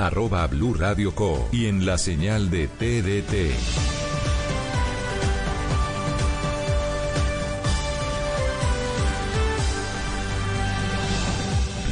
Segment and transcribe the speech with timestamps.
[0.00, 1.48] arroba Blue Radio Co.
[1.52, 3.52] y en la señal de TDT.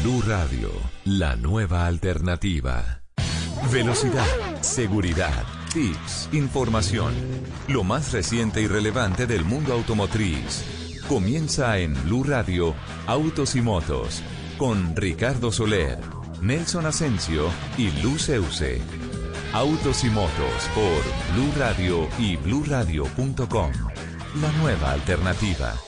[0.02, 0.70] Blue Radio,
[1.04, 3.02] la nueva alternativa.
[3.70, 4.24] Velocidad,
[4.62, 5.44] seguridad,
[5.74, 7.12] tips, información.
[7.68, 10.64] Lo más reciente y relevante del mundo automotriz.
[11.08, 12.74] Comienza en Blue Radio,
[13.06, 14.22] Autos y Motos,
[14.56, 15.98] con Ricardo Soler,
[16.40, 18.30] Nelson Asensio y Luz.
[19.52, 23.72] Autos y Motos por Blue Radio y bluradio.com.
[24.40, 25.87] La nueva alternativa.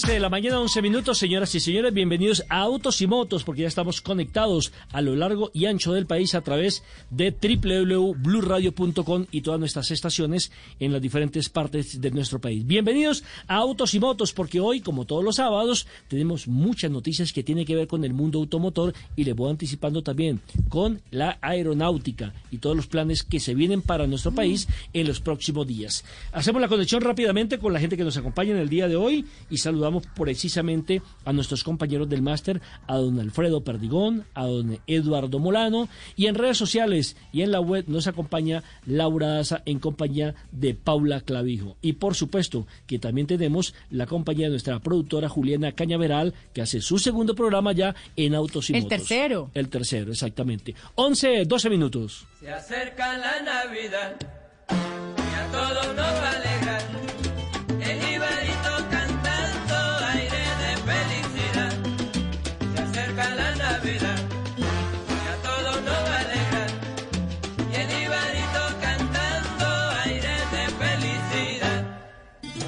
[0.00, 3.60] 11 de la mañana, 11 minutos, señoras y señores, bienvenidos a Autos y Motos, porque
[3.62, 9.42] ya estamos conectados a lo largo y ancho del país a través de www.bluradio.com y
[9.42, 12.66] todas nuestras estaciones en las diferentes partes de nuestro país.
[12.66, 17.42] Bienvenidos a Autos y Motos, porque hoy, como todos los sábados, tenemos muchas noticias que
[17.42, 20.40] tienen que ver con el mundo automotor y les voy anticipando también
[20.70, 25.20] con la aeronáutica y todos los planes que se vienen para nuestro país en los
[25.20, 26.06] próximos días.
[26.32, 29.26] Hacemos la conexión rápidamente con la gente que nos acompaña en el día de hoy
[29.50, 34.78] y saludamos saludamos precisamente a nuestros compañeros del máster, a don Alfredo Perdigón, a don
[34.86, 39.78] Eduardo Molano, y en redes sociales y en la web nos acompaña Laura Daza en
[39.78, 41.76] compañía de Paula Clavijo.
[41.82, 46.80] Y por supuesto que también tenemos la compañía de nuestra productora Juliana Cañaveral, que hace
[46.80, 48.98] su segundo programa ya en Autos y El Motos.
[48.98, 49.50] tercero.
[49.54, 50.74] El tercero, exactamente.
[50.94, 52.26] 11, 12 minutos.
[52.38, 54.16] Se acerca la Navidad
[54.70, 56.59] y a todos nos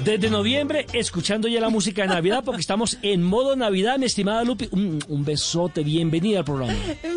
[0.03, 4.43] Desde noviembre, escuchando ya la música de Navidad, porque estamos en modo Navidad, mi estimada
[4.43, 4.67] Lupi.
[4.71, 6.73] Un, un besote, bienvenida al programa.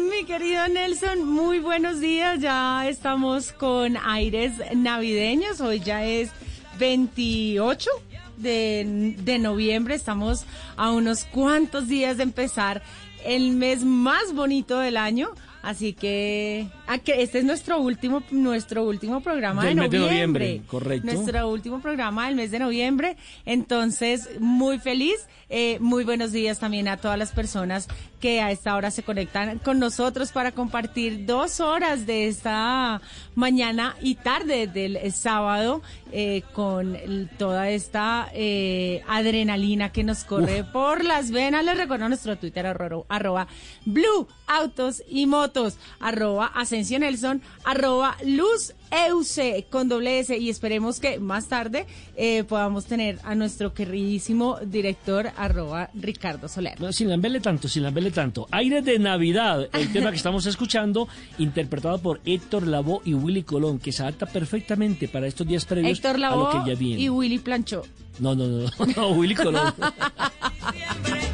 [0.08, 2.38] Mi querido Nelson, muy buenos días.
[2.40, 5.60] Ya estamos con aires navideños.
[5.60, 6.30] Hoy ya es
[6.78, 7.90] 28
[8.36, 9.96] de, de noviembre.
[9.96, 10.44] Estamos
[10.76, 12.82] a unos cuantos días de empezar
[13.24, 15.30] el mes más bonito del año.
[15.66, 19.98] Así que, ah, que este es nuestro último, nuestro último programa Del de mes de
[19.98, 20.44] noviembre.
[20.44, 21.12] noviembre, correcto.
[21.12, 23.16] Nuestro último programa del mes de noviembre.
[23.44, 25.26] Entonces, muy feliz.
[25.48, 27.88] Eh, muy buenos días también a todas las personas
[28.26, 33.00] que a esta hora se conectan con nosotros para compartir dos horas de esta
[33.36, 36.98] mañana y tarde del sábado eh, con
[37.38, 41.64] toda esta eh, adrenalina que nos corre por las venas.
[41.64, 43.46] Les recuerdo nuestro Twitter arroba, arroba
[43.84, 51.00] Blue Autos y Motos, arroba Asensio Nelson, arroba Luz Euse con doble S y esperemos
[51.00, 51.86] que más tarde
[52.16, 56.80] eh, podamos tener a nuestro queridísimo director arroba Ricardo Soler.
[56.80, 58.46] No, sin lamberle tanto, sin lamberle tanto.
[58.50, 61.08] Aire de Navidad, el tema que estamos escuchando,
[61.38, 65.98] interpretado por Héctor Lavoe y Willy Colón, que se adapta perfectamente para estos días previos
[65.98, 67.02] Héctor a lo Lavoe que ya viene.
[67.02, 67.82] y Willy Planchó.
[68.18, 69.74] No, no, no, no, Willy Colón.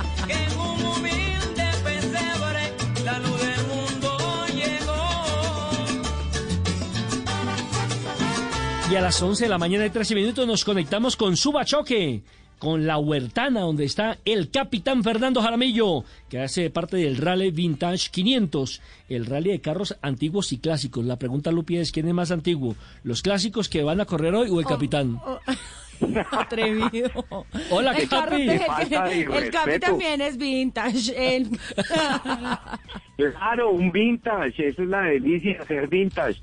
[8.92, 12.20] Y a las 11 de la mañana y 13 minutos nos conectamos con Subachoque,
[12.58, 18.10] con la Huertana, donde está el capitán Fernando Jaramillo, que hace parte del Rally Vintage
[18.10, 21.06] 500, el rally de carros antiguos y clásicos.
[21.06, 22.76] La pregunta, Lupi, es ¿quién es más antiguo?
[23.02, 25.18] ¿Los clásicos que van a correr hoy o el capitán?
[25.24, 25.38] Oh,
[26.32, 27.24] atrevido.
[27.70, 28.36] Hola, el ¿Qué falta
[29.06, 31.36] de el Capi también es vintage.
[31.36, 31.48] El-
[33.16, 36.42] Claro, un vintage, esa es la delicia, ser vintage.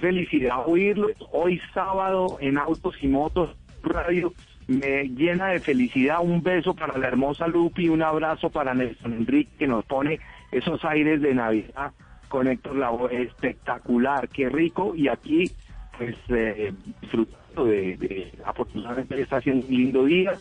[0.00, 1.08] Felicidad oírlo.
[1.32, 3.50] Hoy sábado en Autos y Motos
[3.82, 4.32] Radio
[4.66, 6.18] me llena de felicidad.
[6.22, 10.20] Un beso para la hermosa Lupi, un abrazo para Nelson Enrique que nos pone
[10.50, 11.92] esos aires de Navidad
[12.28, 13.22] con Héctor Lavoe.
[13.22, 14.94] Espectacular, qué rico.
[14.94, 15.50] Y aquí,
[15.98, 20.32] pues, eh, disfrutando de, de- afortunadamente está haciendo un lindo día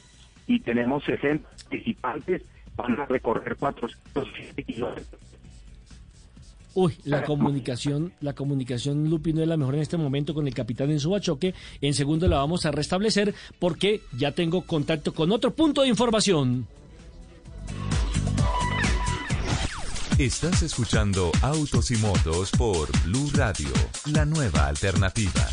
[0.48, 2.44] y tenemos 60 participantes.
[2.76, 5.20] Van a recorrer 407 kilómetros.
[6.74, 10.54] Uy, la comunicación, la comunicación, Lupi, no es la mejor en este momento con el
[10.54, 11.54] capitán en Subachoque.
[11.82, 16.68] En segundo la vamos a restablecer porque ya tengo contacto con otro punto de información.
[20.18, 23.70] Estás escuchando Autos y Motos por Blue Radio,
[24.06, 25.48] la nueva alternativa.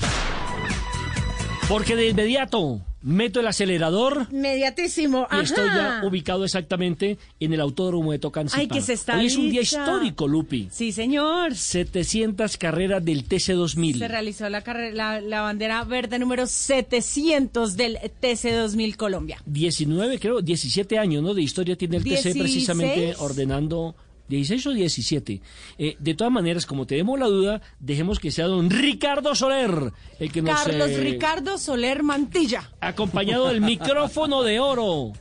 [1.69, 5.29] Porque de inmediato meto el acelerador Inmediatísimo.
[5.31, 6.06] y estoy ya Ajá.
[6.06, 8.61] ubicado exactamente en el autódromo de Tocancipá.
[8.61, 10.69] Ay, que se está Hoy es un día histórico, Lupi.
[10.73, 11.55] Sí, señor.
[11.55, 13.99] 700 carreras del TC2000.
[13.99, 19.43] Se realizó la, carrera, la, la bandera verde número 700 del TC2000 Colombia.
[19.44, 21.35] 19, creo, 17 años, ¿no?
[21.35, 22.37] De historia tiene el TC 16.
[22.38, 23.94] precisamente ordenando
[24.28, 25.40] 16 o 17.
[25.78, 30.32] Eh, de todas maneras, como tenemos la duda, dejemos que sea don Ricardo Soler el
[30.32, 32.70] que nos Carlos eh, Ricardo Soler Mantilla.
[32.80, 35.12] acompañado del micrófono de oro.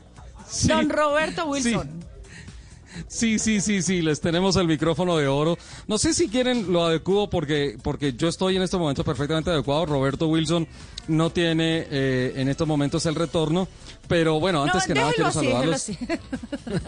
[0.47, 0.67] Sí.
[0.69, 1.87] Don Roberto Wilson.
[2.01, 2.06] Sí,
[3.07, 5.57] sí, sí, sí, les tenemos el micrófono de oro.
[5.87, 9.85] No sé si quieren lo adecuo porque, porque yo estoy en este momento perfectamente adecuado.
[9.85, 10.67] Roberto Wilson
[11.07, 13.67] no tiene eh, en estos momentos el retorno.
[14.07, 15.91] Pero bueno, antes no, que nada quiero así, saludarlos.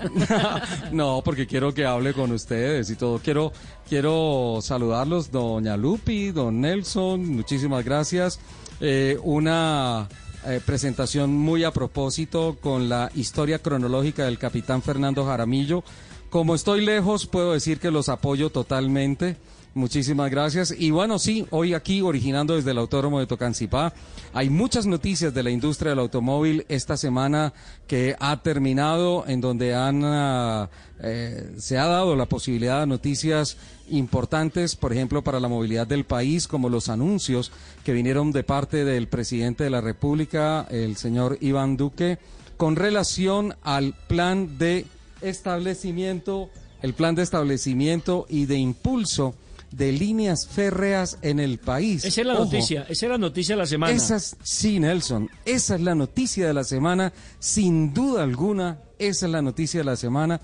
[0.92, 3.20] no, porque quiero que hable con ustedes y todo.
[3.20, 3.52] Quiero,
[3.88, 8.40] quiero saludarlos, doña Lupi, don Nelson, muchísimas gracias.
[8.80, 10.08] Eh, una
[10.46, 15.84] eh, presentación muy a propósito con la historia cronológica del capitán Fernando Jaramillo.
[16.30, 19.38] Como estoy lejos, puedo decir que los apoyo totalmente.
[19.74, 20.74] Muchísimas gracias.
[20.78, 23.94] Y bueno, sí, hoy aquí, originando desde el Autódromo de Tocancipá,
[24.34, 27.54] hay muchas noticias de la industria del automóvil esta semana
[27.88, 30.70] que ha terminado, en donde han, ah,
[31.02, 33.58] eh, se ha dado la posibilidad de noticias
[33.92, 37.52] importantes, por ejemplo, para la movilidad del país, como los anuncios
[37.84, 42.20] que vinieron de parte del presidente de la República, el señor Iván Duque,
[42.58, 44.86] con relación al plan de
[45.22, 46.50] establecimiento,
[46.82, 49.36] el plan de establecimiento y de impulso
[49.72, 52.04] de líneas férreas en el país.
[52.04, 53.94] Esa es la Ojo, noticia, esa es la noticia de la semana.
[53.94, 59.26] esa es, sí, Nelson, esa es la noticia de la semana, sin duda alguna, esa
[59.28, 60.42] es la noticia de la semana.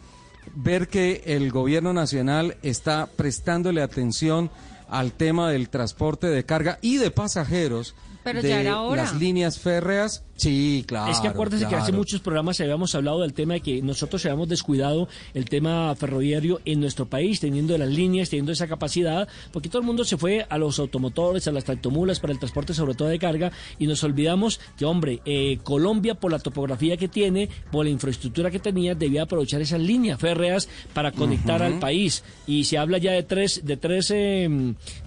[0.56, 4.50] Ver que el gobierno nacional está prestándole atención
[4.90, 9.04] al tema del transporte de carga y de pasajeros Pero de ya era hora.
[9.04, 10.24] las líneas férreas.
[10.36, 11.12] Sí, claro.
[11.12, 11.98] es que acuérdese que hace claro.
[11.98, 16.82] muchos programas habíamos hablado del tema de que nosotros habíamos descuidado el tema ferroviario en
[16.82, 20.58] nuestro país, teniendo las líneas, teniendo esa capacidad, porque todo el mundo se fue a
[20.58, 24.60] los automotores, a las tractomulas para el transporte, sobre todo de carga, y nos olvidamos
[24.78, 29.24] que, hombre, eh, Colombia, por la topografía que tiene, por la infraestructura que tenía, debía
[29.24, 32.24] aprovechar esas líneas férreas para conectar al país.
[32.46, 34.50] Y se habla ya de tres, de tres, eh,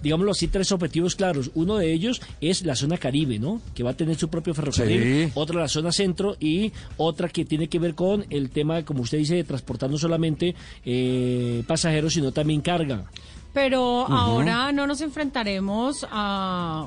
[0.03, 1.51] digámoslo así, tres objetivos claros.
[1.55, 3.61] Uno de ellos es la zona Caribe, ¿no?
[3.75, 5.03] Que va a tener su propio ferrocarril.
[5.03, 5.18] Sí.
[5.35, 9.19] Otra la zona centro y otra que tiene que ver con el tema, como usted
[9.19, 10.55] dice, de transportar no solamente
[10.85, 13.05] eh, pasajeros, sino también carga.
[13.53, 16.87] Pero ahora no nos enfrentaremos a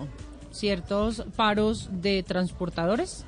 [0.51, 3.25] ciertos paros de transportadores.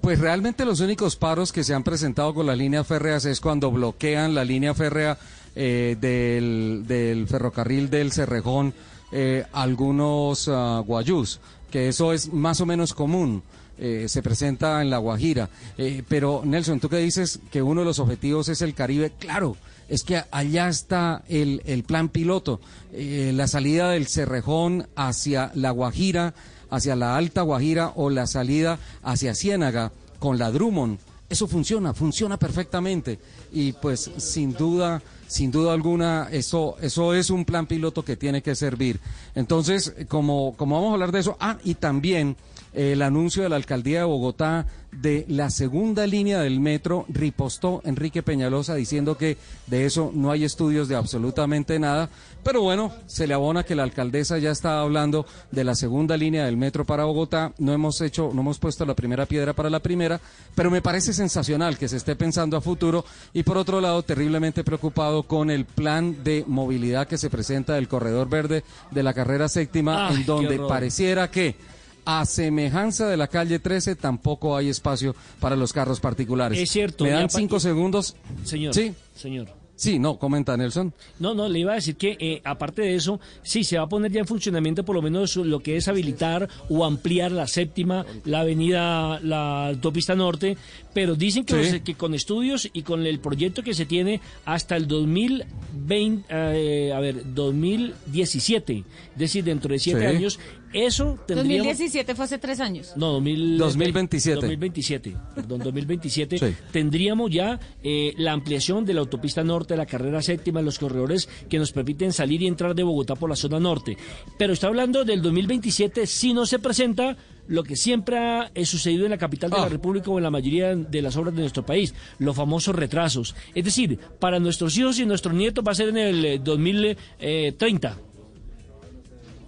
[0.00, 3.70] Pues realmente los únicos paros que se han presentado con las líneas férreas es cuando
[3.70, 5.18] bloquean la línea férrea
[5.54, 8.74] eh, del, del ferrocarril del Cerrejón
[9.12, 11.40] eh, algunos ah, guayús,
[11.70, 13.42] que eso es más o menos común.
[13.78, 15.50] Eh, se presenta en La Guajira.
[15.78, 19.56] Eh, pero Nelson, tú que dices que uno de los objetivos es el Caribe, claro,
[19.88, 22.60] es que allá está el, el plan piloto,
[22.92, 26.34] eh, la salida del Cerrejón hacia La Guajira,
[26.70, 30.98] hacia la Alta Guajira o la salida hacia Ciénaga con la Drummond.
[31.28, 33.18] Eso funciona, funciona perfectamente
[33.52, 38.42] y pues sin duda, sin duda alguna, eso, eso es un plan piloto que tiene
[38.42, 39.00] que servir.
[39.34, 42.36] Entonces, como, como vamos a hablar de eso, ah, y también
[42.76, 48.22] el anuncio de la alcaldía de Bogotá de la segunda línea del metro, ripostó Enrique
[48.22, 52.08] Peñalosa diciendo que de eso no hay estudios de absolutamente nada,
[52.42, 56.44] pero bueno, se le abona que la alcaldesa ya está hablando de la segunda línea
[56.44, 59.80] del metro para Bogotá, no hemos hecho, no hemos puesto la primera piedra para la
[59.80, 60.20] primera,
[60.54, 64.64] pero me parece sensacional que se esté pensando a futuro y por otro lado terriblemente
[64.64, 69.48] preocupado con el plan de movilidad que se presenta del corredor verde de la carrera
[69.48, 71.75] séptima, Ay, en donde pareciera que
[72.06, 76.58] a semejanza de la calle 13 tampoco hay espacio para los carros particulares.
[76.58, 78.16] Es cierto, Me dan cinco segundos.
[78.44, 78.72] Señor.
[78.72, 78.94] Sí.
[79.14, 79.48] Señor.
[79.78, 80.94] Sí, no, comenta Nelson.
[81.18, 83.88] No, no, le iba a decir que eh, aparte de eso, sí, se va a
[83.90, 88.06] poner ya en funcionamiento por lo menos lo que es habilitar o ampliar la séptima,
[88.24, 90.56] la avenida, la autopista norte,
[90.94, 91.72] pero dicen que, Sí.
[91.72, 96.92] los- que con estudios y con el proyecto que se tiene hasta el 2020, eh,
[96.94, 98.78] a ver, 2017,
[99.12, 100.06] es decir, dentro de siete Sí.
[100.06, 100.38] años,
[100.84, 101.66] eso tendríamos...
[101.68, 102.92] 2017 fue hace tres años.
[102.96, 104.34] No, 2000, 2027.
[104.40, 106.38] 2027, perdón, 2027.
[106.46, 106.54] Sí.
[106.70, 111.58] Tendríamos ya eh, la ampliación de la autopista norte, la carrera séptima, los corredores que
[111.58, 113.96] nos permiten salir y entrar de Bogotá por la zona norte.
[114.38, 117.16] Pero está hablando del 2027 si no se presenta
[117.48, 119.68] lo que siempre ha eh, sucedido en la capital de la Ah.
[119.68, 123.34] República o en la mayoría de las obras de nuestro país, los famosos retrasos.
[123.54, 127.98] Es decir, para nuestros hijos y nuestros nietos va a ser en el eh, 2030.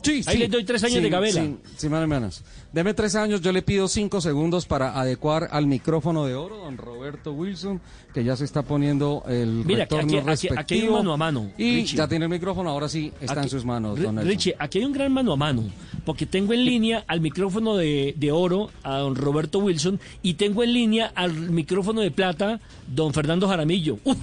[0.02, 0.38] Sí, Ahí sí.
[0.38, 1.42] les doy tres años Sí, de gabela.
[1.42, 2.42] Sí, sí, más o menos.
[2.72, 6.76] Deme tres años, yo le pido cinco segundos para adecuar al micrófono de oro, don
[6.76, 7.80] Roberto Wilson,
[8.14, 11.16] que ya se está poniendo el Mira, retorno aquí- aquí- aquí hay un mano a
[11.16, 11.96] mano, Y Richie.
[11.96, 14.18] ya tiene el micrófono, ahora sí está en sus manos, don.
[14.24, 15.64] Richie, aquí hay un gran mano a mano,
[16.04, 20.62] porque tengo en línea al micrófono de, de oro a don Roberto Wilson y tengo
[20.62, 23.98] en línea al micrófono de plata don Fernando Jaramillo.
[24.04, 24.16] ¡Uf!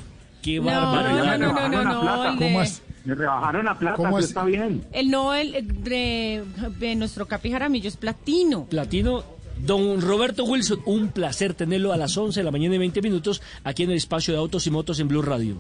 [0.46, 1.38] ¡Qué No, barbaridad!
[1.40, 2.82] no, no, no, no, no, ¿Cómo es?
[3.04, 4.26] Me rebajaron la plata, ¿Cómo es?
[4.26, 4.84] está bien.
[4.92, 6.44] El no, el de,
[6.80, 8.66] de nuestro Capi Jaramillo es platino.
[8.66, 9.24] Platino.
[9.58, 13.42] Don Roberto Wilson, un placer tenerlo a las 11 de la mañana y 20 minutos
[13.64, 15.56] aquí en el espacio de autos y motos en Blue Radio.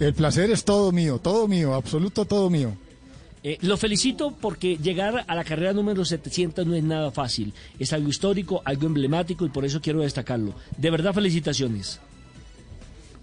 [0.00, 2.72] El placer es todo mío, todo mío, absoluto todo mío.
[3.42, 7.52] Eh, lo felicito porque llegar a la carrera número 700 no es nada fácil.
[7.78, 10.54] Es algo histórico, algo emblemático y por eso quiero destacarlo.
[10.76, 12.00] De verdad, felicitaciones.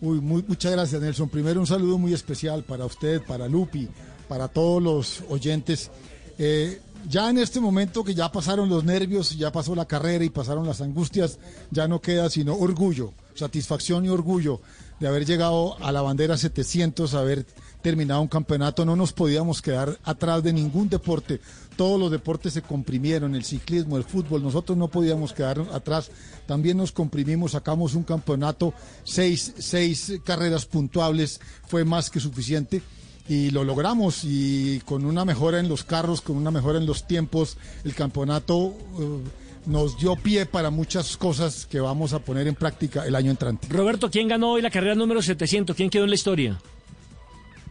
[0.02, 1.30] Uy, muy- muchas gracias, Nelson.
[1.30, 3.88] Primero, un saludo muy especial para usted, para Lupi,
[4.28, 5.90] para todos los oyentes.
[6.38, 10.30] Eh, ya en este momento que ya pasaron los nervios, ya pasó la carrera y
[10.30, 11.40] pasaron las angustias,
[11.72, 14.62] ya no queda sino orgullo, satisfacción y orgullo
[15.00, 17.46] de haber llegado a la bandera 700, haber
[17.82, 18.86] terminado un campeonato.
[18.86, 21.40] No nos podíamos quedar atrás de ningún deporte.
[21.76, 26.10] Todos los deportes se comprimieron, el ciclismo, el fútbol, nosotros no podíamos quedar atrás.
[26.46, 32.82] También nos comprimimos, sacamos un campeonato, seis, seis carreras puntuables, fue más que suficiente
[33.30, 37.06] y lo logramos y con una mejora en los carros, con una mejora en los
[37.06, 39.20] tiempos, el campeonato eh,
[39.66, 43.68] nos dio pie para muchas cosas que vamos a poner en práctica el año entrante.
[43.70, 45.76] Roberto, ¿quién ganó hoy la carrera número 700?
[45.76, 46.58] ¿Quién quedó en la historia?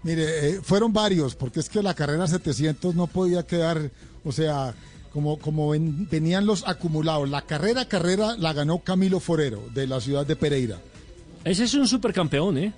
[0.07, 3.91] Mire, eh, fueron varios, porque es que la carrera 700 no podía quedar,
[4.25, 4.73] o sea,
[5.13, 7.29] como, como ven- venían los acumulados.
[7.29, 10.79] La carrera, carrera la ganó Camilo Forero, de la ciudad de Pereira.
[11.45, 12.73] Ese es un supercampeón, ¿eh?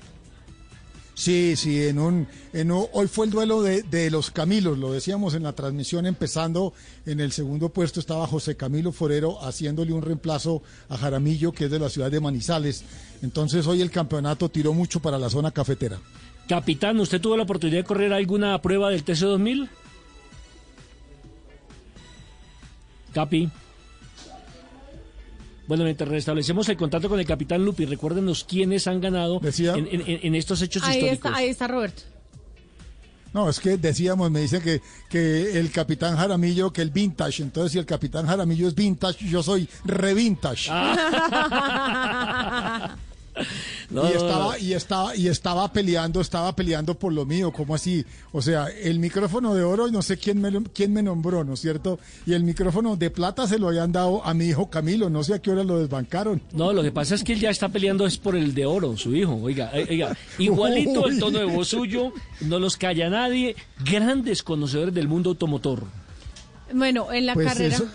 [1.15, 4.93] Sí, sí, en un, en un- hoy fue el duelo de, de los Camilos, lo
[4.93, 6.73] decíamos en la transmisión, empezando
[7.07, 11.71] en el segundo puesto estaba José Camilo Forero haciéndole un reemplazo a Jaramillo, que es
[11.73, 12.85] de la ciudad de Manizales.
[13.21, 15.99] Entonces hoy el campeonato tiró mucho para la zona cafetera.
[16.49, 19.69] Capitán, ¿usted tuvo la oportunidad de correr alguna prueba del TC2000?
[23.13, 23.51] Capi.
[25.67, 29.87] Bueno, mientras restablecemos el contacto con el capitán Lupi, recuérdenos quiénes han ganado Decía- en,
[29.91, 31.27] en- en estos hechos Ahí históricos.
[31.31, 32.03] está, ahí está Roberto.
[33.35, 37.73] No, es que decíamos, me dicen que, que el capitán Jaramillo, que el vintage, entonces
[37.73, 40.71] si el capitán Jaramillo es vintage, yo soy revintage.
[43.91, 48.05] No, y estaba, y estaba, y estaba peleando, estaba peleando por lo mío, ¿cómo así?
[48.33, 51.55] O sea, el micrófono de oro, no sé quién me, lo- quién me nombró, ¿no
[51.55, 51.99] es cierto?
[52.27, 55.33] Y el micrófono de plata se lo habían dado a mi hijo Camilo, no sé
[55.35, 56.43] a qué hora lo desbancaron.
[56.53, 58.95] No, lo que pasa es que él ya está peleando es por el de oro,
[58.99, 59.37] su hijo.
[59.37, 64.93] Oiga, eh, oiga, igualito el tono de voz suyo, no los calla nadie, grandes conocedores
[64.93, 65.85] del mundo automotor.
[66.75, 67.75] Bueno, en la Pues carrera.
[67.77, 67.89] eso-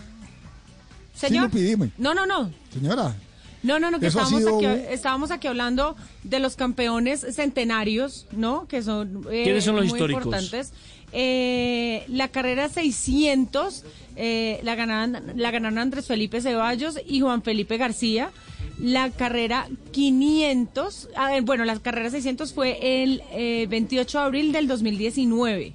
[1.16, 1.44] Señor.
[1.46, 1.92] Lupi, dime.
[2.00, 2.52] No, no, no.
[2.74, 3.16] Señora,
[3.63, 8.67] No, no, no, que estábamos sido aquí, estábamos aquí hablando de los campeones centenarios, ¿no?
[8.67, 10.25] Que son eh, ¿Quiénes son los muy históricos?
[10.25, 10.74] importantes.
[11.13, 17.77] Eh, la carrera 600 eh, la, ganaron, la ganaron Andrés Felipe Ceballos y Juan Felipe
[17.77, 18.32] García.
[18.79, 24.51] La carrera 500, a ver, bueno, la carrera 600 fue el eh, 28 de abril
[24.51, 25.74] del 2019.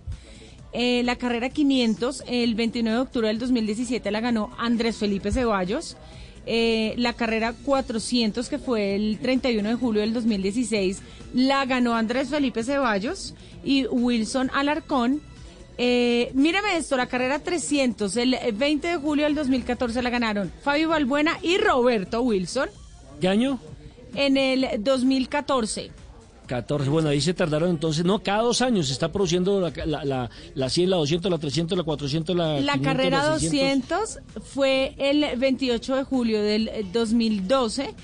[0.72, 5.96] Eh, la carrera 500, el 29 de octubre del 2017, la ganó Andrés Felipe Ceballos.
[6.50, 11.02] Eh, la carrera 400, que fue el 31 de julio del 2016,
[11.34, 15.20] la ganó Andrés Felipe Ceballos y Wilson Alarcón.
[15.76, 20.88] Eh, mírame esto, la carrera 300, el 20 de julio del 2014 la ganaron Fabio
[20.88, 22.70] Balbuena y Roberto Wilson.
[23.20, 23.60] ¿Qué año?
[24.14, 25.90] En el 2014.
[26.48, 26.90] 14.
[26.90, 30.30] Bueno, ahí se tardaron entonces, no, cada dos años se está produciendo la, la, la,
[30.56, 33.88] la 100, la 200, la 300, la 400, la La 500, carrera la 600.
[34.00, 37.94] 200 fue el 28 de julio del eh, 2012,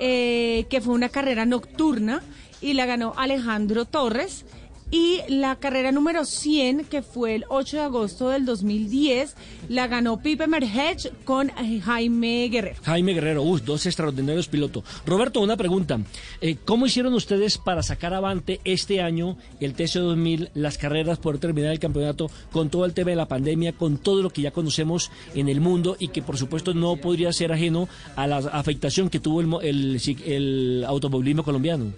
[0.00, 2.22] eh, que fue una carrera nocturna
[2.60, 4.44] y la ganó Alejandro Torres.
[4.90, 9.34] Y la carrera número 100, que fue el 8 de agosto del 2010,
[9.68, 12.76] la ganó Pipe Merhech con Jaime Guerrero.
[12.82, 14.84] Jaime Guerrero, dos extraordinarios pilotos.
[15.06, 15.98] Roberto, una pregunta.
[16.40, 21.72] Eh, ¿Cómo hicieron ustedes para sacar avante este año el TC2000, las carreras, poder terminar
[21.72, 25.10] el campeonato con todo el tema de la pandemia, con todo lo que ya conocemos
[25.34, 29.20] en el mundo y que por supuesto no podría ser ajeno a la afectación que
[29.20, 31.92] tuvo el, el automovilismo colombiano?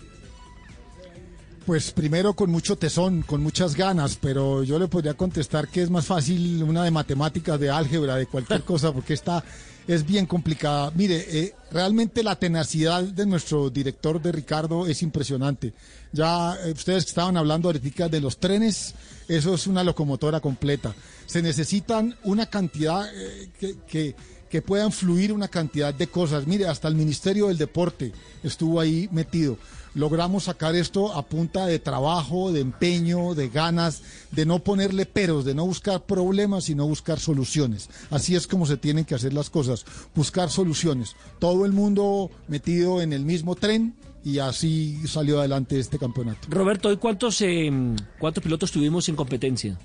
[1.67, 5.91] Pues primero con mucho tesón, con muchas ganas, pero yo le podría contestar que es
[5.91, 9.43] más fácil una de matemáticas, de álgebra, de cualquier cosa, porque esta
[9.89, 10.93] es bien complicada.
[10.95, 15.73] Mire, eh, realmente la tenacidad de nuestro director de Ricardo es impresionante.
[16.13, 18.95] Ya eh, ustedes estaban hablando ahorita de los trenes,
[19.27, 20.95] eso es una locomotora completa.
[21.27, 24.15] Se necesitan una cantidad eh, que, que,
[24.49, 26.47] que puedan fluir una cantidad de cosas.
[26.47, 28.13] Mire, hasta el Ministerio del Deporte
[28.45, 29.59] estuvo ahí metido
[29.97, 35.47] logramos sacar esto a punta de trabajo, de empeño, de ganas, de no ponerle peros,
[35.47, 37.89] de no buscar problemas, sino buscar soluciones.
[38.11, 41.17] Así es como se tienen que hacer las cosas, buscar soluciones.
[41.39, 46.47] Todo el mundo metido en el mismo tren y así salió adelante este campeonato.
[46.51, 47.73] Roberto, ¿hoy cuántos, eh,
[48.19, 49.79] cuántos pilotos tuvimos en competencia?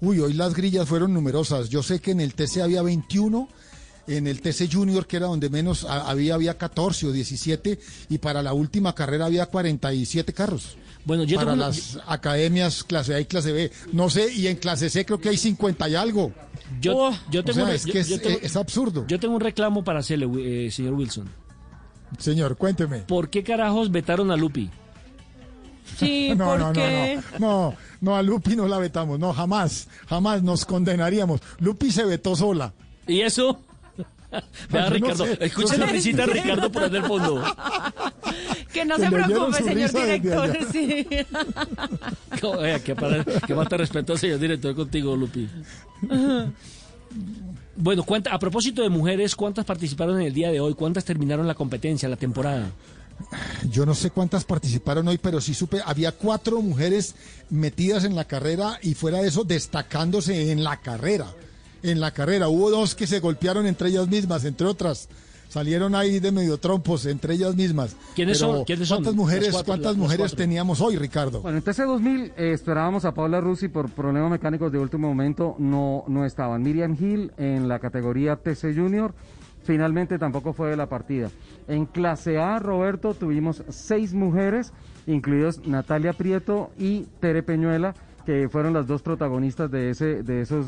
[0.00, 1.68] Uy, hoy las grillas fueron numerosas.
[1.68, 3.48] Yo sé que en el TC había 21
[4.06, 7.78] en el TC Junior, que era donde menos había, había 14 o 17,
[8.10, 10.76] y para la última carrera había 47 carros.
[11.06, 13.70] Bueno, yo para tengo, las academias clase A y clase B.
[13.92, 16.32] No sé, y en clase C creo que hay 50 y algo.
[16.80, 17.14] yo, Oh.
[17.30, 19.06] yo O tengo, sea, un- es yo- que es, yo tengo- es absurdo.
[19.06, 20.26] yo tengo un reclamo para hacerle,
[20.66, 21.28] eh, señor Wilson.
[22.18, 23.00] Señor, cuénteme.
[23.00, 24.70] ¿Por qué carajos vetaron a Lupi?
[25.98, 29.88] Sí, No, no, no, porque no, no, no, a Lupi no la vetamos, no, jamás,
[30.08, 31.40] jamás nos condenaríamos.
[31.60, 32.72] Lupi se vetó sola.
[33.06, 33.60] ¿Y eso?
[34.70, 37.42] Vea, Ricardo, sé, escuchen no la risita de Ricardo por el fondo.
[38.72, 40.58] que no Que se preocupe, señor director.
[40.72, 41.06] Sí.
[42.60, 45.48] Eh, que, para, que falta de respeto, señor director, contigo, Lupi.
[47.76, 50.74] Bueno, cuánta- a propósito de mujeres, ¿cuántas participaron en el día de hoy?
[50.74, 52.70] ¿Cuántas terminaron la competencia, la temporada?
[53.70, 57.14] Yo no sé cuántas participaron hoy, pero sí supe, había cuatro mujeres
[57.48, 61.26] metidas en la carrera y fuera de eso destacándose en la carrera.
[61.84, 65.06] En la carrera hubo dos que se golpearon entre ellas mismas, entre otras.
[65.50, 67.94] Salieron ahí de medio trompos entre ellas mismas.
[68.14, 68.64] ¿Quiénes Pero, son?
[68.64, 68.96] ¿Quiénes son?
[68.96, 71.42] ¿Cuántas Las mujeres, cuatro, cuántas mujeres teníamos hoy, Ricardo?
[71.42, 76.04] Bueno, en TC2000 eh, esperábamos a Paula Rusi por problemas mecánicos de último momento, no,
[76.08, 76.62] no estaban.
[76.62, 79.14] Miriam Hill en la categoría TC Junior,
[79.62, 81.30] finalmente tampoco fue de la partida.
[81.68, 84.72] En clase A, Roberto, tuvimos seis mujeres,
[85.06, 90.64] incluidos Natalia Prieto y Tere Peñuela, que fueron las dos protagonistas de, ese, de esos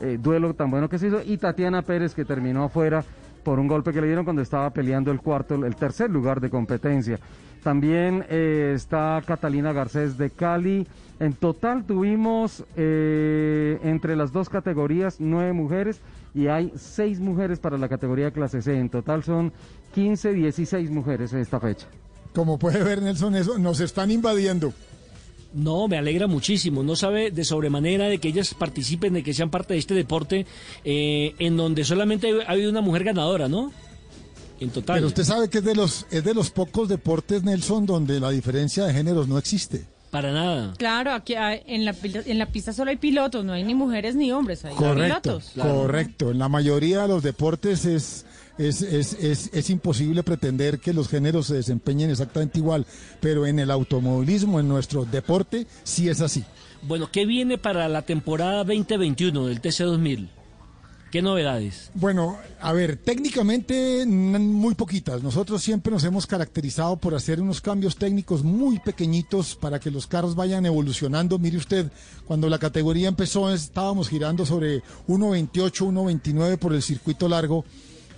[0.00, 3.04] eh, duelos tan bueno que se hizo, y Tatiana Pérez, que terminó afuera
[3.42, 6.50] por un golpe que le dieron cuando estaba peleando el cuarto, el tercer lugar de
[6.50, 7.18] competencia.
[7.62, 10.86] También eh, está Catalina Garcés de Cali.
[11.18, 16.00] En total tuvimos eh, entre las dos categorías nueve mujeres
[16.34, 18.78] y hay seis mujeres para la categoría clase C.
[18.78, 19.52] En total son
[19.94, 21.88] 15, 16 mujeres en esta fecha.
[22.34, 24.72] Como puede ver, Nelson, eso nos están invadiendo.
[25.56, 26.82] No, me alegra muchísimo.
[26.82, 30.46] No sabe de sobremanera de que ellas participen, de que sean parte de este deporte,
[30.84, 33.72] eh, en donde solamente ha habido una mujer ganadora, ¿no?
[34.60, 34.96] En total.
[34.96, 38.30] Pero usted sabe que es de los es de los pocos deportes, Nelson, donde la
[38.30, 39.84] diferencia de géneros no existe.
[40.10, 40.72] Para nada.
[40.78, 44.14] Claro, aquí hay- en la, en la pista solo hay pilotos, no hay ni mujeres
[44.14, 45.52] ni hombres, hay Correcto, pilotos.
[45.56, 46.30] correcto.
[46.30, 48.24] En la mayoría de los deportes es,
[48.58, 52.86] es, es, es, es imposible pretender que los géneros se desempeñen exactamente igual,
[53.20, 56.44] pero en el automovilismo, en nuestro deporte, sí es así.
[56.82, 60.28] Bueno, ¿qué viene para la temporada 2021 del TC2000?
[61.10, 61.90] ¿Qué novedades?
[61.94, 65.22] Bueno, a ver, técnicamente muy poquitas.
[65.22, 70.06] Nosotros siempre nos hemos caracterizado por hacer unos cambios técnicos muy pequeñitos para que los
[70.08, 71.38] carros vayan evolucionando.
[71.38, 71.90] Mire usted,
[72.26, 77.64] cuando la categoría empezó estábamos girando sobre 1.28, 1.29 por el circuito largo.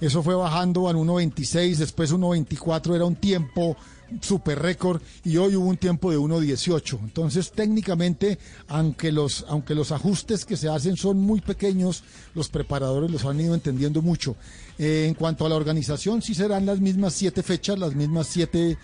[0.00, 3.76] Eso fue bajando al 1.26, después 1.24 era un tiempo
[4.20, 6.98] super récord y hoy hubo un tiempo de 1.18.
[7.00, 13.10] Entonces, técnicamente, aunque los, aunque los ajustes que se hacen son muy pequeños, los preparadores
[13.10, 14.36] los han ido entendiendo mucho.
[14.78, 18.78] Eh, en cuanto a la organización, sí serán las mismas siete fechas, las mismas siete,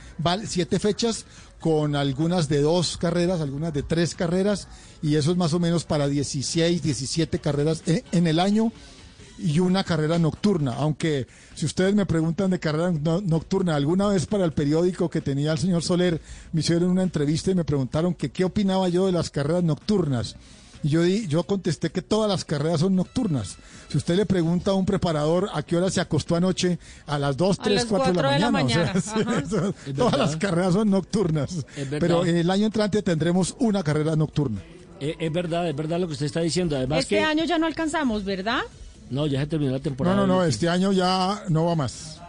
[0.47, 1.27] siete fechas,
[1.61, 4.69] con algunas de dos carreras, algunas de tres carreras,
[5.01, 8.71] y eso es más o menos para 16, 17 carreras eh, en el año
[9.39, 14.27] y una carrera nocturna, aunque si ustedes me preguntan de carrera no- nocturna, alguna vez
[14.27, 16.21] para el periódico que tenía el señor Soler
[16.53, 20.37] me hicieron una entrevista y me preguntaron que qué opinaba yo de las carreras nocturnas.
[20.85, 23.57] Y yo, di, yo contesté que todas las carreras son nocturnas.
[23.89, 27.39] Si usted le pregunta a un preparador a qué hora se acostó anoche, a las
[27.39, 28.93] 2, A 3, las 4 de la cuatro de la mañana.
[28.95, 31.65] o sea, eso- todas las carreras son nocturnas.
[31.89, 34.61] Pero el año entrante tendremos una carrera nocturna.
[35.01, 36.77] Eh, es verdad, es verdad lo que usted está diciendo.
[36.77, 37.23] Además Este que...
[37.23, 38.61] año ya no alcanzamos, ¿verdad?
[39.11, 40.17] No, ya se terminó la No, temporada.
[40.17, 40.51] no, no, Lupi.
[40.51, 42.21] este año ya no va más.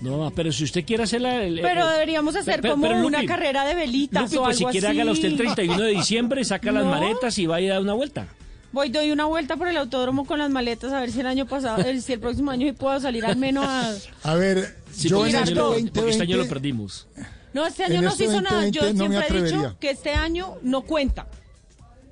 [0.00, 1.42] No, pero si usted quiere hacerla...
[1.42, 4.44] el- Pero el- deberíamos hacer pero- como pero, una Lupi, carrera de velitas Lupi, o
[4.44, 4.96] pues si algo quiere así.
[4.96, 6.90] hágala usted el 31 de diciembre, saca las No.
[6.90, 8.26] maletas y vaya a dar una vuelta.
[8.70, 11.46] Voy, doy una vuelta por el autódromo con las maletas a ver si el año
[11.46, 13.92] pasado, el- si el próximo año puedo salir al menos a...
[14.22, 16.48] A ver, Sí, yo porque, en este este año, lo- 2020, porque este año lo
[16.48, 17.06] perdimos.
[17.54, 18.68] No, este año En no este se hizo nada.
[18.68, 21.26] Yo 2020 no me siempre he dicho que este año no cuenta.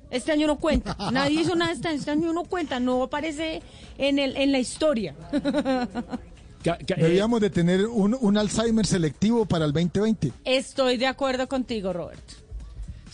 [0.09, 0.95] Este año no cuenta.
[1.11, 1.97] Nadie hizo nada este año.
[1.97, 2.79] Este año no cuenta.
[2.79, 3.61] No aparece
[3.97, 5.15] en, el, en la historia.
[6.65, 10.33] Eh, Debíamos de tener un, un Alzheimer selectivo para el 2020.
[10.43, 12.21] Estoy de acuerdo contigo, Robert.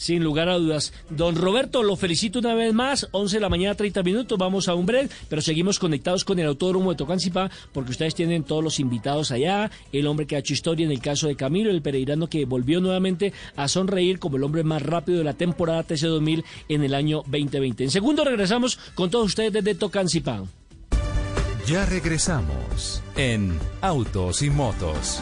[0.03, 0.91] Sin lugar a dudas.
[1.09, 3.07] Don Roberto, lo felicito una vez más.
[3.11, 4.37] 11 de la mañana, 30 minutos.
[4.37, 8.43] Vamos a un break, pero seguimos conectados con el Autódromo de Tocancipá porque ustedes tienen
[8.43, 9.71] todos los invitados allá.
[9.93, 12.81] El hombre que ha hecho historia en el caso de Camilo, el pereirano que volvió
[12.81, 17.23] nuevamente a sonreír como el hombre más rápido de la temporada TC2000 en el año
[17.27, 17.85] 2020.
[17.85, 20.43] En segundo, regresamos con todos ustedes desde Tocancipá.
[21.65, 25.21] Ya regresamos en Autos y Motos.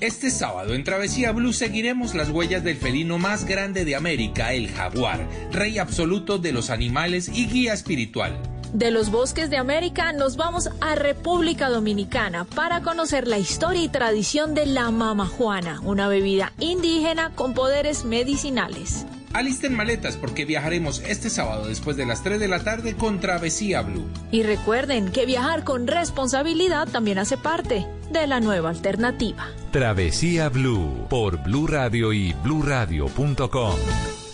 [0.00, 4.70] Este sábado en Travesía Blue seguiremos las huellas del felino más grande de América, el
[4.70, 8.38] jaguar, rey absoluto de los animales y guía espiritual.
[8.72, 13.88] De los bosques de América nos vamos a República Dominicana para conocer la historia y
[13.88, 19.04] tradición de la mamajuana, una bebida indígena con poderes medicinales.
[19.32, 23.82] Alisten maletas porque viajaremos este sábado después de las 3 de la tarde con Travesía
[23.82, 24.06] Blue.
[24.30, 29.48] Y recuerden que viajar con responsabilidad también hace parte de la nueva alternativa.
[29.70, 33.76] Travesía Blue por Blue Radio y bluradio.com.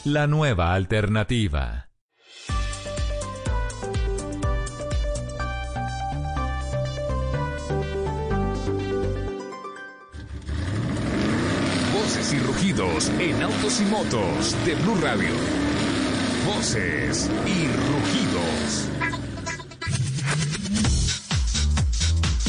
[0.04, 1.88] La nueva alternativa.
[12.35, 15.31] Y rugidos en autos y motos de Blue Radio.
[16.47, 18.88] Voces y rugidos.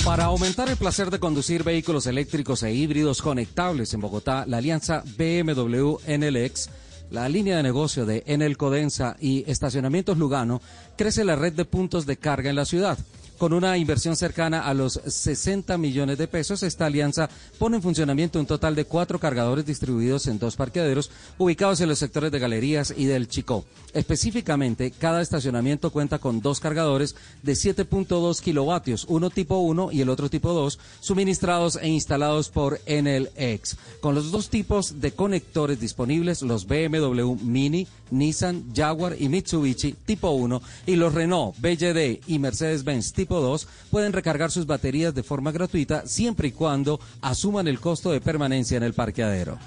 [0.03, 5.03] Para aumentar el placer de conducir vehículos eléctricos e híbridos conectables en Bogotá, la alianza
[5.17, 6.69] BMW NLX,
[7.11, 10.61] la línea de negocio de Enel Codensa y Estacionamientos Lugano,
[10.97, 12.97] crece la red de puntos de carga en la ciudad.
[13.37, 18.39] Con una inversión cercana a los 60 millones de pesos, esta alianza pone en funcionamiento
[18.39, 22.93] un total de cuatro cargadores distribuidos en dos parqueaderos ubicados en los sectores de Galerías
[22.95, 23.65] y del Chicó.
[23.93, 30.09] Específicamente, cada estacionamiento cuenta con dos cargadores de 7.2 kilovatios, uno tipo 1 y el
[30.09, 33.77] otro tipo 2, suministrados e instalados por Enel X.
[33.99, 40.29] Con los dos tipos de conectores disponibles, los BMW Mini, Nissan, Jaguar y Mitsubishi tipo
[40.29, 45.51] 1 y los Renault, BYD y Mercedes-Benz tipo 2 pueden recargar sus baterías de forma
[45.51, 49.57] gratuita siempre y cuando asuman el costo de permanencia en el parqueadero.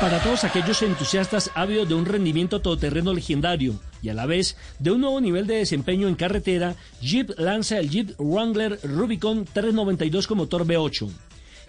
[0.00, 3.74] Para todos aquellos entusiastas ávidos de un rendimiento todoterreno legendario
[4.06, 7.90] y a la vez de un nuevo nivel de desempeño en carretera, Jeep lanza el
[7.90, 11.10] Jeep Wrangler Rubicon 392 con motor V8.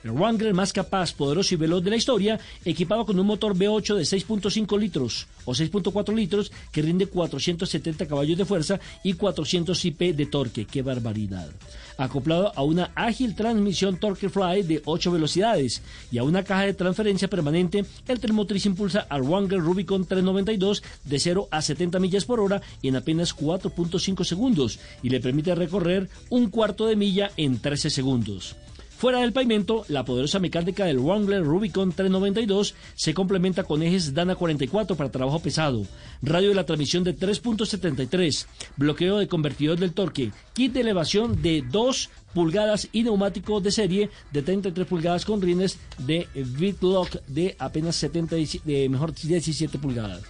[0.03, 3.95] El Wrangler más capaz, poderoso y veloz de la historia, equipado con un motor V8
[3.95, 10.15] de 6.5 litros o 6.4 litros que rinde 470 caballos de fuerza y 400 IP
[10.15, 10.65] de torque.
[10.65, 11.49] ¡Qué barbaridad!
[11.97, 15.81] Acoplado a una ágil transmisión Torque Fly de 8 velocidades
[16.11, 21.19] y a una caja de transferencia permanente, el Termotriz impulsa al Wrangler Rubicon 392 de
[21.19, 26.49] 0 a 70 millas por hora en apenas 4.5 segundos y le permite recorrer un
[26.49, 28.55] cuarto de milla en 13 segundos.
[28.97, 34.33] Fuera del pavimento, la poderosa mecánica del Wrangler Rubicon 392 se complementa con ejes Dana
[34.33, 35.85] 44 para trabajo pesado,
[36.23, 41.63] radio de la transmisión de 3.73, bloqueo de convertidor del torque, kit de elevación de
[41.69, 47.97] 2 pulgadas y neumático de serie de 33 pulgadas con rines de Bitlock de apenas
[47.97, 50.23] 70, de mejor 17 pulgadas.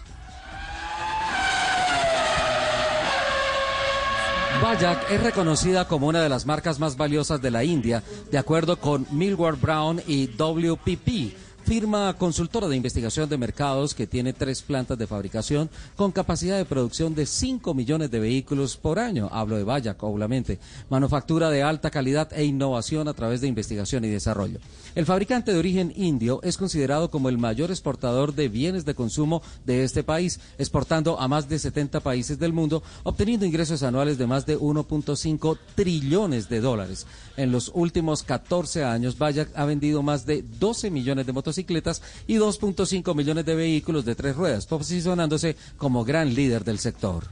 [4.61, 8.77] Bayak es reconocida como una de las marcas más valiosas de la India, de acuerdo
[8.77, 14.97] con Millward Brown y WPP firma consultora de investigación de mercados que tiene tres plantas
[14.97, 19.27] de fabricación con capacidad de producción de 5 millones de vehículos por año.
[19.33, 20.59] Hablo de Bayak, obviamente.
[20.89, 24.59] Manufactura de alta calidad e innovación a través de investigación y desarrollo.
[24.95, 29.41] El fabricante de origen indio es considerado como el mayor exportador de bienes de consumo
[29.65, 34.25] de este país, exportando a más de 70 países del mundo, obteniendo ingresos anuales de
[34.25, 37.05] más de 1.5 trillones de dólares.
[37.35, 41.56] En los últimos 14 años, Bayak ha vendido más de 12 millones de motocicletas
[42.27, 47.25] y 2.5 millones de vehículos de tres ruedas, posicionándose como gran líder del sector.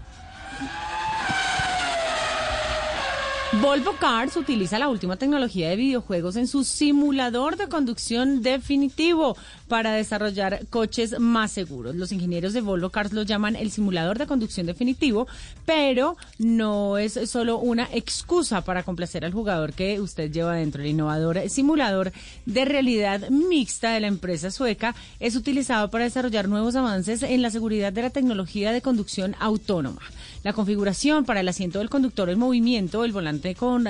[3.61, 9.37] Volvo Cars utiliza la última tecnología de videojuegos en su simulador de conducción definitivo
[9.67, 11.95] para desarrollar coches más seguros.
[11.95, 15.27] Los ingenieros de Volvo Cars lo llaman el simulador de conducción definitivo,
[15.65, 20.81] pero no es solo una excusa para complacer al jugador que usted lleva dentro.
[20.81, 22.11] El innovador simulador
[22.45, 27.51] de realidad mixta de la empresa sueca es utilizado para desarrollar nuevos avances en la
[27.51, 30.01] seguridad de la tecnología de conducción autónoma
[30.45, 33.83] la configuración para el asiento del conductor en movimiento, el volante con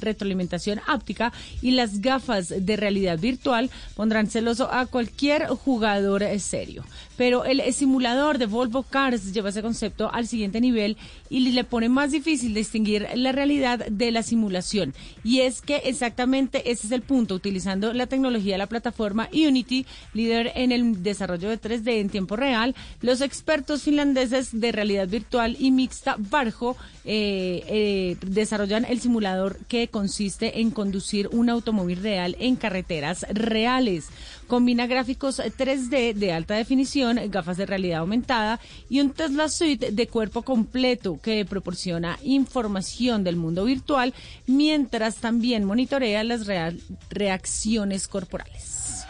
[0.00, 6.82] retroalimentación áptica y las gafas de realidad virtual pondrán celoso a cualquier jugador serio.
[7.16, 10.96] Pero el simulador de Volvo Cars lleva ese concepto al siguiente nivel
[11.28, 14.94] y le pone más difícil distinguir la realidad de la simulación.
[15.24, 19.86] Y es que exactamente ese es el punto, utilizando la tecnología de la plataforma Unity,
[20.14, 25.56] líder en el desarrollo de 3D en tiempo real, los expertos finlandeses de realidad virtual
[25.58, 32.36] y mixta Barjo eh, eh, desarrollan el simulador que consiste en conducir un automóvil real
[32.38, 34.08] en carreteras reales.
[34.52, 38.60] Combina gráficos 3D de alta definición, gafas de realidad aumentada
[38.90, 44.12] y un Tesla Suite de cuerpo completo que proporciona información del mundo virtual
[44.46, 46.46] mientras también monitorea las
[47.08, 49.06] reacciones corporales.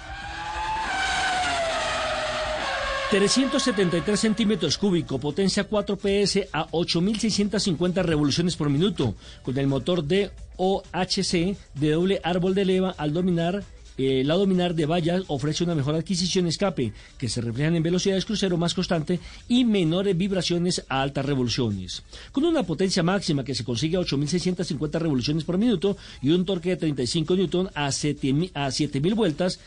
[3.10, 10.30] 373 centímetros cúbicos, potencia 4 PS a 8.650 revoluciones por minuto, con el motor de
[10.56, 13.64] OHC de doble árbol de leva al dominar
[13.98, 18.24] eh, la dominar de vallas ofrece una mejor adquisición escape que se reflejan en velocidades
[18.24, 22.02] crucero más constante y menores vibraciones a altas revoluciones.
[22.32, 26.70] Con una potencia máxima que se consigue a 8.650 revoluciones por minuto y un torque
[26.70, 29.60] de 35 Newton a 7.000 vueltas,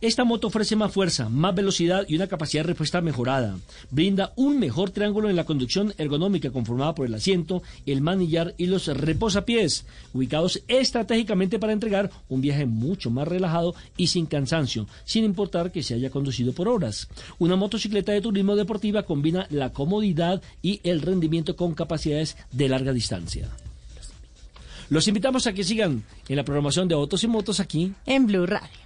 [0.00, 3.58] esta moto ofrece más fuerza, más velocidad y una capacidad de respuesta mejorada.
[3.90, 8.66] Brinda un mejor triángulo en la conducción ergonómica conformada por el asiento, el manillar y
[8.66, 15.24] los reposapiés, ubicados estratégicamente para entregar un viaje mucho más relajado y sin cansancio, sin
[15.24, 17.08] importar que se haya conducido por horas.
[17.38, 22.92] Una motocicleta de turismo deportiva combina la comodidad y el rendimiento con capacidades de larga
[22.92, 23.48] distancia.
[24.88, 28.46] Los invitamos a que sigan en la programación de Autos y Motos aquí en Blue
[28.46, 28.85] Radio.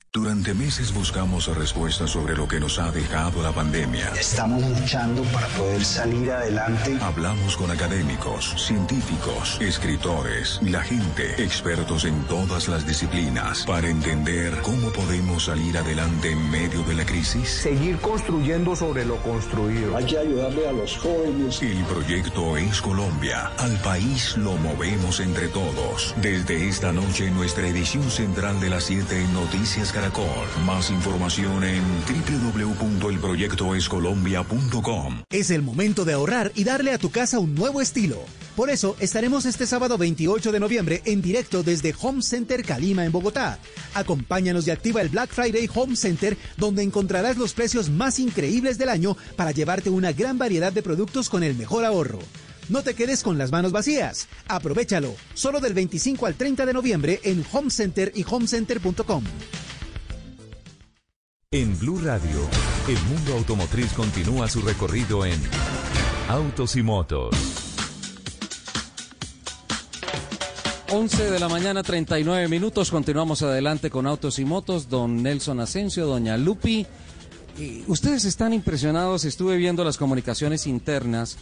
[0.13, 4.09] Durante meses buscamos respuestas sobre lo que nos ha dejado la pandemia.
[4.19, 6.97] Estamos luchando para poder salir adelante.
[6.99, 14.91] Hablamos con académicos, científicos, escritores la gente, expertos en todas las disciplinas, para entender cómo
[14.91, 17.47] podemos salir adelante en medio de la crisis.
[17.47, 19.95] Seguir construyendo sobre lo construido.
[19.95, 21.61] Hay que ayudarle a los jóvenes.
[21.61, 23.49] El proyecto es Colombia.
[23.59, 26.13] Al país lo movemos entre todos.
[26.21, 29.93] Desde esta noche, nuestra edición central de las 7 Noticias
[30.65, 31.83] más información en
[32.53, 35.21] www.elproyectoescolombia.com.
[35.29, 38.17] Es el momento de ahorrar y darle a tu casa un nuevo estilo.
[38.55, 43.11] Por eso estaremos este sábado 28 de noviembre en directo desde Home Center Calima en
[43.11, 43.59] Bogotá.
[43.93, 48.89] Acompáñanos y activa el Black Friday Home Center donde encontrarás los precios más increíbles del
[48.89, 52.17] año para llevarte una gran variedad de productos con el mejor ahorro.
[52.69, 54.27] No te quedes con las manos vacías.
[54.47, 55.13] Aprovechalo.
[55.35, 59.23] Solo del 25 al 30 de noviembre en Home Center y homecenter.com.
[61.53, 62.47] En Blue Radio,
[62.87, 65.37] el mundo automotriz continúa su recorrido en
[66.29, 67.35] Autos y Motos.
[70.89, 72.89] 11 de la mañana, 39 minutos.
[72.89, 74.87] Continuamos adelante con Autos y Motos.
[74.87, 76.87] Don Nelson Asensio, Doña Lupi.
[77.87, 79.25] Ustedes están impresionados.
[79.25, 81.37] Estuve viendo las comunicaciones internas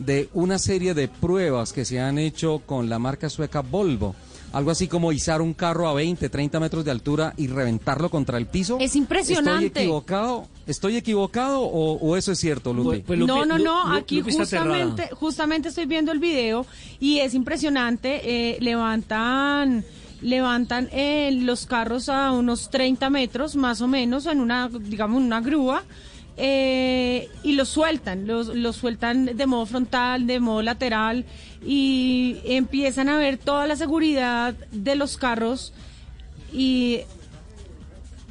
[0.00, 4.16] de una serie de pruebas que se han hecho con la marca sueca Volvo.
[4.52, 8.38] Algo así como izar un carro a 20, 30 metros de altura y reventarlo contra
[8.38, 8.76] el piso.
[8.80, 9.66] Es impresionante.
[9.66, 13.00] ¿Estoy equivocado, ¿Estoy equivocado o, o eso es cierto, Lupi?
[13.00, 16.66] Pues, no, no, no, aquí justamente, justamente estoy viendo el video
[17.00, 18.20] y es impresionante.
[18.24, 19.84] eh, levantan
[20.22, 25.40] levantan eh, los carros a unos 30 metros más o menos en una, digamos, una
[25.40, 25.82] grúa.
[26.36, 31.24] Eh, y los sueltan, los, los sueltan de modo frontal, de modo lateral
[31.64, 35.72] y empiezan a ver toda la seguridad de los carros
[36.52, 37.00] y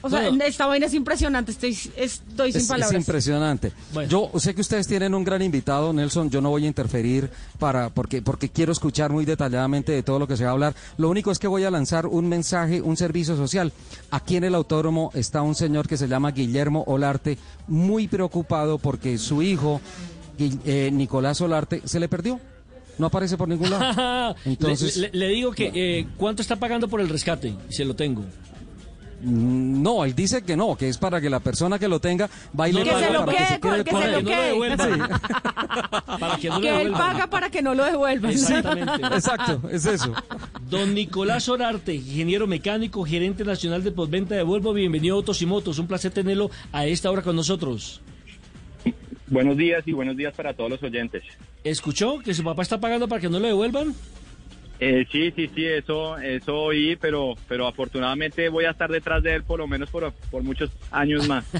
[0.01, 0.43] o sea, Bueno.
[0.45, 2.99] esta vaina es impresionante, estoy, estoy sin Es, es palabras.
[2.99, 3.71] impresionante.
[4.09, 6.29] Yo sé que ustedes tienen un gran invitado, Nelson.
[6.29, 10.27] Yo no voy a interferir para porque porque quiero escuchar muy detalladamente de todo lo
[10.27, 10.75] que se va a hablar.
[10.97, 13.71] Lo único es que voy a lanzar un mensaje, un servicio social.
[14.11, 17.37] Aquí en el autódromo está un señor que se llama Guillermo Olarte,
[17.67, 19.81] muy preocupado porque su hijo
[20.39, 22.39] eh, Nicolás Olarte se le perdió.
[22.97, 24.35] No aparece por ningún lado.
[24.45, 27.95] Entonces, le, le- le digo que eh, cuánto está pagando por el rescate se lo
[27.95, 28.23] tengo.
[29.21, 32.29] Mm, No, él dice que no, que es para que la persona que lo tenga
[32.59, 35.07] va y No, le que se lo para que se quede que se lo quede.
[36.19, 38.31] Para que no lo que él paga para que no lo devuelvan.
[38.31, 38.93] Exactamente.
[39.13, 40.13] Exacto, es eso.
[40.69, 45.45] Don Nicolás Orarte, ingeniero mecánico, gerente nacional de postventa de Volvo, bienvenido a Autos y
[45.45, 45.79] Motos.
[45.79, 48.01] Un placer tenerlo a esta hora con nosotros.
[49.27, 51.23] Buenos días y buenos días para todos los oyentes.
[51.63, 53.95] ¿Escuchó que su papá está pagando para que no lo devuelvan?
[54.83, 59.35] Eh, sí, sí, sí, eso, eso oí, pero, pero afortunadamente voy a estar detrás de
[59.35, 61.45] él por lo menos por, por muchos años más.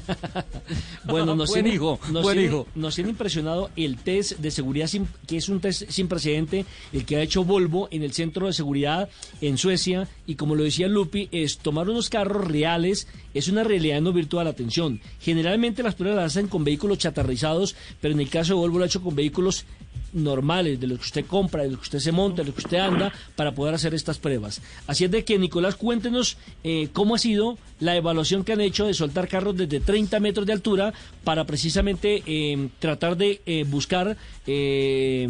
[1.04, 2.68] Bueno, nos Buen tiene, hijo, nos buen tiene- hijo.
[2.76, 7.06] nos tiene impresionado el test de seguridad, sin- que es un test sin precedente, el
[7.06, 9.10] que ha hecho Volvo en el centro de seguridad
[9.42, 10.08] en Suecia.
[10.28, 14.48] Y como lo decía Lupi, es tomar unos carros reales, es una realidad no virtual.
[14.48, 18.78] Atención, generalmente las pruebas las hacen con vehículos chatarrizados, pero en el caso de Volvo
[18.78, 19.66] lo ha hecho con vehículos
[20.14, 22.62] normales, de los que usted compra, de los que usted se monta, de los que
[22.62, 24.62] usted anda, para poder hacer estas pruebas.
[24.88, 28.86] Así es de que, Nicolás, cuéntenos eh, cómo ha sido la evaluación que han hecho
[28.86, 30.94] de soltar carros desde 30 metros de altura
[31.24, 35.28] para precisamente eh, tratar de eh, buscar eh,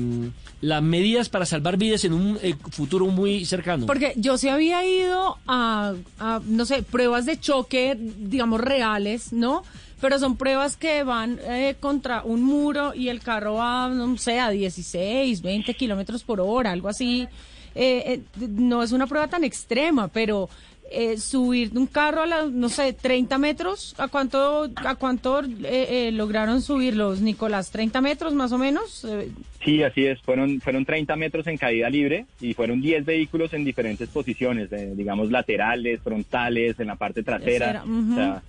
[0.62, 3.88] las medidas para salvar vidas en un eh, futuro muy cercano.
[3.88, 9.64] Porque yo se había ido a, a, no sé, pruebas de choque, digamos, reales, ¿no?
[10.02, 14.40] Pero son pruebas que van eh, contra un muro y el carro va, no sé,
[14.40, 17.28] a 16, 20 kilómetros por hora, algo así.
[17.74, 20.50] Eh, eh, no es una prueba tan extrema, pero
[20.92, 25.42] eh, subir de un carro a, la, no sé, 30 metros, ¿a cuánto, a cuánto
[25.42, 27.74] eh, eh, lograron subirlos, Nicolás?
[27.74, 29.06] ¿30 metros más o menos?
[29.06, 29.30] Eh,
[29.64, 30.20] Sí, así es.
[30.22, 34.94] Fueron, fueron 30 metros en caída libre y fueron 10 vehículos en diferentes posiciones, eh,
[34.96, 37.84] digamos laterales, frontales, en la parte trasera.
[37.84, 37.84] Trasera.
[37.84, 38.44] O sea,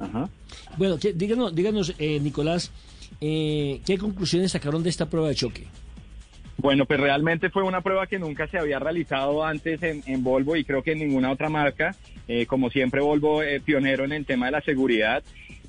[0.00, 0.28] ajá.
[0.76, 2.72] Bueno, que- díganos, díganos eh, Nicolás,
[3.20, 5.66] eh, ¿qué conclusiones sacaron de esta prueba de choque?
[6.56, 10.56] Bueno, pues realmente fue una prueba que nunca se había realizado antes en, en Volvo
[10.56, 11.94] y creo que en ninguna otra marca.
[12.28, 15.22] Eh, como siempre, Volvo eh, pionero en el tema de la seguridad.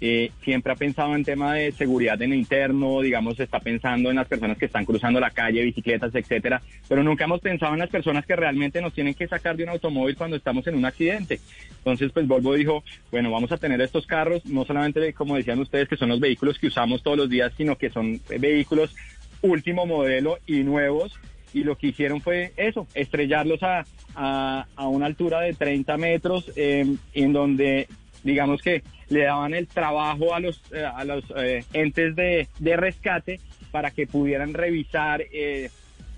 [0.04, 4.16] Eh, siempre ha pensado en tema de seguridad en lo interno, digamos, está pensando en
[4.16, 6.60] las personas que están cruzando la calle, bicicletas, etcétera,
[6.90, 9.70] pero nunca hemos pensado en las personas que realmente nos tienen que sacar de un
[9.70, 11.40] automóvil cuando estamos en un accidente.
[11.78, 15.88] Entonces, pues Volvo dijo, bueno, vamos a tener estos carros, no solamente, como decían ustedes,
[15.88, 18.96] que son los vehículos que usamos todos los días, sino que son eh, vehículos
[19.44, 21.20] último modelo y nuevos
[21.54, 23.84] y lo que hicieron fue eso, estrellarlos a,
[24.16, 27.88] a, a una altura de 30 metros eh, en donde
[28.24, 32.78] digamos que le daban el trabajo a los, eh, a los eh, entes de, de
[32.78, 33.40] rescate
[33.72, 35.70] para que pudieran revisar eh,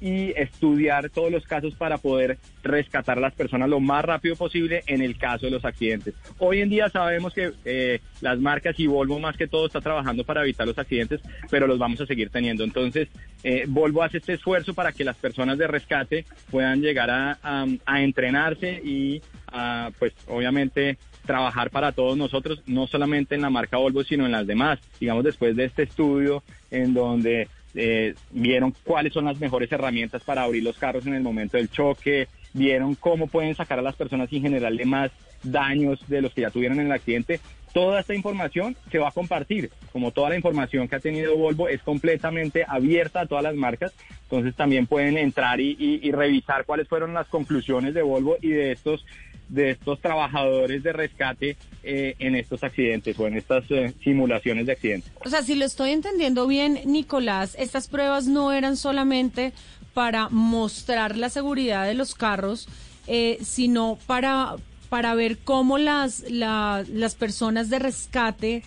[0.02, 4.84] y estudiar todos los casos para poder rescatar a las personas lo más rápido posible
[4.88, 6.14] en el caso de los accidentes.
[6.40, 10.26] Hoy en día sabemos que eh, las marcas y Volvo más que todo está trabajando
[10.26, 12.66] para evitar los accidentes, pero los vamos a seguir teniendo.
[12.66, 13.08] Entonces,
[13.46, 17.38] eh, Volvo hace este esfuerzo para que las personas de rescate puedan llegar a,
[17.86, 23.78] a- entrenarse y a, pues obviamente trabajar para todos nosotros, no solamente en la marca
[23.78, 24.80] Volvo, sino en las demás.
[25.00, 30.44] Digamos, después de este estudio en donde eh, vieron cuáles son las mejores herramientas para
[30.44, 34.30] abrir los carros en el momento del choque, vieron cómo pueden sacar a las personas
[34.30, 37.40] sin generarle más daños de los que ya tuvieron en el accidente.
[37.74, 41.68] Toda esta información se va a compartir, como toda la información que ha tenido Volvo
[41.68, 43.94] es completamente abierta a todas las marcas,
[44.24, 48.50] entonces también pueden entrar y, y- y revisar cuáles fueron las conclusiones de Volvo y
[48.50, 49.04] de estos
[49.54, 54.72] de estos trabajadores de rescate eh, en estos accidentes o en estas eh, simulaciones de
[54.72, 55.12] accidentes.
[55.24, 59.54] O sea, si lo estoy entendiendo bien, Nicolás, estas pruebas no eran solamente
[59.94, 62.68] para mostrar la seguridad de los carros,
[63.08, 64.56] eh, sino para,
[64.90, 68.64] para ver cómo las, la- las personas de rescate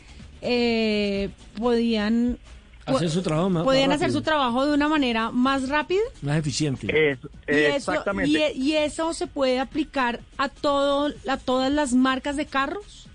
[1.58, 2.38] podían...
[2.86, 6.00] Hacer su trabajo más- más Podían hacer su trabajo de una manera más rápida.
[6.22, 6.86] Más eficiente.
[6.86, 7.92] Y eso,
[8.24, 13.08] y, e- y eso se puede aplicar a todo a todas las marcas de carros.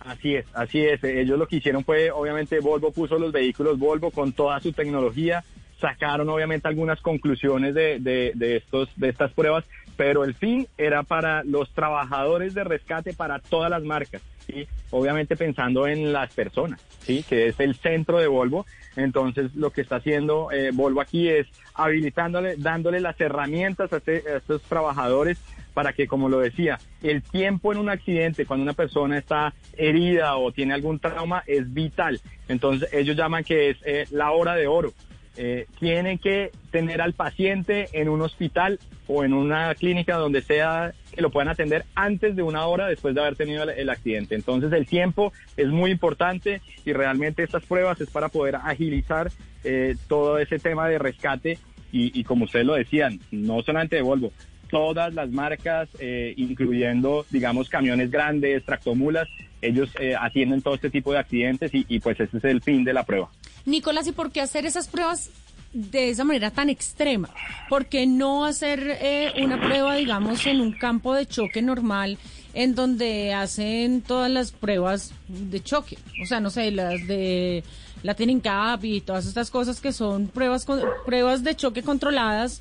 [0.00, 1.02] Así es, así es.
[1.02, 5.44] Ellos lo que hicieron fue, obviamente, Volvo puso los vehículos Volvo con toda su tecnología,
[5.80, 9.64] sacaron obviamente algunas conclusiones de, de, de estos, de estas pruebas,
[9.98, 14.64] pero el fin era para los trabajadores de rescate para todas las marcas, ¿sí?
[14.92, 18.64] obviamente pensando en las personas, sí, que es el centro de Volvo.
[18.94, 24.22] Entonces, lo que está haciendo eh, Volvo aquí es habilitándole, dándole las herramientas a, este-
[24.32, 25.36] a estos trabajadores
[25.74, 30.36] para que, como lo decía, el tiempo en un accidente, cuando una persona está herida
[30.36, 32.20] o tiene algún trauma, es vital.
[32.48, 34.92] Entonces, ellos llaman que es eh, la hora de oro.
[35.40, 40.92] Eh, tienen que tener al paciente en un hospital o en una clínica donde sea
[41.14, 44.34] que lo puedan atender antes de una hora después de haber tenido el, accidente.
[44.34, 49.30] Entonces el tiempo es muy importante y realmente estas pruebas es para poder agilizar
[49.62, 51.58] eh, todo ese tema de rescate
[51.92, 54.32] y, y como ustedes lo decían, no solamente de Volvo,
[54.68, 59.28] todas las marcas, eh, incluyendo, digamos, camiones grandes, tractomulas,
[59.60, 62.84] ellos eh, atienden todo este tipo de accidentes y, y pues ese es el fin
[62.84, 63.30] de la prueba.
[63.68, 65.30] Nicolás, ¿y por qué hacer esas pruebas
[65.72, 67.28] de esa manera tan extrema?
[67.68, 72.18] ¿Por qué no hacer eh, una prueba, digamos, en un campo de choque normal,
[72.54, 75.98] en donde hacen todas las pruebas de choque?
[76.22, 77.62] O sea, no sé, las de
[78.02, 82.60] la Cap y todas estas cosas que son pruebas, con- pruebas de choque controladas.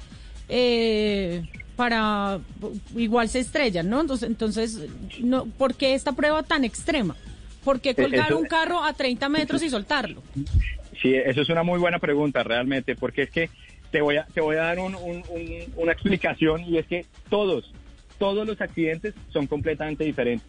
[0.49, 1.43] eh,
[1.75, 2.39] para
[2.95, 4.01] igual se estrellan, ¿no?
[4.01, 4.79] Entonces, entonces
[5.19, 7.15] no, ¿por qué esta prueba tan extrema?
[7.63, 10.23] ¿Por qué Eh, colgar eso- un carro a 30 metros y soltarlo?
[11.01, 13.49] Sí, eso es una muy buena pregunta realmente, porque es que
[13.91, 17.05] te voy a, te voy a dar un- un- un- una explicación y es que
[17.29, 17.71] todos,
[18.17, 20.47] todos los accidentes son completamente diferentes.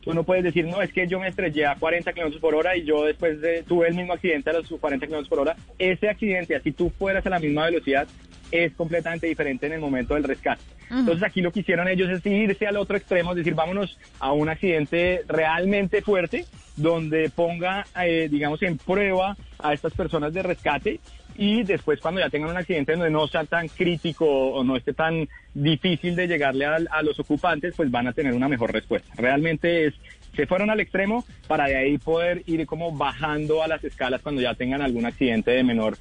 [0.00, 2.76] Tú no puedes decir, no, es que yo me estrellé a 40 kilómetros por hora
[2.76, 5.56] y yo después de- tuve el mismo accidente a los 40 kilómetros por hora.
[5.78, 8.06] Ese accidente, así tú fueras a la misma velocidad,
[8.50, 10.62] es completamente diferente en el momento del rescate.
[10.90, 14.32] Entonces aquí lo que hicieron ellos es irse al otro extremo, es decir, vámonos a
[14.32, 16.44] un accidente realmente fuerte,
[16.76, 21.00] donde ponga, eh, digamos, en prueba a estas personas de rescate
[21.38, 24.92] y después cuando ya tengan un accidente donde no sea tan crítico o no esté
[24.94, 29.12] tan difícil de llegarle al- a, los ocupantes, pues van a tener una mejor respuesta.
[29.16, 29.94] Realmente es,
[30.36, 34.40] se fueron al extremo para de ahí poder ir como bajando a las escalas cuando
[34.40, 35.96] ya tengan algún accidente de menor,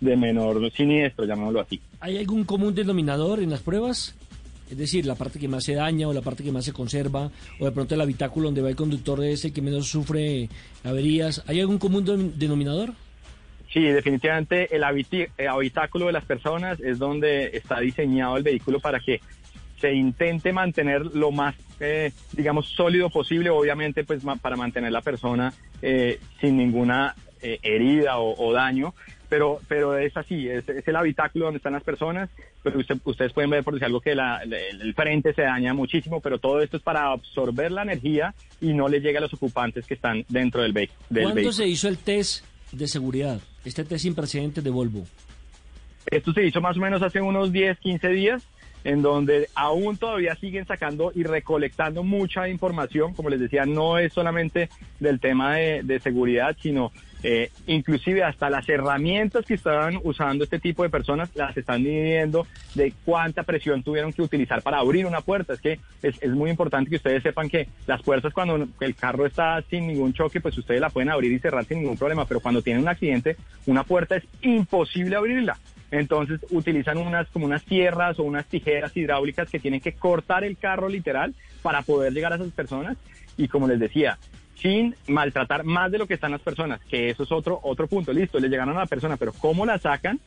[0.00, 1.80] de menor siniestro, llamémoslo así.
[2.00, 4.14] ¿Hay algún común denominador en las pruebas?
[4.70, 7.30] Es decir, la parte que más se daña o la parte que más se conserva,
[7.60, 10.48] o de pronto el habitáculo donde va el conductor es el que menos sufre
[10.82, 11.42] averías.
[11.46, 12.92] ¿Hay algún común denominador?
[13.72, 19.20] Sí, definitivamente el habitáculo de las personas es donde está diseñado el vehículo para que
[19.80, 25.02] se intente mantener lo más, eh, digamos, sólido posible, obviamente, pues ma- para mantener la
[25.02, 28.94] persona eh, sin ninguna eh, herida o, o daño.
[29.28, 32.30] Pero, pero es así, es, es el habitáculo donde están las personas,
[32.62, 35.74] pero usted- ustedes pueden ver, por decir algo, que la- el, el frente se daña
[35.74, 39.34] muchísimo, pero todo esto es para absorber la energía y no le llegue a los
[39.34, 41.52] ocupantes que están dentro del, del ¿Cuándo vehículo.
[41.52, 43.40] se hizo el test de seguridad?
[43.64, 45.04] Este test sin precedentes de Volvo.
[46.08, 48.42] Esto se hizo más o menos hace unos 10, 15 días,
[48.84, 53.12] en donde aún todavía siguen sacando y recolectando mucha información.
[53.14, 54.68] Como les decía, no es solamente
[55.00, 56.92] del tema de, de seguridad, sino
[57.22, 62.46] eh, inclusive hasta las herramientas que estaban usando este tipo de personas las están midiendo
[62.74, 65.54] de cuánta presión tuvieron que utilizar para abrir una puerta.
[65.54, 69.26] Es que es, es muy importante que ustedes sepan que las puertas cuando el carro
[69.26, 72.40] está sin ningún choque, pues ustedes la pueden abrir y cerrar sin ningún problema, pero
[72.40, 73.36] cuando tienen un accidente,
[73.66, 75.58] una puerta es imposible abrirla.
[75.90, 80.56] Entonces utilizan unas como unas sierras o unas tijeras hidráulicas que tienen que cortar el
[80.56, 82.96] carro literal para poder llegar a esas personas
[83.36, 84.18] y como les decía,
[84.56, 88.12] sin maltratar más de lo que están las personas, que eso es otro otro punto,
[88.12, 90.20] listo, le llegaron a la persona, pero cómo la sacan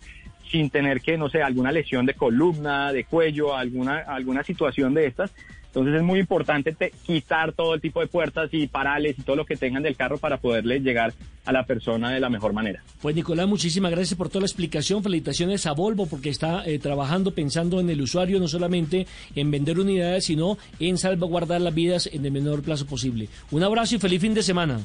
[0.50, 5.06] sin tener que, no sé, alguna lesión de columna, de cuello, alguna alguna situación de
[5.06, 5.34] estas,
[5.70, 9.36] Entonces es muy importante te- quitar todo el tipo de puertas y parales y todo
[9.36, 11.13] lo que tengan del carro para poderle llegar
[11.45, 12.82] a la persona de la mejor manera.
[13.01, 15.03] Pues Nicolás, muchísimas gracias por toda la explicación.
[15.03, 19.05] Felicitaciones a Volvo porque está eh, trabajando pensando en el usuario, no solamente
[19.36, 23.30] en vender unidades, sino en salvaguardar las vidas en el menor plazo posible.
[23.51, 24.80] Un abrazo y feliz fin de semana.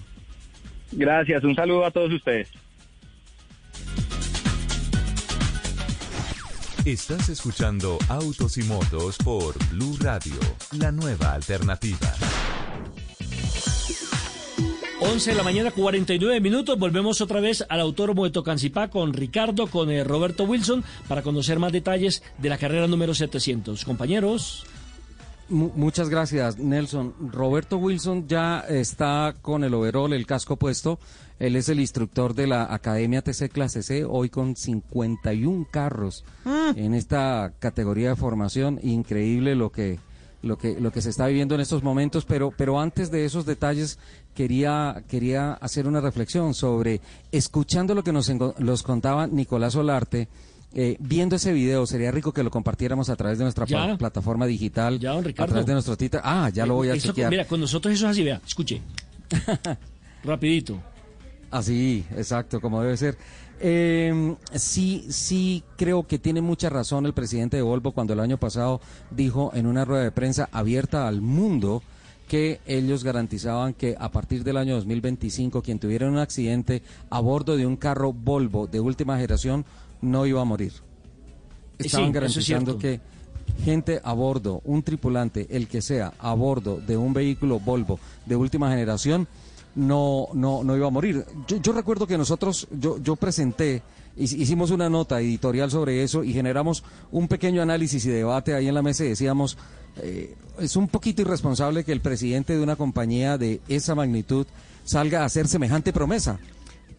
[0.93, 2.49] Gracias, un saludo a todos ustedes.
[6.85, 10.35] Estás escuchando Autos y Motos por Blue Radio,
[10.79, 12.13] la nueva alternativa.
[15.01, 16.79] 11 de la mañana, 49 minutos.
[16.79, 21.59] Volvemos otra vez al Autódromo de Tocancipá con Ricardo, con eh, Roberto Wilson, para conocer
[21.59, 23.83] más detalles de la carrera número 700.
[23.87, 24.67] Compañeros.
[25.49, 27.15] Mu- muchas gracias, Nelson.
[27.31, 30.99] Roberto Wilson ya está con el overall, el casco puesto.
[31.39, 36.25] Él es el instructor de la Academia TC Clase C, hoy con 51 carros
[36.77, 38.79] en esta categoría de formación.
[38.83, 39.99] Increíble lo que,
[40.43, 43.45] lo que, lo que se está viviendo en estos momentos, pero, pero antes de esos
[43.47, 43.99] detalles
[44.35, 47.01] quería, quería hacer una reflexión sobre,
[47.33, 50.29] escuchando lo que nos los contaba Nicolás Olarte,
[50.75, 53.97] eh, viendo ese video, sería rico que lo compartiéramos a través de nuestra Ya.
[53.97, 55.53] plataforma digital, Ya, don a Ricardo.
[55.53, 56.21] través de nuestro Twitter.
[56.25, 57.31] Ah, ya lo voy a Eso- chequear.
[57.31, 58.83] Mira, con nosotros eso es así, vea, escuche.
[60.25, 60.79] Rapidito.
[61.51, 63.17] Así, exacto, como debe ser.
[63.61, 68.37] Eh, sí, sí, creo que tiene mucha razón el presidente de Volvo cuando el año
[68.39, 71.83] pasado dijo en una rueda de prensa abierta al mundo
[72.29, 77.57] que ellos garantizaban que a partir del año 2025 quien tuviera un accidente a bordo
[77.57, 79.65] de un carro Volvo de última generación
[80.05, 80.73] no iba a morir.
[81.79, 83.01] Estaban garantizando que
[83.65, 88.37] gente a bordo, un tripulante, el que sea, a bordo de un vehículo Volvo de
[88.37, 89.27] última generación,
[89.75, 91.25] no, no, no iba a morir.
[91.49, 93.83] Yo, yo recuerdo que nosotros, yo, yo presenté,
[94.17, 98.69] hic- hicimos una nota editorial sobre eso y generamos un pequeño análisis y debate ahí
[98.69, 99.59] en la mesa y decíamos,
[99.97, 104.47] eh, es un poquito irresponsable que el presidente de una compañía de esa magnitud
[104.85, 106.39] salga a hacer semejante promesa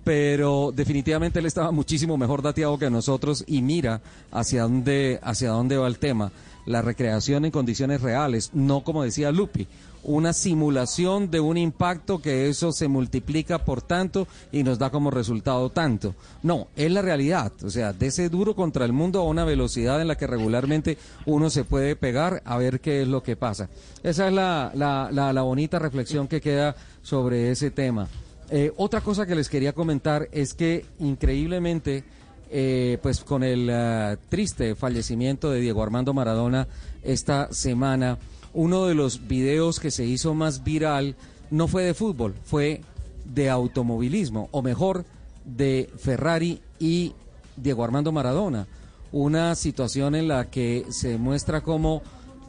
[0.06, 4.02] pero definitivamente él estaba muchísimo mejor dateado que nosotros y mira
[4.32, 6.32] hacia dónde, hacia dónde va el tema.
[6.68, 9.68] La recreación en condiciones reales, no como decía Lupi,
[10.04, 15.10] una simulación de un impacto que eso se multiplica por tanto y nos da como
[15.10, 16.14] resultado tanto.
[16.44, 20.02] No, es la realidad, o sea, de ese duro contra el mundo a una velocidad
[20.02, 23.70] en la que regularmente uno se puede pegar a ver qué es lo que pasa.
[24.04, 28.08] Esa es la, la, la, la bonita reflexión que queda sobre ese tema.
[28.50, 32.04] Eh, otra cosa que les quería comentar es que increíblemente,
[32.52, 36.68] eh, pues con el ah, triste fallecimiento de Diego Armando Maradona
[37.04, 38.18] esta semana,
[38.54, 41.16] uno de los videos que se hizo más viral
[41.52, 42.82] no fue de fútbol, fue
[43.26, 45.06] de automovilismo, o mejor,
[45.44, 47.14] de Ferrari y
[47.58, 48.68] Diego Armando Maradona.
[49.12, 52.02] Una situación en la que se muestra cómo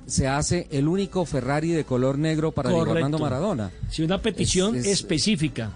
[0.06, 3.18] se hace el único Ferrari de color negro para Diego Armando.
[3.18, 3.70] Maradona.
[3.90, 5.72] Sí, una petición Es- es- específica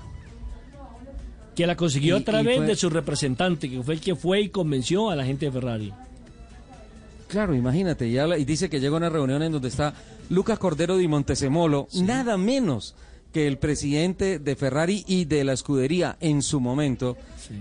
[1.61, 4.40] que la consiguió Y- a través fue- de su representante, que fue el que fue
[4.40, 5.92] y convenció a la gente de Ferrari.
[7.28, 9.92] Claro, imagínate, y, habla- y dice que llega a una reunión en donde está
[10.30, 12.94] Lucas Cordero di Montesemolo, nada menos
[13.33, 17.16] que el presidente de Ferrari y de la escudería en su momento,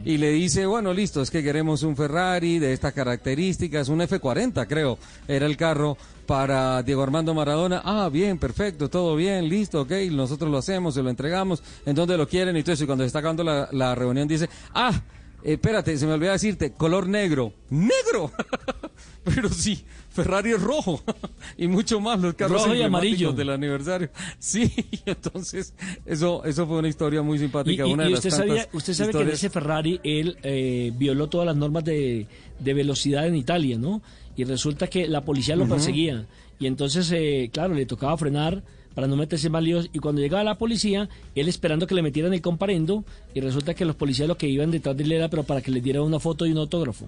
[0.06, 4.68] y le dice, bueno, listo, es que queremos un Ferrari de estas características, un F40
[4.68, 4.98] creo,
[5.28, 10.52] era el carro para Diego Armando Maradona, ah, bien, perfecto, todo bien, listo, ok, nosotros
[10.52, 13.20] lo hacemos, se lo entregamos, en donde lo quieren, y todo eso, y cuando está
[13.20, 15.02] acabando la, la reunión dice, ah,
[15.44, 18.32] espérate, se me olvidó decirte, color negro, negro,
[19.24, 21.02] pero sí, Ferrari es rojo
[21.58, 23.32] y mucho más los carros Rojo y amarillo.
[23.32, 24.10] del aniversario.
[24.40, 24.72] Sí,
[25.06, 25.74] entonces
[26.06, 27.86] eso eso fue una historia muy simpática.
[27.88, 30.92] y- una y de las usted sabía, usted sabe que en ese Ferrari él eh,
[30.98, 32.28] violó todas las normas de,
[32.60, 34.02] de velocidad en Italia, ¿no?
[34.36, 36.26] Y resulta que la policía lo perseguía.
[36.60, 38.64] Y entonces, eh, claro, le tocaba frenar
[38.96, 39.90] para no meterse más líos.
[39.94, 43.04] Y cuando llegaba la policía, él esperando que le metieran el comparendo.
[43.34, 45.72] Y resulta que los policías lo que iban detrás de él era, pero para que
[45.72, 47.08] le dieran una foto y un autógrafo.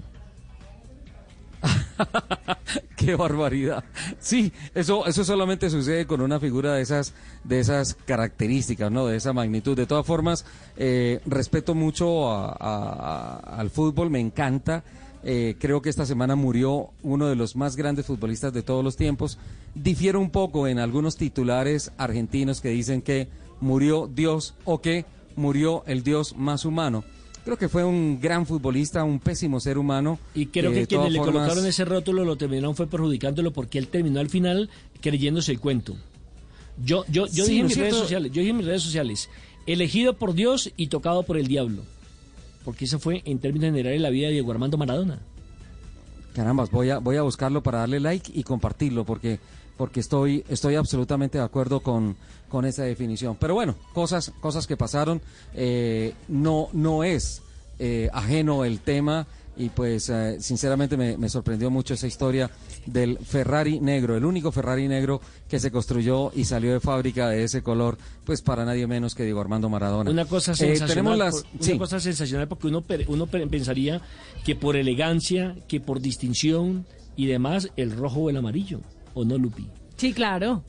[2.96, 3.84] Qué barbaridad.
[4.20, 9.08] Sí, eso, eso solamente sucede con una figura de esas, de esas características, ¿no?
[9.08, 9.76] De esa magnitud.
[9.76, 10.46] De todas formas,
[10.78, 14.84] eh, respeto mucho a- al fútbol, me encanta.
[15.24, 18.96] Eh, creo que esta semana murió uno de los más grandes futbolistas de todos los
[18.98, 19.38] tiempos.
[19.76, 23.28] Difiero un poco en algunos titulares argentinos que dicen que
[23.60, 27.04] murió Dios o que murió el Dios más humano.
[27.44, 30.20] Creo que fue un gran futbolista, un pésimo ser humano.
[30.36, 33.80] Y creo Eh, que quienes le formas- colocaron ese rótulo lo terminaron fue perjudicándolo porque
[33.80, 34.70] él terminó al final
[35.02, 35.96] creyéndose el cuento.
[36.84, 38.66] Yo, yo, yo Sí, dije en ¿no mis es redes sociales, yo dije en mis
[38.66, 39.30] redes sociales,
[39.66, 41.84] elegido por Dios y tocado por el diablo.
[42.64, 45.20] Porque eso fue en términos generales la vida de Diego Armando Maradona.
[46.34, 49.40] Carambas, voy a, voy a buscarlo para darle like y compartirlo, porque,
[49.82, 52.16] porque estoy, estoy absolutamente de acuerdo con,
[52.50, 53.36] con esa definición.
[53.40, 55.20] Pero bueno, cosas, cosas que pasaron,
[55.56, 57.42] eh, no, no es
[57.80, 59.26] eh, ajeno el tema
[59.58, 62.52] y pues eh, sinceramente me, me sorprendió mucho esa historia
[62.86, 65.20] del Ferrari negro, el único Ferrari negro
[65.50, 69.24] que se construyó y salió de fábrica de ese color, pues para nadie menos que
[69.24, 70.12] Diego Armando Maradona.
[70.12, 71.78] Una cosa Eh, sensacional, tenemos las, por- una sí.
[71.80, 74.00] cosa sensacional porque uno, uno pe- pensaría
[74.46, 78.80] que por elegancia, que por distinción y demás, el rojo o el amarillo,
[79.14, 79.68] ¿o no, Lupi?
[79.98, 80.64] Sí, claro.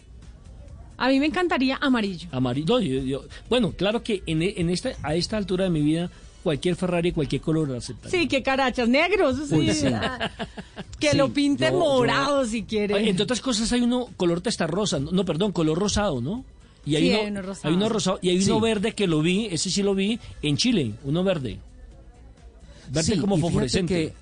[0.99, 2.29] A mí me encantaría amarillo.
[2.33, 2.67] Amarillo.
[2.75, 5.81] no, yo- yo- bueno, claro que en, e- en esta, a esta altura de mi
[5.81, 6.11] vida,
[6.45, 8.21] cualquier Ferrari, cualquier color lo aceptaría.
[8.21, 9.37] Sí, que carachas negros.
[9.49, 9.55] sí.
[9.55, 9.87] Uy, sí.
[11.01, 13.09] Que Sí, lo pinte yo- morado yo- si quiere.
[13.09, 16.45] Entre otras cosas hay uno color testarrosa, no, no, perdón, color rosado, ¿no?
[16.87, 17.69] Y hay, Sí, uno, hay uno rosado.
[17.69, 20.57] hay uno rosado y hay uno verde que lo vi, ese sí lo vi en
[20.57, 21.59] Chile, uno verde.
[22.91, 24.15] Verde como fosforescente.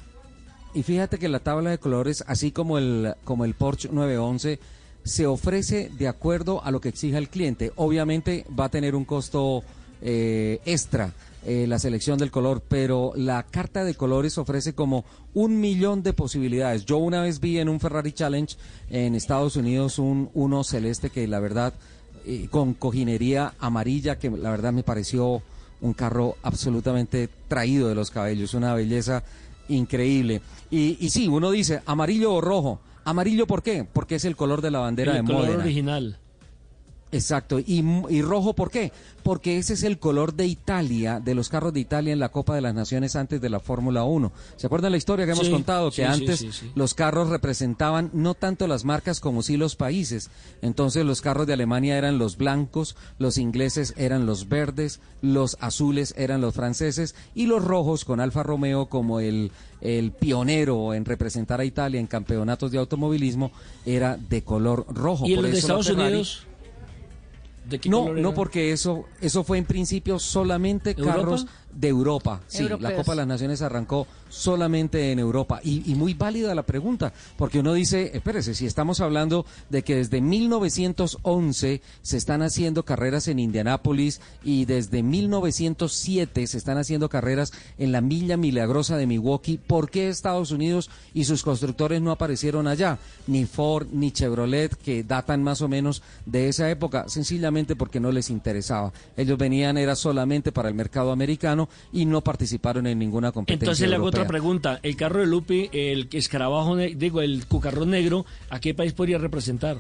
[0.75, 4.59] Y fíjate que la tabla de colores, así como el, como el Porsche 911,
[5.05, 7.73] se ofrece de acuerdo a lo que exija el cliente.
[7.77, 9.62] Obviamente va a tener un costo
[10.03, 11.12] eh, extra
[11.47, 16.12] eh, la selección del color, pero la carta de colores ofrece como un millón de
[16.12, 16.85] posibilidades.
[16.85, 18.57] Yo una vez vi en un Ferrari Challenge
[18.91, 21.73] en Estados Unidos un uno celeste que la verdad
[22.27, 25.43] eh, con cojinería amarilla que la verdad me pareció
[25.81, 29.23] un carro absolutamente traído de los cabellos, una belleza
[29.68, 30.43] increíble.
[30.71, 32.81] Y, y sí, uno dice amarillo o rojo.
[33.05, 33.85] Amarillo, ¿por qué?
[33.91, 35.64] Porque es el color de la bandera el de color Módena.
[35.64, 36.18] original.
[37.13, 37.59] Exacto.
[37.59, 38.93] ¿Y, y rojo por qué?
[39.23, 42.55] Porque ese es el color de Italia, de los carros de Italia en la Copa
[42.55, 44.33] de las Naciones antes de la Fórmula 1.
[44.57, 45.91] ¿Se acuerdan la historia que hemos Sí, contado?
[45.91, 50.31] Que sí, antes sí, los carros representaban no tanto las marcas como sí los países.
[50.63, 56.15] Entonces los carros de Alemania eran los blancos, los ingleses eran los verdes, los azules
[56.17, 59.51] eran los franceses y los rojos con Alfa Romeo como el,
[59.81, 63.51] el pionero en representar a Italia en campeonatos de automovilismo
[63.85, 65.27] era de color rojo.
[65.27, 66.47] ¿Y en Por de eso Estados Ferrari- Unidos?
[67.71, 71.14] ¿De qué no, color no porque eso eso fue en principio solamente ¿Europa?
[71.14, 72.41] carros de Europa.
[72.47, 72.95] Sí, la.
[72.95, 75.61] Copa de las Naciones arrancó solamente en Europa.
[75.62, 79.97] Y, y muy válida la pregunta, porque uno dice, espérese, si estamos hablando de que
[79.97, 87.53] desde 1911 se están haciendo carreras en Indianápolis y desde 1907 se están haciendo carreras
[87.79, 92.68] en la Milla Milagrosa de Milwaukee, ¿por qué Estados Unidos y sus constructores no aparecieron
[92.68, 92.99] allá?
[93.27, 98.12] Ni Ford ni Chevrolet, que datan más o menos de esa época, sencillamente porque no
[98.12, 98.93] les interesaba.
[99.16, 101.60] Ellos venían, era solamente para el mercado americano
[101.93, 103.65] y no participaron en ninguna competencia.
[103.67, 104.81] Entonces le hago otra pregunta.
[104.83, 109.77] El carro de Lupi, el escarabajo, digo, el cucarrón negro, ¿a qué país podría representar?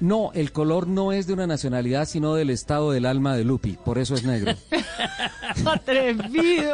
[0.00, 3.76] No, el color no es de una nacionalidad, sino del estado del alma de Lupi,
[3.84, 4.54] por eso es negro.
[5.66, 6.72] Atrevido.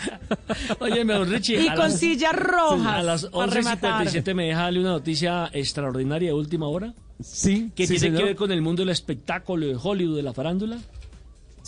[0.80, 1.62] Oye, don Richie.
[1.62, 2.86] Y a con las- sillas rojas.
[2.86, 4.06] A las para rematar.
[4.06, 6.94] 11.57 me deja darle una noticia extraordinaria de última hora.
[7.22, 8.18] Sí, Que sí, tiene señor.
[8.20, 10.78] que ver con el mundo del espectáculo de Hollywood, de la farándula.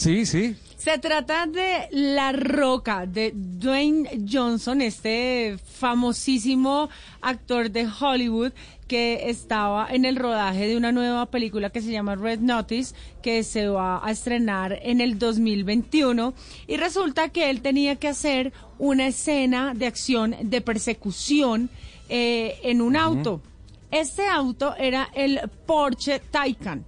[0.01, 0.57] Sí, sí.
[0.79, 6.89] Se trata de La Roca, de Dwayne Johnson, este famosísimo
[7.21, 8.53] actor de Hollywood
[8.89, 13.43] que estaba en el rodaje de una nueva película que se llama Red Notice, que
[13.43, 16.33] se va a estrenar en el 2021.
[16.67, 21.69] Y resulta que él tenía que hacer una escena de acción de persecución
[22.09, 23.43] eh, en un auto.
[23.91, 26.87] Este auto era el Porsche Taycan.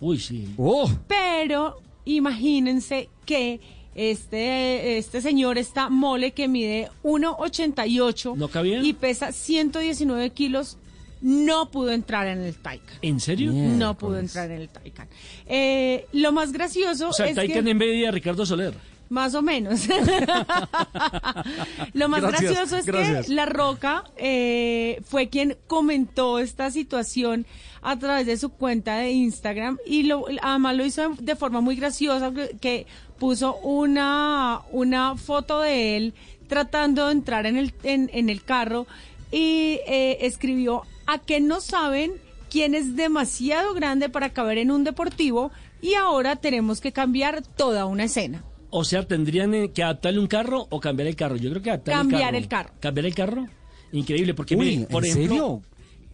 [0.00, 0.54] Uy, sí.
[0.56, 1.82] Oh, Pero
[2.16, 3.60] imagínense que
[3.94, 10.78] este, este señor está mole que mide 1,88 ¿No y pesa 119 kilos.
[11.22, 12.96] No pudo entrar en el Taycan.
[13.02, 13.52] ¿En serio?
[13.52, 15.06] No pudo entrar en el Taycan.
[15.46, 17.70] Eh, lo más gracioso O sea, es Taycan que...
[17.70, 18.72] envidia a Ricardo Soler.
[19.10, 19.88] Más o menos.
[21.94, 23.26] Lo más Gracias, gracioso es gracias.
[23.26, 27.44] que La Roca eh, fue quien comentó esta situación
[27.82, 31.74] a través de su cuenta de Instagram y lo, además lo hizo de forma muy
[31.74, 32.86] graciosa que, que
[33.18, 36.14] puso una, una foto de él
[36.46, 38.86] tratando de entrar en el, en, en el carro
[39.32, 42.12] y eh, escribió a que no saben
[42.48, 45.50] quién es demasiado grande para caber en un deportivo
[45.82, 48.44] y ahora tenemos que cambiar toda una escena.
[48.70, 51.36] O sea, tendrían eh, que adaptarle un carro o cambiar el carro.
[51.36, 52.68] Yo creo que adaptar Cambiar el el carro.
[52.68, 52.80] carro.
[52.80, 53.46] Cambiar el carro.
[53.92, 55.62] Increíble, porque Uy, mire, por ¿en ejemplo, serio?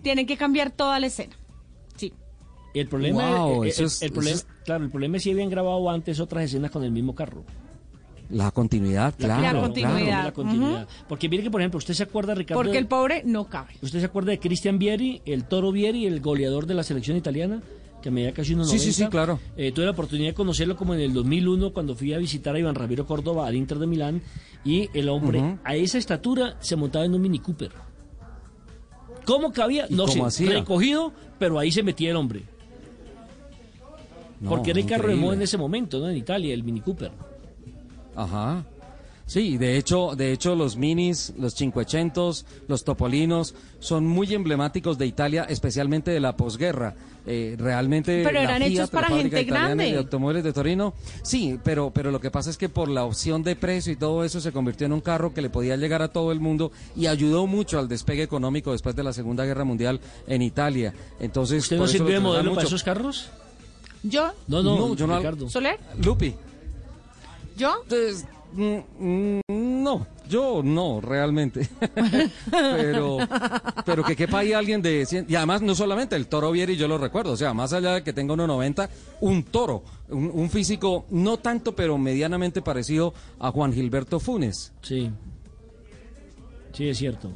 [0.02, 1.34] Tienen que cambiar toda la escena.
[1.96, 2.12] Sí.
[2.74, 5.22] el problema, Wow, eh, eh, eso el, es- el problema, eso claro, el problema es
[5.22, 7.44] si habían grabado antes otras escenas con el mismo carro.
[8.30, 9.40] La continuidad, claro.
[9.42, 9.60] La claro.
[9.66, 10.24] continuidad.
[10.24, 10.88] La continuidad.
[11.08, 13.74] Porque mire que, por ejemplo, usted se acuerda, Ricardo, Porque el pobre no cabe.
[13.82, 17.62] usted se acuerda de Cristian Vieri, el Toro Vieri, el goleador de la selección italiana,
[18.06, 19.40] que medía casi unos Sí, sí, sí, claro.
[19.56, 22.58] Eh, tuve la oportunidad de conocerlo como en el 2001 cuando fui a visitar a
[22.60, 24.22] Iván Ramiro Córdoba al Inter de Milán
[24.64, 27.72] y el hombre a esa estatura se montaba en un Mini Cooper.
[29.24, 29.86] ¿Cómo cabía?
[29.90, 30.50] ¿Y No sé, cómo hacía?
[30.50, 32.42] recogido, pero ahí se metía el hombre.
[34.40, 36.08] No, Porque era el carro de moda en ese momento, ¿no?
[36.08, 37.10] En Italia, el Mini Cooper.
[38.14, 38.64] Ajá.
[39.26, 45.06] Sí, de hecho, de hecho los minis, los cinquecentos, los topolinos son muy emblemáticos de
[45.06, 46.94] Italia, especialmente de la posguerra.
[47.28, 49.92] Eh, realmente Pero la eran Fiat, hechos la para fábrica gente italiana grande.
[49.92, 50.94] de automóviles de Torino.
[51.22, 54.22] Sí, pero pero lo que pasa es que por la opción de precio y todo
[54.22, 57.06] eso se convirtió en un carro que le podía llegar a todo el mundo y
[57.08, 59.98] ayudó mucho al despegue económico después de la Segunda Guerra Mundial
[60.28, 60.94] en Italia.
[61.18, 62.54] Entonces, ¿Usted no sirvió de lo modelo mucho.
[62.54, 63.28] para esos carros?
[64.04, 64.30] ¿Yo?
[64.46, 65.20] No, no, No, yo no-.
[66.00, 66.32] Lupi.
[67.56, 67.74] ¿Yo?
[67.90, 71.68] Mm, No, yo no, realmente.
[72.50, 73.18] pero,
[73.84, 75.02] pero que quepa ahí alguien de...
[75.04, 77.32] cien- Y además, no solamente el toro Vieri, yo lo recuerdo.
[77.32, 78.88] O sea, más allá de que tenga 1,90,
[79.20, 79.84] un toro.
[80.08, 84.72] Un, físico no tanto, pero medianamente parecido a Juan Gilberto Funes.
[84.82, 85.10] Sí.
[86.72, 87.30] Sí, es cierto.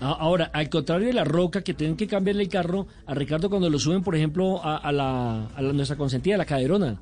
[0.00, 3.70] Ahora, al contrario de la roca, que tienen que cambiarle el carro a Ricardo cuando
[3.70, 7.00] lo suben, por ejemplo, a, a la, a la- nuestra consentida, la caderona.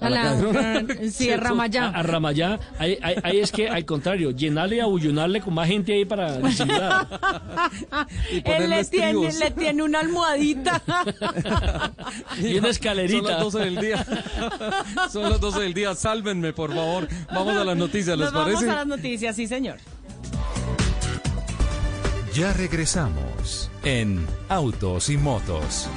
[0.00, 0.84] A la- caderona.
[1.12, 1.88] sí, a Ramayá.
[1.88, 2.58] A, a Ramayá.
[2.78, 6.38] Ahí, ahí- ahí es que, al contrario, llenarle y abullonarle con más gente ahí para
[6.42, 7.06] disimular.
[8.44, 10.82] Él le tiene, le tiene una almohadita.
[12.40, 13.20] Y una escalerita.
[13.20, 14.06] Son las 12 del día.
[15.12, 15.94] Son las 12 del día.
[15.94, 17.06] Sálvenme, por favor.
[17.32, 18.70] Vamos a las noticias, ¿les Nos vamos parece?
[18.70, 19.76] a las noticias, sí, señor.
[22.34, 25.88] Ya regresamos en Autos y Motos.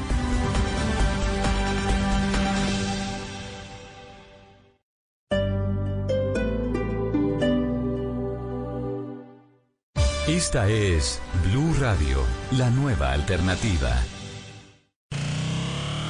[10.45, 12.17] Esta es Blue Radio,
[12.51, 13.95] la nueva alternativa.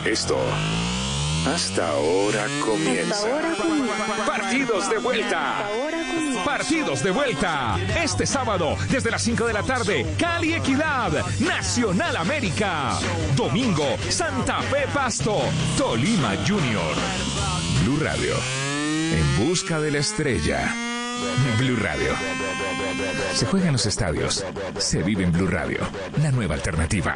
[0.04, 0.40] Esto
[1.46, 3.28] hasta ahora comienza.
[4.26, 5.70] Partidos de vuelta.
[6.44, 7.78] Partidos de vuelta.
[7.96, 12.98] Este sábado, desde las 5 de la tarde, Cali Equidad, Nacional América.
[13.36, 15.44] Domingo, Santa Fe Pasto,
[15.78, 16.96] Tolima Junior.
[17.84, 18.34] Blue Radio.
[19.12, 20.93] En busca de la estrella.
[21.58, 22.14] Blue Radio.
[23.34, 24.46] Se juega en los estadios.
[24.78, 25.80] Se vive en Blue Radio.
[26.22, 27.16] La nueva alternativa.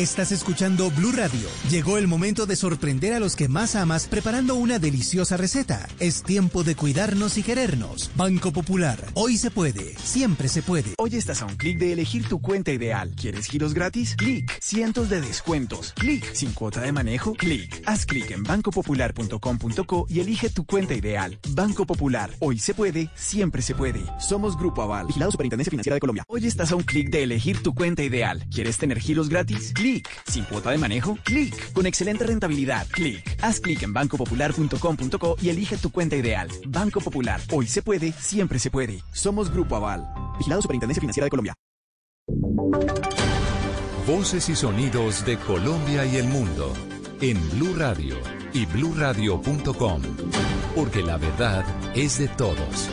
[0.00, 1.46] Estás escuchando Blue Radio.
[1.68, 5.86] Llegó el momento de sorprender a los que más amas preparando una deliciosa receta.
[5.98, 8.10] Es tiempo de cuidarnos y querernos.
[8.16, 8.98] Banco Popular.
[9.12, 9.94] Hoy se puede.
[9.98, 10.94] Siempre se puede.
[10.96, 13.12] Hoy estás a un clic de elegir tu cuenta ideal.
[13.14, 14.16] ¿Quieres giros gratis?
[14.16, 14.50] Clic.
[14.62, 15.92] Cientos de descuentos.
[15.92, 16.32] Clic.
[16.32, 17.34] Sin cuota de manejo.
[17.34, 17.82] Clic.
[17.84, 21.38] Haz clic en bancopopular.com.co y elige tu cuenta ideal.
[21.50, 22.30] Banco Popular.
[22.38, 23.10] Hoy se puede.
[23.16, 24.02] Siempre se puede.
[24.18, 25.08] Somos Grupo Aval.
[25.08, 26.24] Vigilado Superintendencia Financiera de Colombia.
[26.26, 28.46] Hoy estás a un clic de elegir tu cuenta ideal.
[28.50, 29.72] ¿Quieres tener giros gratis?
[29.74, 29.89] Clic.
[30.26, 31.16] Sin cuota de manejo.
[31.24, 31.72] Clic.
[31.72, 32.86] Con excelente rentabilidad.
[32.90, 33.36] Clic.
[33.42, 36.48] Haz clic en bancopopular.com.co y elige tu cuenta ideal.
[36.66, 37.40] Banco Popular.
[37.52, 38.12] Hoy se puede.
[38.12, 39.02] Siempre se puede.
[39.12, 40.06] Somos Grupo Aval.
[40.38, 41.54] Vigilado Superintendencia Financiera de Colombia.
[44.06, 46.72] Voces y sonidos de Colombia y el mundo
[47.20, 48.16] en Blue Radio
[48.52, 50.02] y bluradio.com,
[50.74, 51.64] porque la verdad
[51.94, 52.88] es de todos.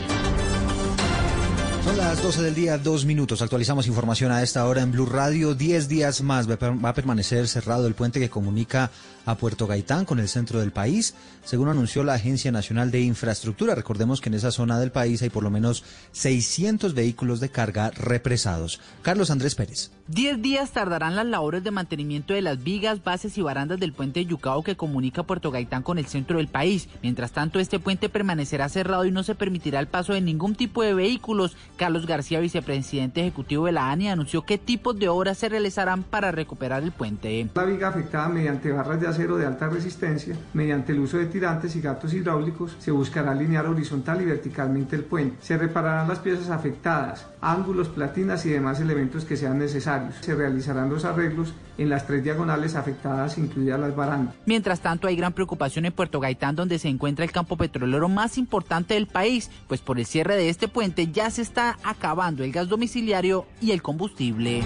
[1.88, 3.42] Son las 12 del día, dos minutos.
[3.42, 5.56] Actualizamos información a esta hora en Blue Radio.
[5.56, 8.92] Diez días más va a per- va a permanecer cerrado el puente que comunica
[9.28, 11.14] a Puerto Gaitán con el centro del país,
[11.44, 13.76] según anunció la Agencia Nacional de Infraestructura.
[13.76, 17.92] Recordemos que en esa zona del país hay por lo menos 600 vehículos de carga
[17.92, 18.80] represados.
[19.02, 19.92] Carlos Andrés Pérez.
[20.08, 24.26] Diez días tardarán las labores de mantenimiento de las vigas, bases y barandas del puente
[24.26, 26.88] Yucao que comunica Puerto Gaitán con el centro del país.
[27.04, 30.82] Mientras tanto, este puente permanecerá cerrado y no se permitirá el paso de ningún tipo
[30.82, 31.58] de vehículos.
[31.76, 36.32] Carlos García, vicepresidente ejecutivo de la ANI, anunció qué tipos de obras se realizarán para
[36.32, 37.50] recuperar el puente.
[37.54, 41.76] La viga afectada mediante barras de acero de alta resistencia, mediante el uso de tirantes
[41.76, 45.38] y gatos hidráulicos, se buscará alinear horizontal y verticalmente el puente.
[45.42, 50.16] Se repararán las piezas afectadas, ángulos, platinas y demás elementos que sean necesarios.
[50.22, 54.36] Se realizarán los arreglos en las tres diagonales afectadas, incluidas las barandas.
[54.46, 58.38] Mientras tanto, hay gran preocupación en Puerto Gaitán, donde se encuentra el campo petrolero más
[58.38, 62.52] importante del país, pues por el cierre de este puente ya se está acabando el
[62.52, 64.64] gas domiciliario y el combustible.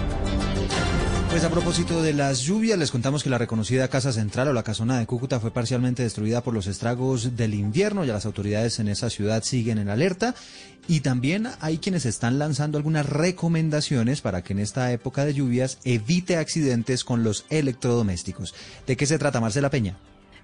[1.32, 4.62] Pues a propósito de las lluvias, les contamos que la reconocida Casa Central o la
[4.62, 8.04] Casona de Cúcuta fue parcialmente destruida por los estragos del invierno.
[8.04, 10.34] Ya las autoridades en esa ciudad siguen en alerta.
[10.88, 15.78] Y también hay quienes están lanzando algunas recomendaciones para que en esta época de lluvias
[15.84, 18.54] evite accidentes con los electrodomésticos.
[18.86, 19.96] ¿De qué se trata, Marcela Peña?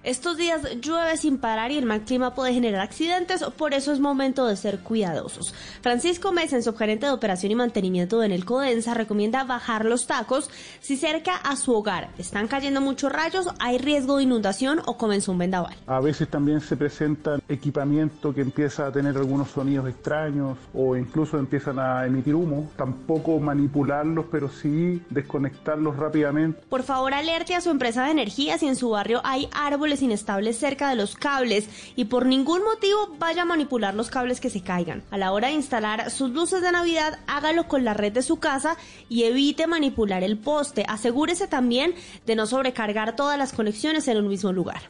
[0.09, 3.99] Estos días llueve sin parar y el mal clima puede generar accidentes, por eso es
[3.99, 5.53] momento de ser cuidadosos.
[5.83, 10.49] Francisco Mesen, subgerente de operación y mantenimiento de Nelcodensa, recomienda bajar los tacos
[10.79, 15.31] si cerca a su hogar están cayendo muchos rayos, hay riesgo de inundación o comenzó
[15.31, 15.75] un vendaval.
[15.85, 21.37] A veces también se presenta equipamiento que empieza a tener algunos sonidos extraños o incluso
[21.37, 22.71] empiezan a emitir humo.
[22.75, 26.61] Tampoco manipularlos, pero sí desconectarlos rápidamente.
[26.67, 30.57] Por favor, alerte a su empresa de energía si en su barrio hay árboles inestables
[30.57, 34.61] cerca de los cables y por ningún motivo vaya a manipular los cables que se
[34.61, 35.03] caigan.
[35.11, 38.37] A la hora de instalar sus luces de Navidad, hágalo con la red de su
[38.37, 38.77] casa
[39.07, 40.85] y evite manipular el poste.
[40.87, 41.93] Asegúrese también
[42.25, 44.81] de no sobrecargar todas las conexiones en un mismo lugar.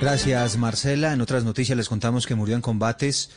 [0.00, 1.12] Gracias, Marcela.
[1.12, 3.30] En otras noticias les contamos que murió en combates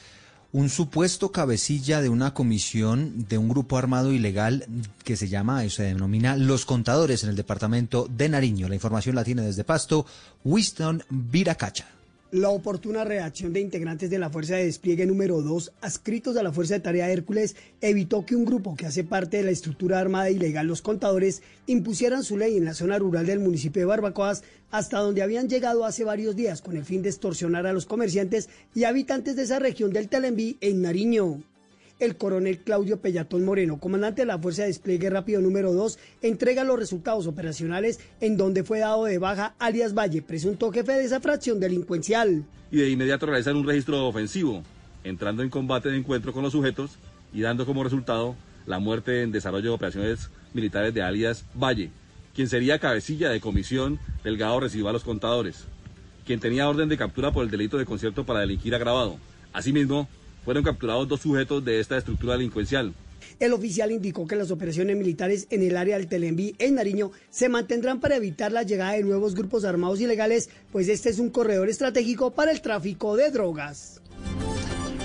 [0.53, 4.65] un supuesto cabecilla de una comisión de un grupo armado ilegal
[5.03, 8.67] que se llama, se denomina Los Contadores en el departamento de Nariño.
[8.67, 10.05] La información la tiene desde Pasto,
[10.43, 12.00] Winston Viracacha.
[12.31, 16.53] La oportuna reacción de integrantes de la Fuerza de Despliegue número 2, adscritos a la
[16.53, 20.29] Fuerza de Tarea Hércules, evitó que un grupo que hace parte de la estructura armada
[20.29, 24.99] ilegal Los Contadores impusieran su ley en la zona rural del municipio de Barbacoas, hasta
[24.99, 28.85] donde habían llegado hace varios días con el fin de extorsionar a los comerciantes y
[28.85, 31.43] habitantes de esa región del Telenví en Nariño
[32.01, 36.63] el coronel Claudio Pellatón Moreno, comandante de la Fuerza de Despliegue Rápido número 2, entrega
[36.63, 41.19] los resultados operacionales en donde fue dado de baja alias Valle, presunto jefe de esa
[41.19, 42.43] fracción delincuencial.
[42.71, 44.63] Y de inmediato realizar un registro ofensivo,
[45.03, 46.97] entrando en combate de encuentro con los sujetos
[47.33, 48.35] y dando como resultado
[48.65, 51.91] la muerte en desarrollo de operaciones militares de alias Valle,
[52.33, 55.65] quien sería cabecilla de comisión delgado recibió a los contadores,
[56.25, 59.17] quien tenía orden de captura por el delito de concierto para delinquir agravado.
[59.53, 60.07] Asimismo,
[60.43, 62.93] fueron capturados dos sujetos de esta estructura delincuencial.
[63.39, 67.49] El oficial indicó que las operaciones militares en el área del Telenví en Nariño se
[67.49, 71.69] mantendrán para evitar la llegada de nuevos grupos armados ilegales, pues este es un corredor
[71.69, 74.01] estratégico para el tráfico de drogas.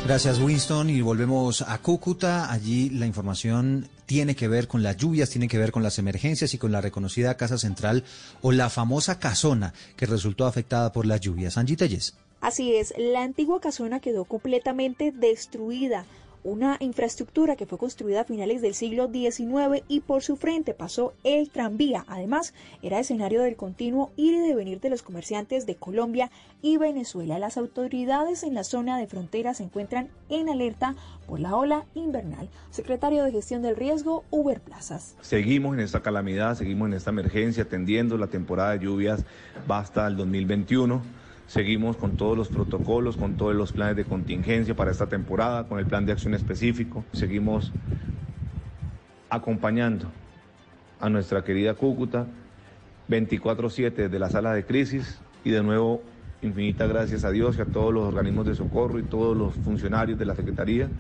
[0.07, 2.53] Gracias Winston y volvemos a Cúcuta.
[2.53, 6.55] Allí la información tiene que ver con las lluvias, tiene que ver con las emergencias
[6.55, 8.05] y con la reconocida Casa Central
[8.41, 11.57] o la famosa casona que resultó afectada por las lluvias.
[11.57, 12.14] Angie Telles.
[12.47, 16.05] Así es, la antigua casona quedó completamente destruida
[16.44, 21.12] una infraestructura que fue construida a finales del siglo XIX y por su frente pasó
[21.24, 22.05] el tranvía.
[22.07, 26.30] Además, era escenario del continuo ir y devenir de los comerciantes de Colombia
[26.62, 27.40] y Venezuela.
[27.40, 30.94] Las autoridades en la zona de frontera se encuentran en alerta
[31.26, 32.49] por la ola invernal.
[32.70, 35.16] Secretario de Gestión del Riesgo, Uber Plazas.
[35.20, 39.24] Seguimos en esta calamidad, seguimos en esta emergencia, atendiendo la temporada de lluvias
[39.68, 44.74] va hasta el 2021 Seguimos con todos los protocolos, con todos los planes de contingencia
[44.74, 47.05] para esta temporada, con el plan de acción específico.
[47.12, 47.72] Seguimos
[49.30, 50.11] acompañando
[50.99, 52.26] a nuestra querida Cúcuta
[53.09, 56.03] 24/7 de la sala de crisis y de nuevo
[56.42, 60.18] infinitas gracias a Dios y a todos los organismos de socorro y todos los funcionarios
[60.18, 60.90] de la Secretaría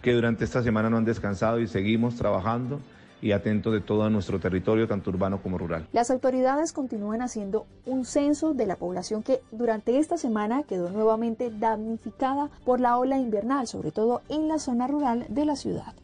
[0.00, 2.80] que durante esta semana no han descansado y seguimos trabajando
[3.20, 5.88] y atento de todo nuestro territorio, tanto urbano como rural.
[5.92, 11.50] Las autoridades continúan haciendo un censo de la población que durante esta semana quedó nuevamente
[11.50, 15.94] damnificada por la ola invernal, sobre todo en la zona rural de la ciudad.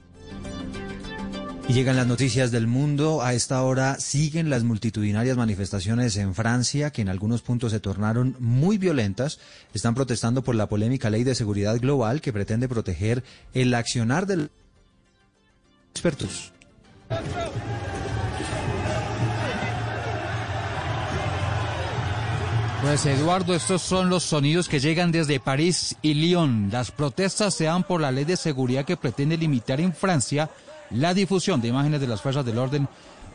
[1.66, 3.22] Y llegan las noticias del mundo.
[3.22, 8.36] A esta hora siguen las multitudinarias manifestaciones en Francia, que en algunos puntos se tornaron
[8.38, 9.40] muy violentas.
[9.72, 14.36] Están protestando por la polémica ley de seguridad global que pretende proteger el accionar de
[14.36, 14.50] los
[15.92, 16.53] expertos.
[22.84, 26.68] Pues Eduardo, estos son los sonidos que llegan desde París y Lyon.
[26.70, 30.50] Las protestas se dan por la ley de seguridad que pretende limitar en Francia
[30.90, 32.86] la difusión de imágenes de las fuerzas del orden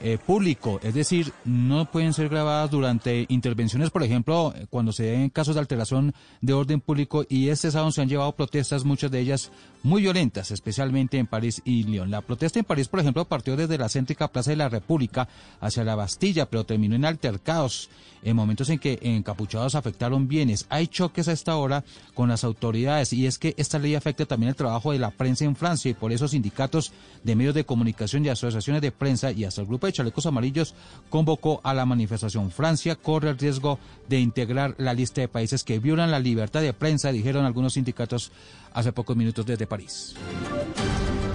[0.02, 5.30] eh, público, es decir, no pueden ser grabadas durante intervenciones, por ejemplo, cuando se den
[5.30, 9.20] casos de alteración de orden público y este sábado se han llevado protestas, muchas de
[9.20, 9.52] ellas
[9.84, 12.12] muy violentas, especialmente en París y Lyon.
[12.12, 15.28] La protesta en París, por ejemplo, partió desde la céntrica Plaza de la República
[15.62, 17.90] hacia la Bastilla, pero terminó en altercados
[18.22, 20.66] en momentos en que encapuchados afectaron bienes.
[20.70, 24.50] Hay choques a esta hora con las autoridades y es que esta ley afecta también
[24.50, 26.92] el trabajo de la prensa en Francia y por eso sindicatos
[27.24, 30.76] de medios de comunicación y asociaciones de prensa y hasta el grupo de chalecos amarillos
[31.10, 32.52] convocó a la manifestación.
[32.52, 36.74] Francia corre el riesgo de integrar la lista de países que violan la libertad de
[36.74, 38.32] prensa, dijeron algunos sindicatos
[38.74, 40.16] hace pocos minutos desde París.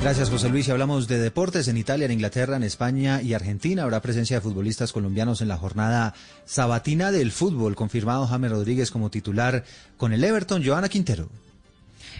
[0.00, 0.68] Gracias, José Luis.
[0.68, 3.84] Hablamos de deportes en Italia, en Inglaterra, en España y Argentina.
[3.84, 6.14] Habrá presencia de futbolistas colombianos en la jornada
[6.44, 7.74] sabatina del fútbol.
[7.74, 9.64] Confirmado James Rodríguez como titular
[9.96, 10.62] con el Everton.
[10.62, 11.30] Joana Quintero.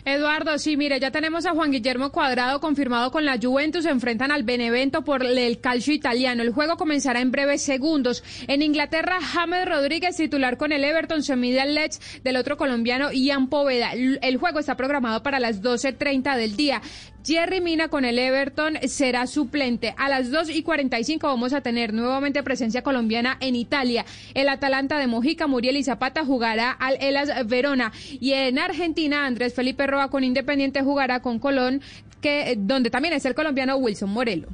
[0.07, 3.85] Eduardo, sí, mire, ya tenemos a Juan Guillermo Cuadrado confirmado con la Juventus.
[3.85, 6.43] Se enfrentan al Benevento por el calcio italiano.
[6.43, 8.23] El juego comenzará en breves segundos.
[8.47, 11.75] En Inglaterra, James Rodríguez, titular con el Everton, se mide al
[12.23, 13.93] del otro colombiano, Ian Poveda.
[13.93, 16.83] El juego está programado para las 12.30 del día.
[17.25, 19.95] Jerry Mina con el Everton será suplente.
[19.97, 24.05] A las 2 y 45 vamos a tener nuevamente presencia colombiana en Italia.
[24.35, 27.93] El Atalanta de Mojica, Muriel y Zapata jugará al Elas Verona.
[28.21, 31.81] Y en Argentina, Andrés Felipe Roa con Independiente jugará con Colón,
[32.21, 34.49] que, donde también es el colombiano Wilson Morelo.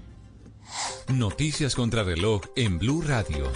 [1.08, 3.50] Noticias contra reloj en Blue Radio.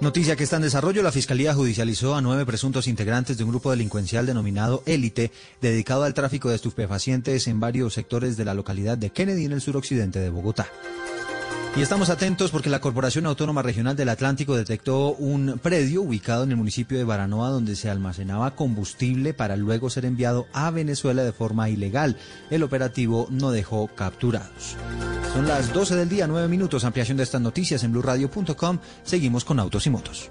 [0.00, 3.70] Noticia que está en desarrollo, la Fiscalía judicializó a nueve presuntos integrantes de un grupo
[3.70, 5.30] delincuencial denominado Élite,
[5.60, 9.60] dedicado al tráfico de estupefacientes en varios sectores de la localidad de Kennedy en el
[9.60, 10.68] suroccidente de Bogotá.
[11.76, 16.50] Y estamos atentos porque la Corporación Autónoma Regional del Atlántico detectó un predio ubicado en
[16.50, 21.32] el municipio de Baranoa donde se almacenaba combustible para luego ser enviado a Venezuela de
[21.32, 22.16] forma ilegal.
[22.50, 24.76] El operativo no dejó capturados.
[25.32, 26.84] Son las 12 del día, 9 minutos.
[26.84, 28.78] Ampliación de estas noticias en blurradio.com.
[29.04, 30.30] Seguimos con Autos y Motos.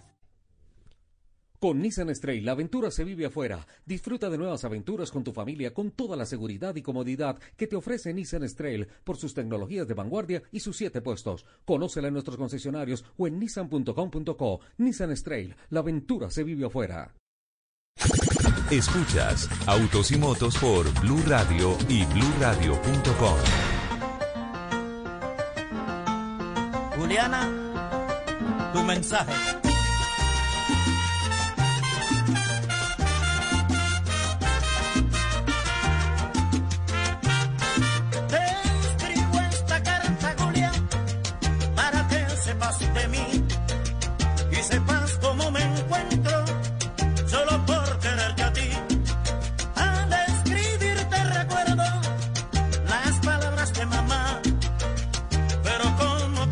[1.61, 3.67] Con Nissan Stray, la aventura se vive afuera.
[3.85, 7.75] Disfruta de nuevas aventuras con tu familia con toda la seguridad y comodidad que te
[7.75, 11.45] ofrece Nissan Stray por sus tecnologías de vanguardia y sus siete puestos.
[11.63, 14.59] Conócela en nuestros concesionarios o en nissan.com.co.
[14.79, 17.13] Nissan Stray, la aventura se vive afuera.
[18.71, 23.37] Escuchas Autos y Motos por Blue Radio y bluradio.com.
[26.97, 29.70] Juliana, tu mensaje.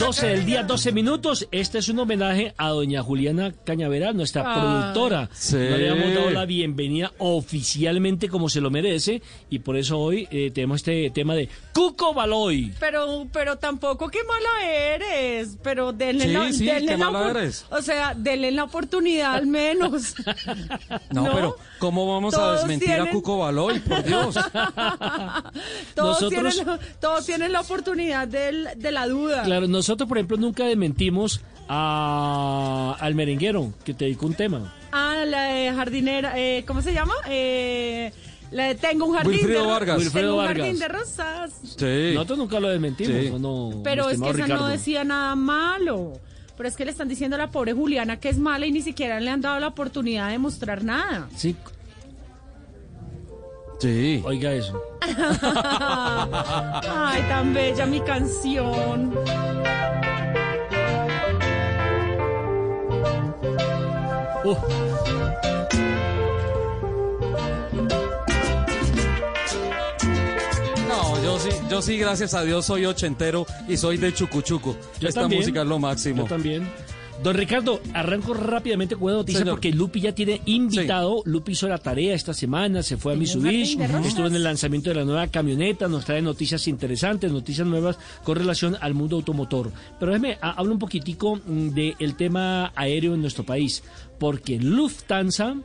[0.09, 1.47] 12 del día, 12 minutos.
[1.51, 5.29] Este es un homenaje a doña Juliana Cañaveral, nuestra productora.
[5.33, 5.55] Sí.
[5.55, 10.27] No le habíamos dado la bienvenida oficialmente como se lo merece y por eso hoy
[10.31, 12.73] eh, tenemos este tema de Cuco Baloy.
[12.79, 15.57] Pero, pero tampoco qué mala eres.
[15.61, 17.67] Pero denle Sí, la, sí, denle qué la mala eres.
[17.69, 20.15] O sea, denle la oportunidad al menos.
[21.11, 21.33] No, ¿No?
[21.33, 23.79] pero ¿cómo vamos a desmentir a Cuco Baloy?
[23.79, 24.35] Por Dios.
[25.95, 29.43] todos, Nosotros- tienen, la- todos tienen la oportunidad del- de la duda.
[29.43, 34.73] Claro, nosotros por ejemplo nunca desmentimos a, al merenguero que te dedicó un tema.
[34.91, 37.13] Ah, la de jardinera, eh, ¿cómo se llama?
[37.27, 38.11] Eh,
[38.51, 40.11] la de Tengo un jardín Wilfredo de Vargas.
[40.11, 41.51] Tengo un jardín de rosas.
[41.63, 42.11] Sí.
[42.13, 43.15] Nosotros nunca lo desmentimos.
[43.15, 43.31] Sí.
[43.39, 46.13] no, Pero es que esa no decía nada malo.
[46.57, 48.81] Pero es que le están diciendo a la pobre Juliana que es mala y ni
[48.81, 51.29] siquiera le han dado la oportunidad de mostrar nada.
[51.35, 51.55] Sí.
[53.79, 54.21] Sí.
[54.25, 54.81] Oiga eso.
[57.01, 59.13] Ay, tan bella mi canción.
[70.87, 74.75] No, yo sí, yo sí, gracias a Dios, soy ochentero y soy de Chucuchuco.
[74.99, 75.41] Yo Esta también.
[75.41, 76.23] música es lo máximo.
[76.23, 76.67] Yo también.
[77.23, 79.55] Don Ricardo, arranco rápidamente con una noticia Señor.
[79.55, 81.21] porque Lupi ya tiene invitado.
[81.25, 84.95] Lupi hizo la tarea esta semana, se fue a Mitsubishi, estuvo en el lanzamiento de
[84.95, 89.71] la nueva camioneta, nos trae noticias interesantes, noticias nuevas con relación al mundo automotor.
[89.99, 93.83] Pero déjeme, ha- hablo un poquitico mm, del tema aéreo en nuestro país,
[94.17, 95.55] porque Lufthansa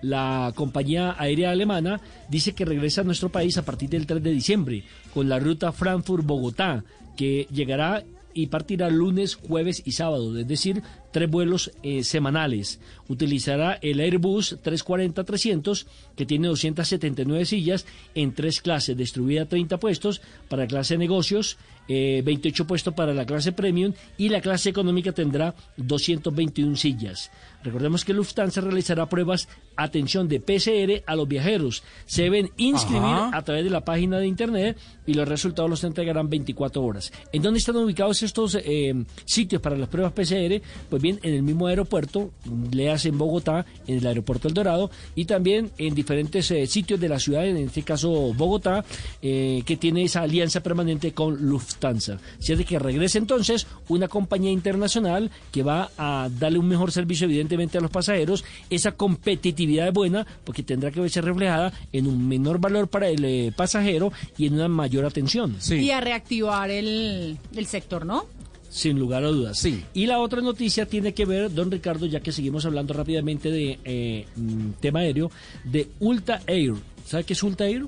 [0.00, 4.32] la compañía aérea alemana dice que regresa a nuestro país a partir del 3 de
[4.32, 4.82] diciembre
[5.12, 6.82] con la ruta Frankfurt-Bogotá,
[7.16, 8.02] que llegará
[8.34, 10.82] y partirá lunes, jueves y sábado, es decir,
[11.12, 12.80] tres vuelos eh, semanales.
[13.08, 15.86] Utilizará el Airbus 340-300,
[16.16, 21.58] que tiene 279 sillas en tres clases, distribuida 30 puestos para clase de negocios,
[21.88, 27.30] 28 puestos para la clase premium y la clase económica tendrá 221 sillas.
[27.62, 31.82] Recordemos que Lufthansa realizará pruebas, atención, de PCR a los viajeros.
[32.06, 33.36] Se deben inscribir Ajá.
[33.36, 37.12] a través de la página de internet y los resultados los entregarán 24 horas.
[37.32, 38.94] ¿En dónde están ubicados estos eh,
[39.24, 40.60] sitios para las pruebas PCR?
[40.90, 42.30] Pues bien, en el mismo aeropuerto,
[42.70, 47.08] leas en Bogotá, en el aeropuerto El Dorado y también en diferentes eh, sitios de
[47.08, 48.84] la ciudad, en este caso Bogotá,
[49.20, 52.18] eh, que tiene esa alianza permanente con Lufthansa.
[52.38, 56.92] Si es de que regrese entonces una compañía internacional que va a darle un mejor
[56.92, 62.06] servicio evidentemente a los pasajeros, esa competitividad es buena porque tendrá que verse reflejada en
[62.06, 65.56] un menor valor para el eh, pasajero y en una mayor atención.
[65.70, 68.26] Y a reactivar el, el sector, ¿no?
[68.72, 69.58] Sin lugar a dudas.
[69.58, 69.84] Sí.
[69.92, 73.78] Y la otra noticia tiene que ver, don Ricardo, ya que seguimos hablando rápidamente de
[73.84, 75.30] eh, mm, tema aéreo,
[75.62, 76.72] de Ulta Air.
[77.04, 77.84] ¿Sabe qué es Ulta Air?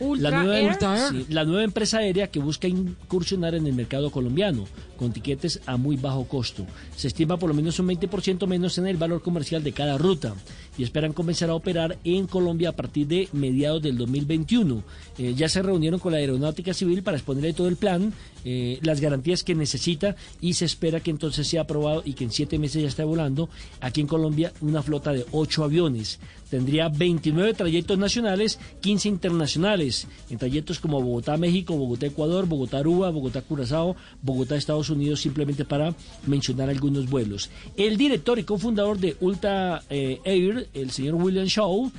[0.00, 0.70] Ultra la, nueva, Air.
[0.70, 4.64] Ulta Air, sí, la nueva empresa aérea que busca incursionar en el mercado colombiano
[4.96, 6.66] con tiquetes a muy bajo costo.
[6.96, 10.34] Se estima por lo menos un 20% menos en el valor comercial de cada ruta
[10.78, 14.82] y esperan comenzar a operar en Colombia a partir de mediados del 2021.
[15.18, 18.12] Eh, ya se reunieron con la Aeronáutica Civil para exponerle todo el plan,
[18.44, 22.30] eh, las garantías que necesita y se espera que entonces sea aprobado y que en
[22.30, 23.48] siete meses ya esté volando
[23.80, 26.18] aquí en Colombia una flota de ocho aviones.
[26.52, 35.22] Tendría 29 trayectos nacionales, 15 internacionales, en trayectos como Bogotá-México, Bogotá-Ecuador, Bogotá-Aruba, Bogotá-Curazao, Bogotá-Estados Unidos,
[35.22, 35.94] simplemente para
[36.26, 37.48] mencionar algunos vuelos.
[37.78, 41.90] El director y cofundador de Ultra eh, Air, el señor William Shaw,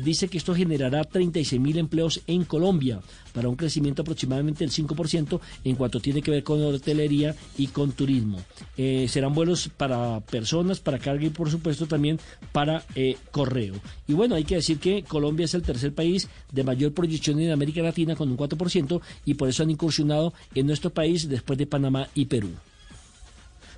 [0.00, 3.00] dice que esto generará 36 mil empleos en Colombia
[3.32, 7.92] para un crecimiento aproximadamente del 5% en cuanto tiene que ver con hotelería y con
[7.92, 8.40] turismo.
[8.76, 12.18] Eh, serán vuelos para personas, para carga y por supuesto también
[12.52, 13.74] para eh, correo.
[14.06, 17.50] Y bueno, hay que decir que Colombia es el tercer país de mayor proyección en
[17.50, 21.66] América Latina con un 4% y por eso han incursionado en nuestro país después de
[21.66, 22.50] Panamá y Perú.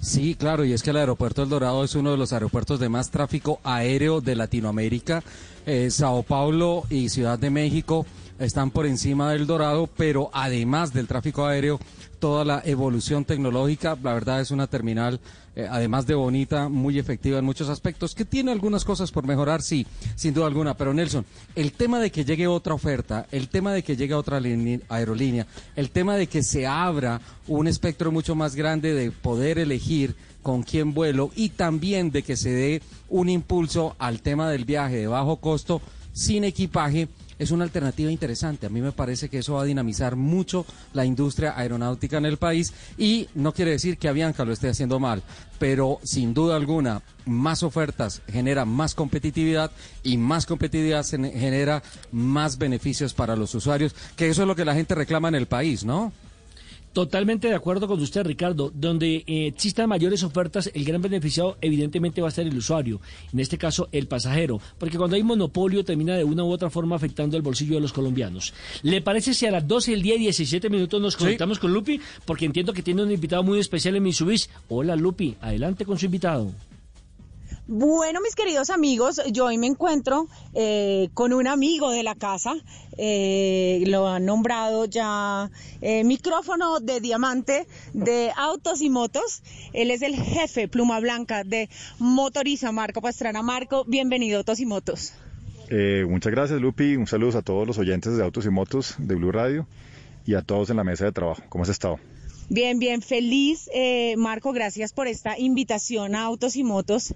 [0.04, 2.90] Sí, claro, y es que el aeropuerto El Dorado es uno de los aeropuertos de
[2.90, 5.22] más tráfico aéreo de Latinoamérica.
[5.64, 8.04] Eh, Sao Paulo y Ciudad de México
[8.38, 11.80] están por encima del Dorado, pero además del tráfico aéreo,
[12.24, 15.20] toda la evolución tecnológica, la verdad es una terminal,
[15.56, 19.60] eh, además de bonita, muy efectiva en muchos aspectos, que tiene algunas cosas por mejorar,
[19.60, 20.74] sí, sin duda alguna.
[20.74, 24.40] Pero Nelson, el tema de que llegue otra oferta, el tema de que llegue otra
[24.40, 25.46] línea- aerolínea,
[25.76, 30.62] el tema de que se abra un espectro mucho más grande de poder elegir con
[30.62, 35.08] quién vuelo y también de que se dé un impulso al tema del viaje de
[35.08, 35.82] bajo costo
[36.14, 37.08] sin equipaje
[37.38, 38.66] es una alternativa interesante.
[38.66, 42.36] A mí me parece que eso va a dinamizar mucho la industria aeronáutica en el
[42.36, 45.22] país y no quiere decir que Avianca lo esté haciendo mal,
[45.58, 49.70] pero sin duda alguna más ofertas genera más competitividad
[50.02, 51.82] y más competitividad genera
[52.12, 55.46] más beneficios para los usuarios, que eso es lo que la gente reclama en el
[55.46, 56.12] país, ¿no?
[56.94, 58.70] Totalmente de acuerdo con usted, Ricardo.
[58.72, 63.00] Donde eh, existan mayores ofertas, el gran beneficiado evidentemente va a ser el usuario,
[63.32, 66.94] en este caso el pasajero, porque cuando hay monopolio termina de una u otra forma
[66.94, 68.54] afectando el bolsillo de los colombianos.
[68.82, 72.00] ¿Le parece si a las 12 del día y 17 minutos nos conectamos con Lupi?
[72.24, 74.48] Porque entiendo que tiene un invitado muy especial en Mitsubishi.
[74.68, 76.52] Hola Lupi, adelante con su invitado.
[77.66, 82.52] Bueno, mis queridos amigos, yo hoy me encuentro eh, con un amigo de la casa,
[82.98, 85.50] eh, lo han nombrado ya
[85.80, 89.42] eh, micrófono de diamante de autos y motos.
[89.72, 93.40] Él es el jefe pluma blanca de Motoriza, Marco Pastrana.
[93.40, 95.14] Marco, bienvenido Autos y Motos.
[95.70, 96.96] Eh, muchas gracias, Lupi.
[96.96, 99.66] Un saludo a todos los oyentes de Autos y Motos de Blue Radio
[100.26, 101.42] y a todos en la mesa de trabajo.
[101.48, 101.98] ¿Cómo has estado?
[102.50, 103.70] Bien, bien, feliz.
[103.74, 107.14] Eh, Marco, gracias por esta invitación a Autos y Motos,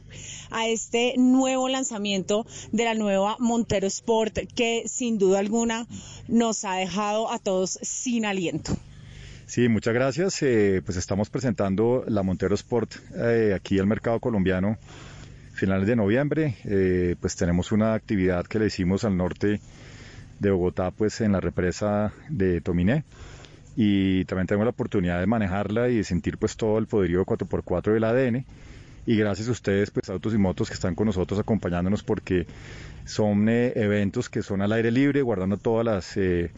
[0.51, 5.87] a este nuevo lanzamiento de la nueva Montero Sport, que sin duda alguna
[6.29, 8.77] nos ha dejado a todos sin aliento.
[9.49, 10.43] Sí, muchas gracias.
[10.43, 14.79] Eh, pues estamos presentando la Montero Sport eh, aquí al mercado colombiano
[15.53, 16.57] finales de noviembre.
[16.65, 19.61] Eh, pues tenemos una actividad que le hicimos al norte
[20.39, 23.05] de Bogotá, pues en la represa de Tominé.
[23.81, 27.93] Y también tenemos la oportunidad de manejarla y de sentir pues todo el poderío 4x4
[27.93, 28.45] del ADN.
[29.07, 32.49] Y gracias a ustedes, pues Autos y Motos que están con nosotros acompañándonos porque
[33.05, 36.51] son eh, eventos que son al aire libre, guardando todas las eh,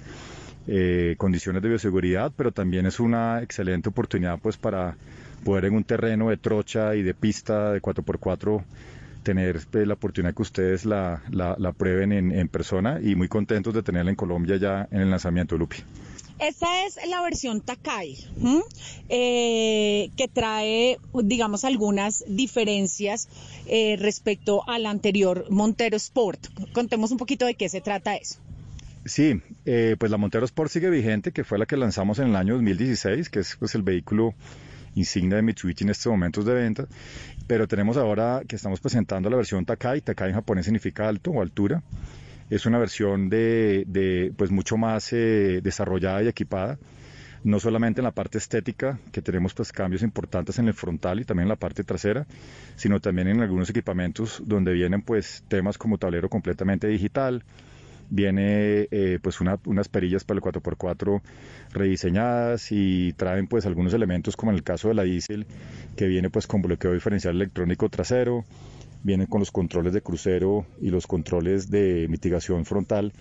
[0.67, 4.97] eh, condiciones de bioseguridad, pero también es una excelente oportunidad pues para
[5.45, 8.63] poder en un terreno de trocha y de pista de 4x4
[9.23, 13.29] tener pues, la oportunidad que ustedes la, la, la prueben en, en, persona y muy
[13.29, 15.77] contentos de tenerla en Colombia ya en el lanzamiento, Lupi.
[16.41, 18.17] Esta es la versión Takai,
[19.11, 23.29] eh, que trae, digamos, algunas diferencias
[23.67, 26.47] eh, respecto al anterior Montero Sport.
[26.73, 28.41] Contemos un poquito de qué se trata eso.
[29.05, 32.37] Sí, eh, pues la Montero Sport sigue vigente, que fue la que lanzamos en el
[32.37, 34.35] año 2016, que es pues, el vehículo
[34.95, 36.87] insignia de Mitsubishi en estos momentos de venta.
[37.51, 40.03] Pero tenemos ahora que estamos presentando la versión Takai.
[40.03, 41.83] Takai en japonés significa alto o altura.
[42.49, 46.79] Es una versión de, de pues mucho más eh, desarrollada y equipada.
[47.43, 51.25] No solamente en la parte estética, que tenemos pues cambios importantes en el frontal y
[51.25, 52.25] también en la parte trasera,
[52.77, 57.43] sino también en algunos equipamientos donde vienen pues temas como tablero completamente digital,
[58.11, 61.23] viene eh, pues una, unas perillas para el 4x4
[61.73, 65.47] rediseñadas y traen pues algunos elementos como en el caso de la diésel
[65.97, 68.45] que viene pues con bloqueo diferencial electrónico trasero,
[69.03, 73.13] viene con los controles de crucero y los controles de mitigación frontal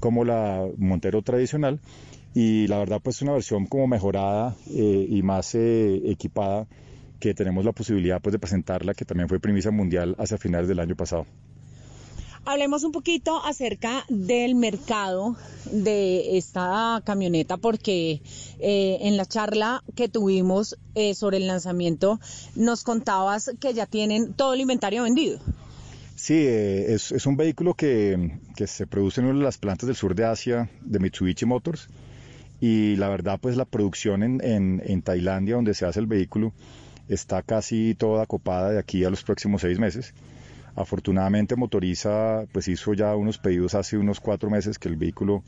[0.00, 1.80] como la Montero tradicional
[2.34, 6.66] y la verdad pues es una versión como mejorada eh, y más eh, equipada
[7.20, 10.80] que tenemos la posibilidad pues de presentarla que también fue primicia mundial hacia finales del
[10.80, 11.26] año pasado.
[12.50, 15.36] Hablemos un poquito acerca del mercado
[15.70, 18.22] de esta camioneta porque
[18.58, 22.18] eh, en la charla que tuvimos eh, sobre el lanzamiento
[22.56, 25.38] nos contabas que ya tienen todo el inventario vendido.
[26.16, 29.96] Sí, eh, es, un vehículo que, que, se produce en una de las plantas del
[29.96, 31.90] sur de Asia de Mitsubishi Motors
[32.62, 36.54] y la verdad pues la producción en, en, en Tailandia donde se hace el vehículo
[37.08, 40.14] está casi toda copada de aquí a los próximos seis meses.
[40.78, 45.42] Afortunadamente Motoriza pues hizo ya unos pedidos hace unos cuatro meses que el vehículo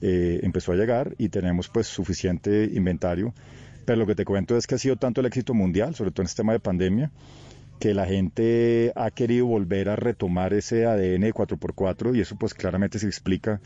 [0.00, 3.34] eh, empezó a llegar y tenemos pues suficiente inventario.
[3.84, 6.22] Pero lo que te cuento es que ha sido tanto el éxito mundial, sobre todo
[6.22, 7.10] en este tema de pandemia,
[7.80, 12.54] que la gente ha querido volver a retomar ese ADN de 4x4 y eso pues
[12.54, 13.60] claramente se explica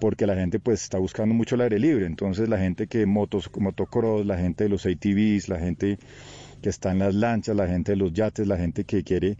[0.00, 2.06] porque la gente pues está buscando mucho el aire libre.
[2.06, 5.98] Entonces la gente que motos, motocross, la gente de los ATVs, la gente
[6.62, 9.36] que está en las lanchas, la gente de los yates, la gente que quiere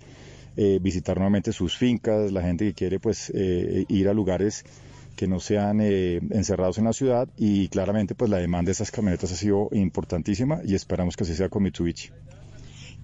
[0.56, 4.64] eh, visitar nuevamente sus fincas, la gente que quiere pues eh, ir a lugares
[5.16, 8.90] que no sean eh, encerrados en la ciudad y claramente pues la demanda de esas
[8.90, 12.10] camionetas ha sido importantísima y esperamos que así sea con Mitsubishi.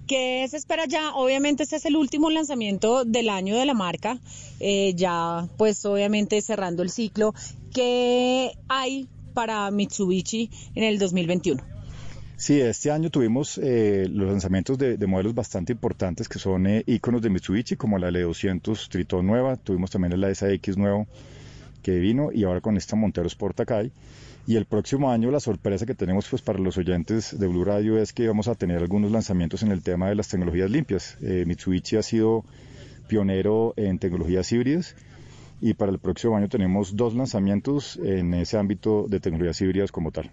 [0.07, 1.13] ¿Qué se espera ya?
[1.15, 4.19] Obviamente este es el último lanzamiento del año de la marca,
[4.95, 7.33] ya pues obviamente cerrando el ciclo.
[7.73, 11.76] ¿Qué hay para Mitsubishi en el 2021?
[12.39, 16.83] Sí, este año tuvimos eh, los lanzamientos de, de, modelos bastante importantes que son eh,
[16.85, 21.07] iconos de Mitsubishi, como la L200 Triton nueva, tuvimos también la SX nuevo
[21.81, 23.91] que vino y ahora con esta Montero Sport Akai.
[24.45, 27.97] Y el próximo año la sorpresa que tenemos pues para los oyentes de Blue Radio
[27.97, 31.17] es que vamos a tener algunos lanzamientos en el tema de las tecnologías limpias.
[31.23, 32.45] Eh, Mitsubishi ha sido
[33.07, 34.95] pionero en tecnologías híbridas
[35.59, 40.11] y para el próximo año tenemos dos lanzamientos en ese ámbito de tecnologías híbridas como
[40.11, 40.29] tal.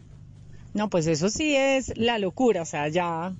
[0.74, 3.32] No, pues eso sí es la locura, o sea, ya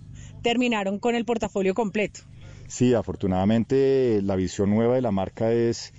[0.43, 2.21] terminaron con el portafolio completo.
[2.69, 5.93] Sí, afortunadamente la visión nueva de la marca es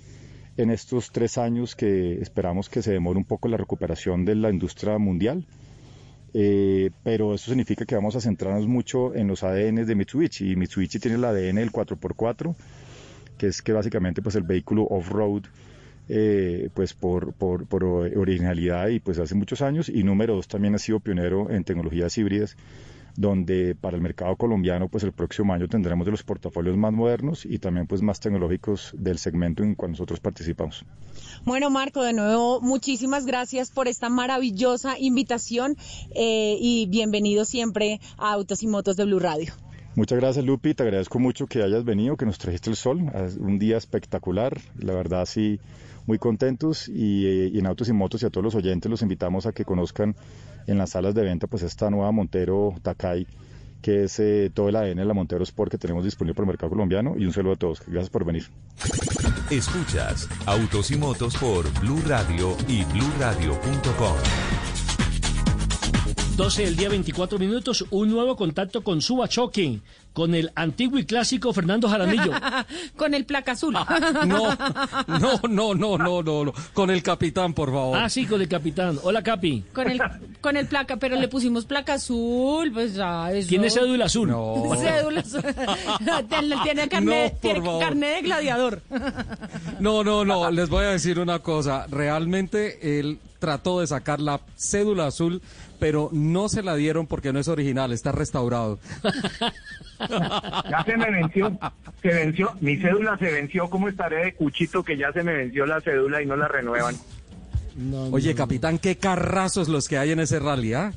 [0.56, 4.50] en estos tres años que esperamos que se demore un poco la recuperación de la
[4.50, 5.46] industria mundial.
[6.34, 10.56] Eh, pero eso significa que vamos a centrarnos mucho en los ADN de Mitsubishi y
[10.56, 12.54] Mitsubishi tiene el ADN del 4x4
[13.36, 15.44] que es que básicamente pues el vehículo off-road
[16.08, 20.74] eh, pues por, por, por, originalidad y pues hace muchos años y número dos también
[20.74, 22.56] ha sido pionero en tecnologías híbridas
[23.16, 27.44] donde para el mercado colombiano pues el próximo año tendremos de los portafolios más modernos
[27.44, 30.84] y también pues más tecnológicos del segmento en cual nosotros participamos.
[31.44, 35.76] Bueno Marco, de nuevo muchísimas gracias por esta maravillosa invitación
[36.14, 39.52] eh, y bienvenido siempre a Autos y Motos de Blue Radio.
[39.94, 43.10] Muchas gracias Lupi, te agradezco mucho que hayas venido, que nos trajiste el sol,
[43.40, 45.58] un día espectacular, la verdad sí
[46.06, 49.02] muy contentos y, eh, y, en Autos y Motos y a todos los oyentes los
[49.02, 50.16] invitamos a que conozcan
[50.66, 53.26] en las salas de venta pues esta nueva Montero Takai
[53.82, 56.48] que es eh, todo el ADN de la Montero Sport que tenemos disponible por el
[56.48, 57.82] mercado colombiano y un saludo a todos.
[57.86, 58.46] Gracias por venir.
[59.50, 64.16] Escuchas Autos y Motos por Blue Radio y bluradio.com.
[66.36, 69.80] 12 del día 24 minutos, un nuevo contacto con Suba Choque,
[70.16, 72.32] con el antiguo y clásico Fernando Jaramillo.
[72.96, 73.74] con el placa azul.
[73.74, 74.56] no,
[75.06, 77.98] no, no, no, no, no, no, con el capitán, por favor.
[77.98, 78.98] Ah, sí, con el capitán.
[79.02, 79.64] Hola, Capi.
[79.74, 80.00] Con el,
[80.40, 83.46] con el placa, pero le pusimos placa azul, pues ya eso.
[83.50, 84.30] ¿Tiene cédula azul?
[84.30, 84.72] No.
[84.78, 85.42] Cédula azul.
[86.64, 87.82] tiene carne, No, tiene favor.
[87.82, 88.82] carne de gladiador.
[89.80, 91.86] No, no, no, les voy a decir una cosa.
[91.90, 95.42] Realmente él trató de sacar la cédula azul,
[95.78, 98.78] pero no se la dieron porque no es original, está restaurado.
[99.98, 101.58] Ya se me venció,
[102.02, 105.64] se venció, mi cédula se venció, ¿cómo estaré de cuchito que ya se me venció
[105.64, 106.94] la cédula y no la renuevan?
[108.10, 110.92] Oye, capitán, qué carrazos los que hay en ese rally, ¿ah?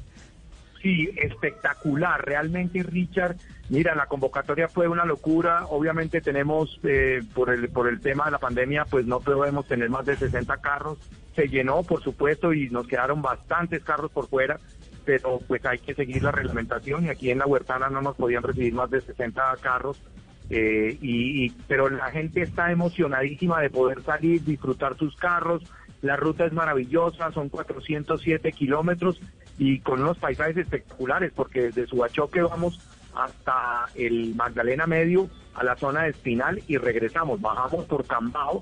[0.82, 3.36] Sí, espectacular, realmente Richard.
[3.70, 5.66] Mira, la convocatoria fue una locura.
[5.68, 9.90] Obviamente tenemos, eh, por, el, por el tema de la pandemia, pues no podemos tener
[9.90, 10.98] más de 60 carros.
[11.40, 14.60] Se llenó, por supuesto, y nos quedaron bastantes carros por fuera,
[15.06, 18.44] pero pues hay que seguir la reglamentación y aquí en la Huertana no nos podían
[18.44, 20.02] recibir más de 60 carros.
[20.50, 25.64] Eh, y, pero la gente está emocionadísima de poder salir, disfrutar sus carros.
[26.02, 29.22] La ruta es maravillosa, son 407 kilómetros
[29.58, 32.82] y con unos paisajes espectaculares, porque desde Subachoque vamos
[33.16, 38.62] hasta el Magdalena Medio a la zona de Espinal y regresamos, bajamos por Cambao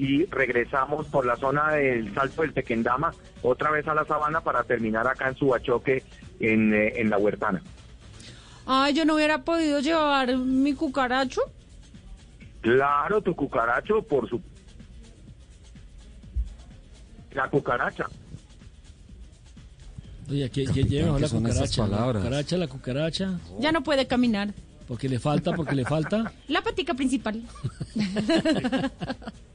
[0.00, 3.12] y regresamos por la zona del Salto del Tequendama
[3.42, 6.02] otra vez a la sabana para terminar acá en Subachoque
[6.40, 7.62] en, eh, en la Huertana.
[8.64, 11.42] Ay, yo no hubiera podido llevar mi cucaracho.
[12.62, 14.40] Claro, tu cucaracho, por su...
[17.32, 18.06] La cucaracha.
[20.30, 21.82] Oye, que, que lleve mejor ¿qué la son esas cucaracha.
[21.82, 22.22] La palabras?
[22.22, 23.38] cucaracha, la cucaracha.
[23.58, 24.54] Ya no puede caminar.
[24.88, 26.32] Porque le falta, porque le falta.
[26.48, 27.42] La patica principal.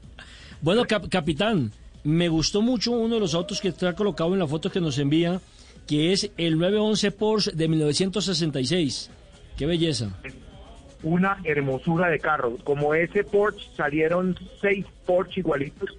[0.60, 1.72] Bueno, cap- capitán,
[2.04, 4.98] me gustó mucho uno de los autos que está colocado en la foto que nos
[4.98, 5.40] envía,
[5.86, 9.10] que es el 911 Porsche de 1966.
[9.56, 10.10] Qué belleza.
[11.02, 12.56] una hermosura de carro.
[12.64, 15.90] Como ese Porsche salieron seis Porsche igualitos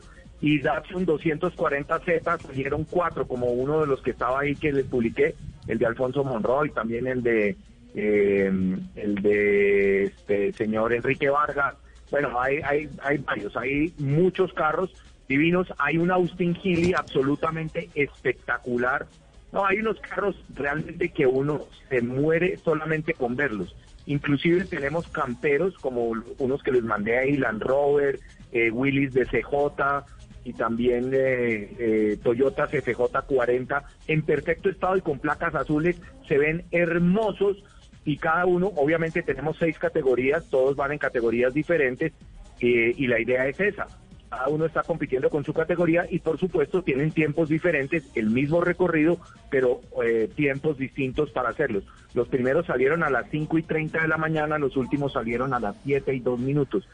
[0.41, 5.35] y Datsun 240Z salieron cuatro, como uno de los que estaba ahí que les publiqué,
[5.67, 7.55] el de Alfonso Monroy, también el de
[7.95, 8.51] eh,
[8.95, 11.75] el de este señor Enrique Vargas.
[12.11, 14.91] Bueno, hay, hay, hay varios, hay muchos carros
[15.27, 15.67] divinos.
[15.77, 19.05] Hay un Austin Healey absolutamente espectacular.
[19.51, 23.75] No, hay unos carros realmente que uno se muere solamente con verlos.
[24.05, 28.19] Inclusive tenemos camperos como unos que les mandé ahí, Land Rover,
[28.51, 30.05] eh, Willys de CJ
[30.45, 35.97] y también eh, eh, Toyota CFJ 40 en perfecto estado y con placas azules.
[36.27, 37.63] Se ven hermosos
[38.07, 42.13] y cada uno, obviamente tenemos seis categorías, todos van en categorías diferentes
[42.61, 43.85] eh, y la idea es esa.
[44.29, 48.61] Cada uno está compitiendo con su categoría y por supuesto tienen tiempos diferentes, el mismo
[48.61, 49.19] recorrido,
[49.49, 51.83] pero eh, tiempos distintos para hacerlos.
[52.13, 55.59] Los primeros salieron a las 5 y 30 de la mañana, los últimos salieron a
[55.59, 56.87] las 7 y 2 minutos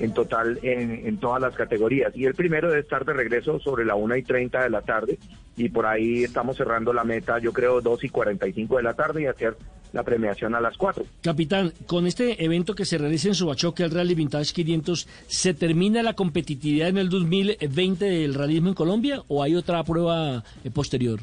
[0.00, 2.16] en total en, en todas las categorías.
[2.16, 5.18] Y el primero debe estar de regreso sobre la 1 y 30 de la tarde
[5.56, 9.22] y por ahí estamos cerrando la meta, yo creo 2 y 45 de la tarde
[9.22, 9.56] y hacer
[9.92, 11.04] la premiación a las 4.
[11.22, 16.02] Capitán, con este evento que se realiza en Subachoque, el Rally Vintage 500, ¿se termina
[16.02, 21.20] la competitividad en el 2020 del realismo en Colombia o hay otra prueba eh, posterior?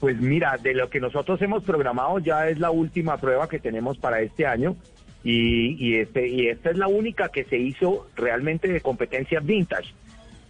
[0.00, 3.96] Pues mira, de lo que nosotros hemos programado ya es la última prueba que tenemos
[3.96, 4.76] para este año
[5.28, 9.92] y, y este y esta es la única que se hizo realmente de competencia vintage.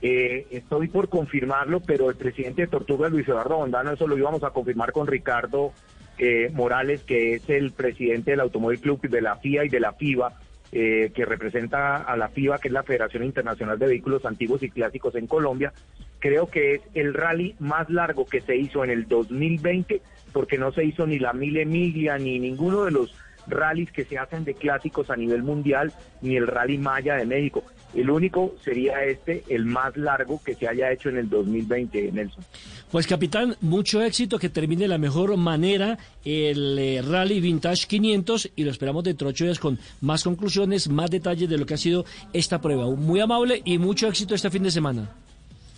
[0.02, 4.44] Eh, estoy por confirmarlo, pero el presidente de Tortuga, Luis Eduardo Bondano, eso lo íbamos
[4.44, 5.72] a confirmar con Ricardo
[6.18, 9.94] eh, Morales, que es el presidente del Automóvil Club de la FIA y de la
[9.94, 10.38] FIBA,
[10.72, 14.68] eh, que representa a la FIBA, que es la Federación Internacional de Vehículos Antiguos y
[14.68, 15.72] Clásicos en Colombia.
[16.18, 20.02] Creo que es el rally más largo que se hizo en el 2020,
[20.34, 23.14] porque no se hizo ni la Mille Miglia ni ninguno de los
[23.46, 25.92] rallies que se hacen de clásicos a nivel mundial,
[26.22, 27.62] ni el Rally Maya de México.
[27.94, 32.44] El único sería este, el más largo que se haya hecho en el 2020, Nelson.
[32.90, 38.50] Pues capitán, mucho éxito, que termine de la mejor manera el eh, Rally Vintage 500
[38.54, 41.74] y lo esperamos dentro de ocho días con más conclusiones, más detalles de lo que
[41.74, 42.86] ha sido esta prueba.
[42.90, 45.08] Muy amable y mucho éxito este fin de semana.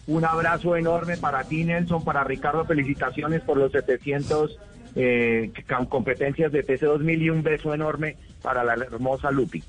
[0.08, 4.58] Un abrazo enorme para ti, Nelson, para Ricardo, felicitaciones por los 700
[5.00, 9.62] eh, com- competencias de TC2000 y un beso enorme para la hermosa Lupi.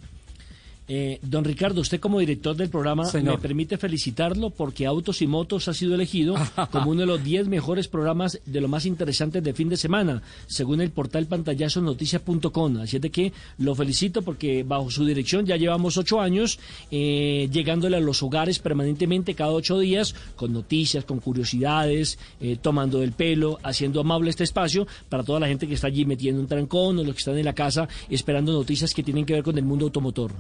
[0.92, 3.36] Eh, don Ricardo, usted como director del programa Señor.
[3.36, 6.34] me permite felicitarlo porque Autos y Motos ha sido elegido
[6.72, 10.24] como uno de los 10 mejores programas de lo más interesantes de fin de semana,
[10.48, 12.78] según el portal pantallazonoticias.com.
[12.78, 16.60] Así es de que lo felicito porque bajo su dirección ya llevamos ocho años
[16.90, 23.02] eh, llegándole a los hogares permanentemente cada ocho días con noticias, con curiosidades, eh, tomando
[23.02, 26.48] del pelo, haciendo amable este espacio para toda la gente que está allí metiendo un
[26.48, 29.56] trancón o los que están en la casa esperando noticias que tienen que ver con
[29.56, 30.32] el mundo automotor.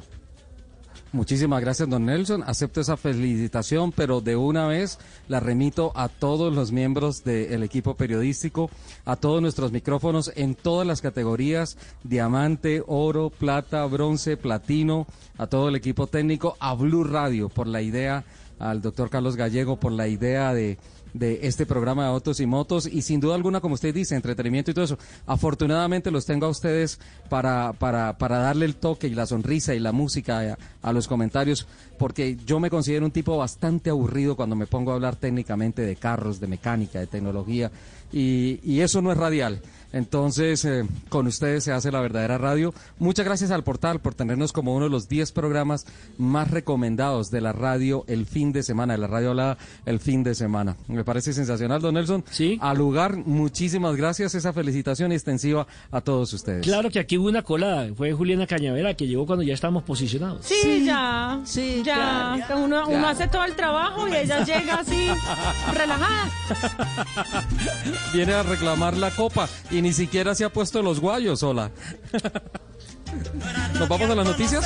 [1.11, 2.43] Muchísimas gracias, don Nelson.
[2.43, 7.95] Acepto esa felicitación, pero de una vez la remito a todos los miembros del equipo
[7.95, 8.69] periodístico,
[9.05, 15.07] a todos nuestros micrófonos en todas las categorías, diamante, oro, plata, bronce, platino,
[15.39, 18.23] a todo el equipo técnico, a Blue Radio por la idea,
[18.59, 20.77] al doctor Carlos Gallego por la idea de
[21.13, 24.71] de este programa de Autos y Motos y sin duda alguna, como usted dice, entretenimiento
[24.71, 24.97] y todo eso.
[25.25, 26.99] Afortunadamente los tengo a ustedes
[27.29, 31.67] para, para, para darle el toque y la sonrisa y la música a, los comentarios,
[31.97, 35.95] porque yo me considero un tipo bastante aburrido cuando me pongo a hablar técnicamente de
[35.95, 37.71] carros, de mecánica, de tecnología
[38.11, 39.61] y, y eso no es radial.
[39.91, 42.73] Entonces, eh, con ustedes se hace la verdadera radio.
[42.99, 45.85] Muchas gracias al portal por tenernos como uno de los 10 programas
[46.17, 50.23] más recomendados de la radio el fin de semana, de la radio hablada el fin
[50.23, 50.77] de semana.
[50.99, 52.25] Me parece sensacional, don Nelson.
[52.29, 52.57] Sí.
[52.61, 54.35] Al lugar, muchísimas gracias.
[54.35, 56.65] Esa felicitación extensiva a todos ustedes.
[56.65, 57.87] Claro que aquí hubo una colada.
[57.95, 60.45] Fue Juliana Cañavera que llegó cuando ya estábamos posicionados.
[60.45, 61.39] Sí, ya.
[61.45, 62.45] Sí, ya.
[62.53, 65.07] Uno, uno hace todo el trabajo y ella llega así,
[65.73, 66.29] relajada.
[68.11, 71.71] Viene a reclamar la copa y ni siquiera se ha puesto los guayos, hola.
[73.79, 74.65] ¿Nos vamos a las noticias?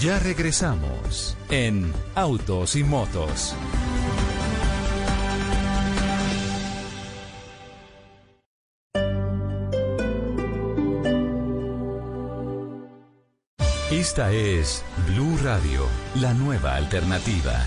[0.00, 3.52] Ya regresamos en Autos y Motos.
[13.90, 17.66] Esta es Blue Radio, la nueva alternativa.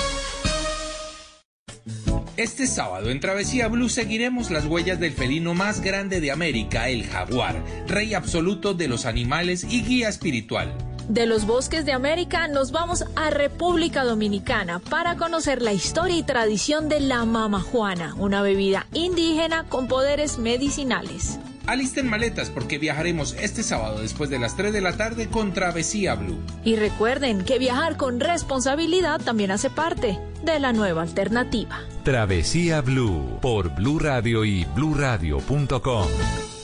[2.41, 7.05] Este sábado en Travesía Blue seguiremos las huellas del felino más grande de América, el
[7.05, 10.73] jaguar, rey absoluto de los animales y guía espiritual.
[11.07, 16.23] De los bosques de América nos vamos a República Dominicana para conocer la historia y
[16.23, 21.37] tradición de la mamajuana, una bebida indígena con poderes medicinales.
[21.67, 26.15] Alisten maletas porque viajaremos este sábado después de las 3 de la tarde con Travesía
[26.15, 26.39] Blue.
[26.63, 31.79] Y recuerden que viajar con responsabilidad también hace parte de la nueva alternativa.
[32.03, 36.07] Travesía Blue por Blue Radio y bluradio.com.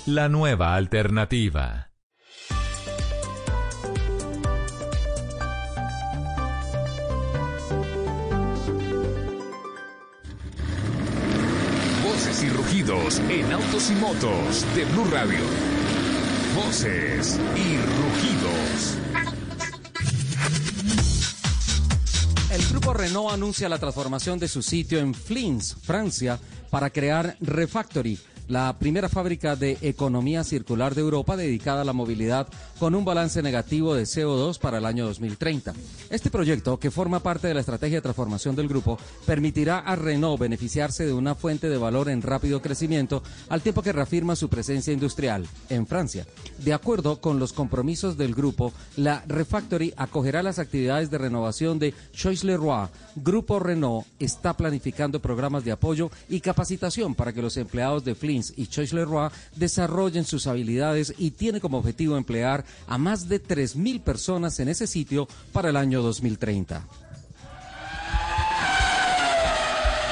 [0.06, 1.87] La nueva alternativa.
[12.88, 15.40] En autos y motos de Blue Radio.
[16.56, 18.98] Voces y rugidos.
[22.50, 26.40] El grupo Renault anuncia la transformación de su sitio en Flins, Francia,
[26.70, 32.48] para crear Refactory, la primera fábrica de economía circular de Europa dedicada a la movilidad
[32.80, 35.74] con un balance negativo de CO2 para el año 2030.
[36.10, 40.40] Este proyecto, que forma parte de la estrategia de transformación del grupo, permitirá a Renault
[40.40, 44.94] beneficiarse de una fuente de valor en rápido crecimiento al tiempo que reafirma su presencia
[44.94, 46.26] industrial en Francia.
[46.60, 51.94] De acuerdo con los compromisos del grupo, la Refactory acogerá las actividades de renovación de
[52.14, 52.88] Choice-Leroy.
[53.16, 58.16] Grupo Renault está planificando programas de apoyo y capacitación para que los empleados de
[58.56, 64.02] Y Choice Leroy desarrollen sus habilidades y tiene como objetivo emplear a más de 3.000
[64.02, 66.86] personas en ese sitio para el año 2030.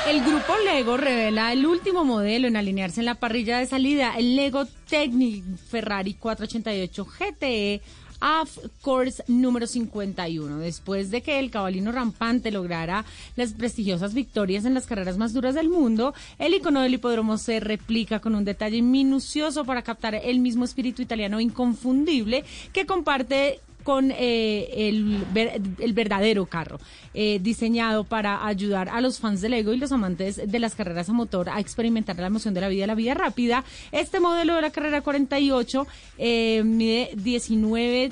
[0.08, 4.36] El grupo Lego revela el último modelo en alinearse en la parrilla de salida, el
[4.36, 7.82] Lego Technic Ferrari 488 GTE
[8.26, 10.58] Of Course número 51.
[10.58, 15.54] Después de que el cabalino rampante lograra las prestigiosas victorias en las carreras más duras
[15.54, 20.40] del mundo, el icono del hipódromo se replica con un detalle minucioso para captar el
[20.40, 22.44] mismo espíritu italiano inconfundible
[22.74, 26.80] que comparte con eh, el, ver- el verdadero carro,
[27.14, 31.08] eh, diseñado para ayudar a los fans de Lego y los amantes de las carreras
[31.08, 33.64] a motor a experimentar la emoción de la vida, la vida rápida.
[33.92, 35.86] Este modelo de la carrera 48
[36.18, 38.12] eh, mide 19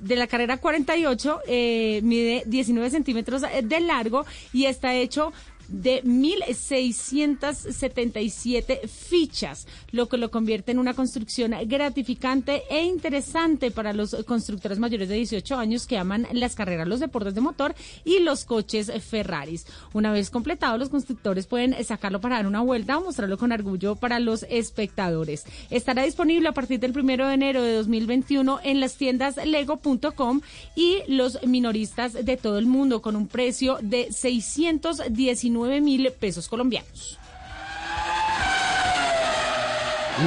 [0.00, 5.32] de la carrera 48 eh, mide 19 centímetros de largo y está hecho
[5.68, 14.16] de 1.677 fichas, lo que lo convierte en una construcción gratificante e interesante para los
[14.26, 17.74] constructores mayores de 18 años que aman las carreras, los deportes de motor
[18.04, 19.66] y los coches Ferraris.
[19.92, 23.96] Una vez completado, los constructores pueden sacarlo para dar una vuelta o mostrarlo con orgullo
[23.96, 25.44] para los espectadores.
[25.70, 30.40] Estará disponible a partir del primero de enero de 2021 en las tiendas lego.com
[30.74, 37.18] y los minoristas de todo el mundo con un precio de 619 mil pesos colombianos.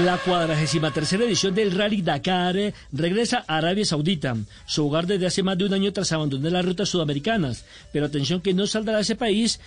[0.06, 2.56] La cuadragésima tercera edición del Rally Dakar
[2.94, 6.66] regresa a Arabia Saudita, su hogar desde hace más de un año tras abandonar las
[6.66, 7.66] rutas sudamericanas.
[7.92, 9.60] Pero atención que no saldrá de ese país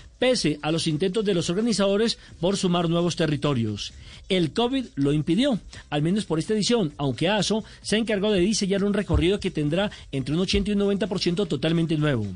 [0.62, 3.92] a los intentos de los organizadores por sumar nuevos territorios.
[4.30, 5.60] El COVID lo impidió,
[5.90, 9.51] al menos por esta edición, aunque ASO se ha encargado de diseñar un recorrido que
[9.51, 12.26] tendrá entre un 80 y un 90% totalmente nuevo.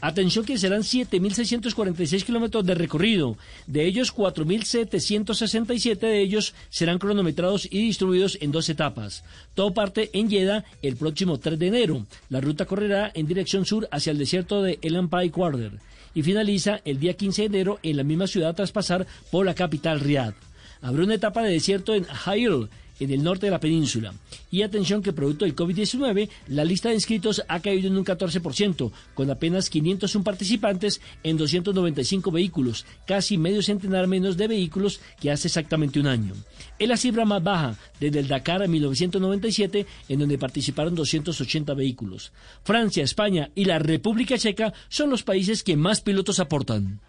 [0.00, 7.82] Atención que serán 7.646 kilómetros de recorrido, de ellos 4.767 de ellos serán cronometrados y
[7.82, 9.22] distribuidos en dos etapas.
[9.54, 12.06] Todo parte en Jeddah el próximo 3 de enero.
[12.30, 15.72] La ruta correrá en dirección sur hacia el desierto de El Empire Quarter
[16.14, 19.54] y finaliza el día 15 de enero en la misma ciudad tras pasar por la
[19.54, 20.34] capital Riyadh.
[20.80, 22.68] Habrá una etapa de desierto en Ha'il,
[23.00, 24.14] en el norte de la península.
[24.50, 28.90] Y atención que producto del COVID-19, la lista de inscritos ha caído en un 14%,
[29.14, 35.48] con apenas 501 participantes en 295 vehículos, casi medio centenar menos de vehículos que hace
[35.48, 36.34] exactamente un año.
[36.78, 42.32] Es la cifra más baja desde el Dakar en 1997, en donde participaron 280 vehículos.
[42.62, 47.00] Francia, España y la República Checa son los países que más pilotos aportan.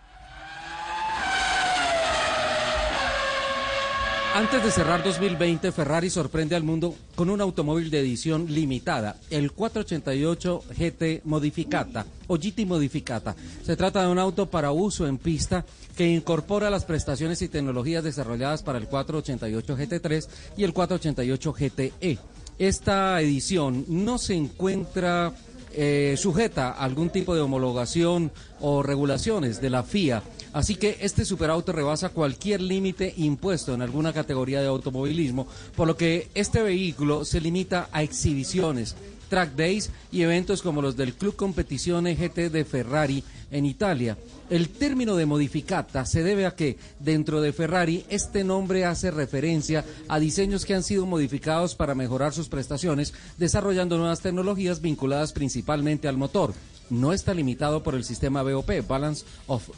[4.36, 9.54] Antes de cerrar 2020, Ferrari sorprende al mundo con un automóvil de edición limitada, el
[9.54, 13.34] 488 GT Modificata o GT Modificata.
[13.64, 18.04] Se trata de un auto para uso en pista que incorpora las prestaciones y tecnologías
[18.04, 22.20] desarrolladas para el 488 GT3 y el 488 GTE.
[22.60, 25.32] Esta edición no se encuentra
[25.78, 30.24] eh, sujeta a algún tipo de homologación o regulaciones de la FIA
[30.56, 35.98] Así que este superauto rebasa cualquier límite impuesto en alguna categoría de automovilismo, por lo
[35.98, 38.96] que este vehículo se limita a exhibiciones,
[39.30, 43.22] track days y eventos como los del Club Competizione GT de Ferrari
[43.52, 44.18] en Italia.
[44.50, 49.84] El término de modificata se debe a que dentro de Ferrari este nombre hace referencia
[50.08, 56.08] a diseños que han sido modificados para mejorar sus prestaciones, desarrollando nuevas tecnologías vinculadas principalmente
[56.08, 56.54] al motor
[56.90, 58.70] no está limitado por el sistema BOP,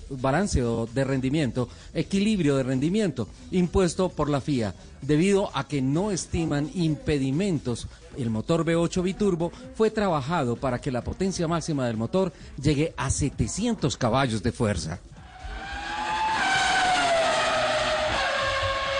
[0.09, 0.61] Balance
[0.93, 7.87] de Rendimiento, Equilibrio de Rendimiento, impuesto por la FIA, debido a que no estiman impedimentos.
[8.17, 13.09] El motor V8 biturbo fue trabajado para que la potencia máxima del motor llegue a
[13.09, 14.99] 700 caballos de fuerza.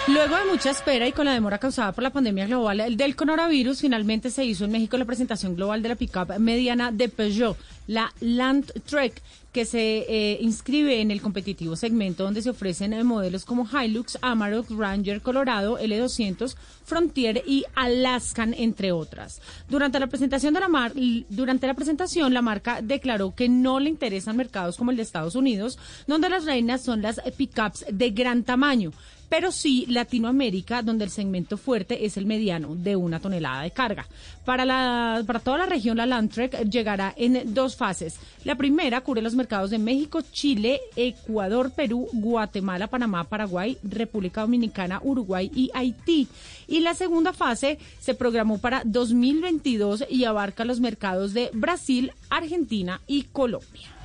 [0.07, 3.81] Luego de mucha espera y con la demora causada por la pandemia global del coronavirus,
[3.81, 7.57] finalmente se hizo en México la presentación global de la pickup mediana de Peugeot,
[7.88, 13.43] la Landtrek, que se eh, inscribe en el competitivo segmento donde se ofrecen eh, modelos
[13.43, 19.41] como Hilux, Amarok, Ranger, Colorado, L200, Frontier y Alaskan, entre otras.
[19.68, 20.91] Durante la presentación de la
[21.30, 25.35] durante la presentación, la marca declaró que no le interesan mercados como el de Estados
[25.35, 28.91] Unidos, donde las reinas son las pickups de gran tamaño
[29.29, 34.07] pero sí Latinoamérica, donde el segmento fuerte es el mediano, de una tonelada de carga.
[34.45, 38.19] Para, la, para toda la región, la Landtrek llegará en dos fases.
[38.43, 45.01] La primera cubre los mercados de México, Chile, Ecuador, Perú, Guatemala, Panamá, Paraguay, República Dominicana,
[45.03, 46.27] Uruguay y Haití.
[46.67, 53.01] Y la segunda fase se programó para 2022 y abarca los mercados de Brasil, Argentina
[53.07, 53.97] y Colombia.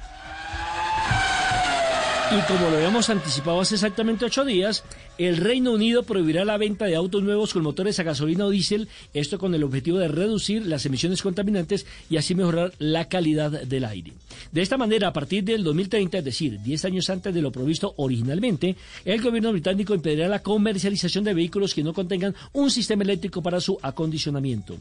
[2.34, 4.84] Y como lo habíamos anticipado hace exactamente ocho días,
[5.24, 8.88] el Reino Unido prohibirá la venta de autos nuevos con motores a gasolina o diésel,
[9.14, 13.84] esto con el objetivo de reducir las emisiones contaminantes y así mejorar la calidad del
[13.84, 14.12] aire.
[14.50, 17.94] De esta manera, a partir del 2030, es decir, 10 años antes de lo provisto
[17.96, 23.42] originalmente, el gobierno británico impedirá la comercialización de vehículos que no contengan un sistema eléctrico
[23.42, 24.78] para su acondicionamiento.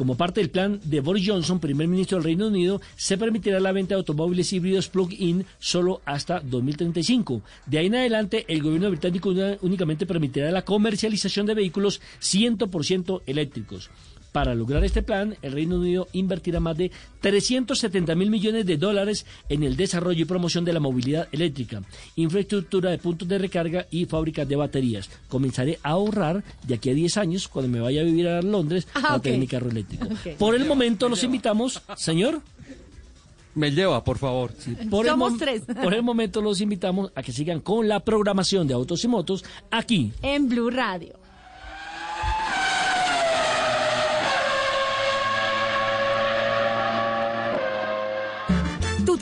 [0.00, 3.70] Como parte del plan de Boris Johnson, primer ministro del Reino Unido, se permitirá la
[3.70, 7.42] venta de automóviles híbridos plug-in solo hasta 2035.
[7.66, 9.28] De ahí en adelante, el gobierno británico
[9.60, 13.90] únicamente permitirá la comercialización de vehículos 100% eléctricos.
[14.32, 16.90] Para lograr este plan, el Reino Unido invertirá más de
[17.20, 21.82] 370 mil millones de dólares en el desarrollo y promoción de la movilidad eléctrica,
[22.16, 25.10] infraestructura de puntos de recarga y fábricas de baterías.
[25.28, 28.86] Comenzaré a ahorrar de aquí a 10 años cuando me vaya a vivir a Londres
[28.94, 30.06] ah, a tener mi carro eléctrico.
[30.38, 32.40] Por el momento los invitamos, señor.
[33.54, 34.52] Me lleva, por favor.
[34.88, 35.62] por, Somos tres.
[35.82, 39.44] por el momento los invitamos a que sigan con la programación de Autos y Motos
[39.72, 41.19] aquí en Blue Radio.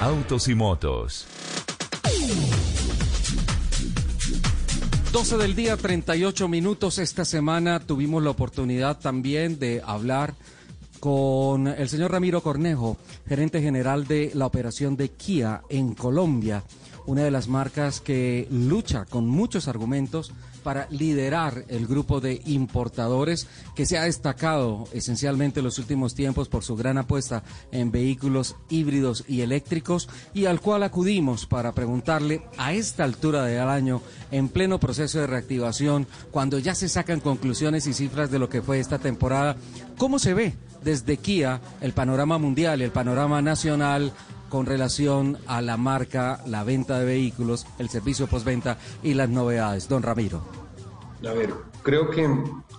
[0.00, 1.26] Autos y Motos.
[5.12, 6.98] 12 del día, 38 minutos.
[6.98, 10.34] Esta semana tuvimos la oportunidad también de hablar
[11.00, 12.96] con el señor Ramiro Cornejo,
[13.28, 16.64] gerente general de la operación de Kia en Colombia,
[17.04, 23.48] una de las marcas que lucha con muchos argumentos para liderar el grupo de importadores
[23.74, 27.42] que se ha destacado esencialmente en los últimos tiempos por su gran apuesta
[27.72, 33.68] en vehículos híbridos y eléctricos y al cual acudimos para preguntarle a esta altura del
[33.68, 38.48] año, en pleno proceso de reactivación, cuando ya se sacan conclusiones y cifras de lo
[38.48, 39.56] que fue esta temporada,
[39.96, 44.12] ¿cómo se ve desde Kia el panorama mundial, el panorama nacional
[44.50, 49.88] con relación a la marca, la venta de vehículos, el servicio postventa y las novedades.
[49.88, 50.42] Don Ramiro.
[51.26, 52.28] A ver, creo que,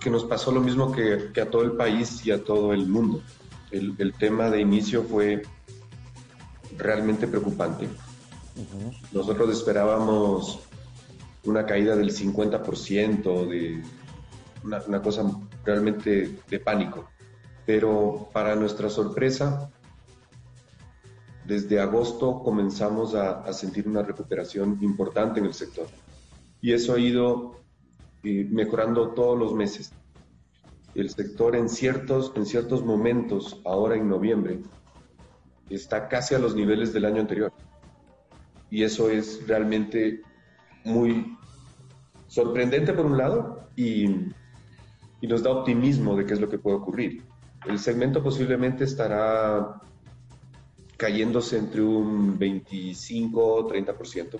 [0.00, 2.86] que nos pasó lo mismo que, que, a todo el país y a todo el
[2.86, 3.22] mundo.
[3.70, 5.42] El, el tema de inicio fue
[6.76, 7.88] realmente preocupante.
[9.12, 10.60] Nosotros esperábamos
[11.44, 13.82] una caída del 50%, de
[14.64, 15.24] una, una cosa
[15.64, 17.08] realmente de pánico.
[17.64, 19.70] Pero para nuestra sorpresa,
[21.44, 25.86] desde agosto comenzamos a, sentir una recuperación importante en el sector.
[26.60, 27.56] Y eso ha ido
[28.22, 29.92] eh, mejorando todos los meses.
[30.94, 34.60] El sector en ciertos, en ciertos momentos, ahora en noviembre,
[35.70, 37.52] está casi a los niveles del año anterior.
[38.70, 40.22] Y eso es realmente
[40.84, 41.36] muy
[42.28, 44.06] sorprendente por un lado y
[45.22, 47.22] nos da optimismo de qué es lo que puede ocurrir.
[47.66, 49.80] El segmento posiblemente estará
[51.02, 54.38] cayéndose entre un 25-30%,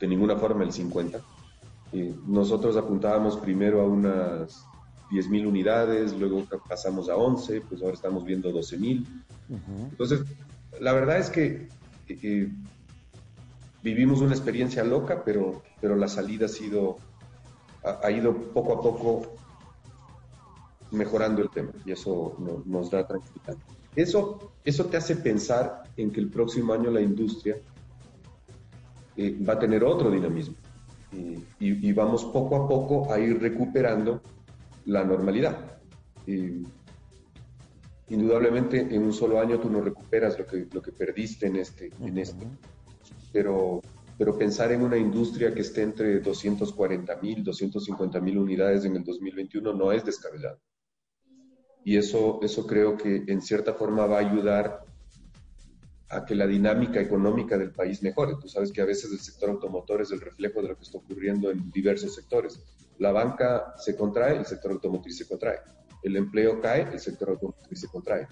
[0.00, 1.20] de ninguna forma el 50%.
[1.92, 4.66] Eh, nosotros apuntábamos primero a unas
[5.12, 9.06] 10.000 unidades, luego pasamos a 11, pues ahora estamos viendo 12.000.
[9.50, 9.58] Uh-huh.
[9.90, 10.22] Entonces,
[10.80, 11.68] la verdad es que
[12.08, 12.48] eh,
[13.84, 16.96] vivimos una experiencia loca, pero, pero la salida ha sido,
[17.84, 19.36] ha, ha ido poco a poco
[20.90, 23.54] mejorando el tema y eso no, nos da tranquilidad.
[23.96, 27.56] Eso, eso te hace pensar en que el próximo año la industria
[29.16, 30.56] eh, va a tener otro dinamismo
[31.12, 34.20] eh, y, y, vamos poco a poco a ir recuperando
[34.86, 35.78] la normalidad.
[36.26, 36.62] Eh,
[38.08, 41.86] indudablemente en un solo año tú no recuperas lo que, lo que perdiste en este,
[41.86, 42.08] uh -huh.
[42.08, 42.46] en este.
[43.32, 43.80] Pero,
[44.18, 49.04] pero pensar en una industria que esté entre 240 mil, 250 mil unidades en el
[49.04, 50.58] 2021 no es descabellado
[51.84, 54.84] y eso, eso creo que en cierta forma va a ayudar
[56.08, 58.34] a que la dinámica económica del país mejore.
[58.40, 60.98] Tú sabes que a veces el sector automotor es el reflejo de lo que está
[60.98, 62.62] ocurriendo en diversos sectores.
[62.98, 65.58] La banca se contrae, el sector automotriz se contrae.
[66.02, 68.28] El empleo cae, el sector automotriz se contrae.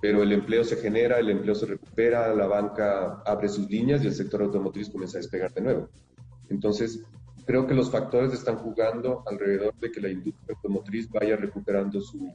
[0.00, 4.08] Pero el empleo se genera, el empleo se recupera, la banca abre sus líneas y
[4.08, 5.88] el sector automotriz comienza a despegar de nuevo.
[6.48, 7.02] Entonces,
[7.46, 12.32] creo que los factores están jugando alrededor de que la industria automotriz vaya recuperando su,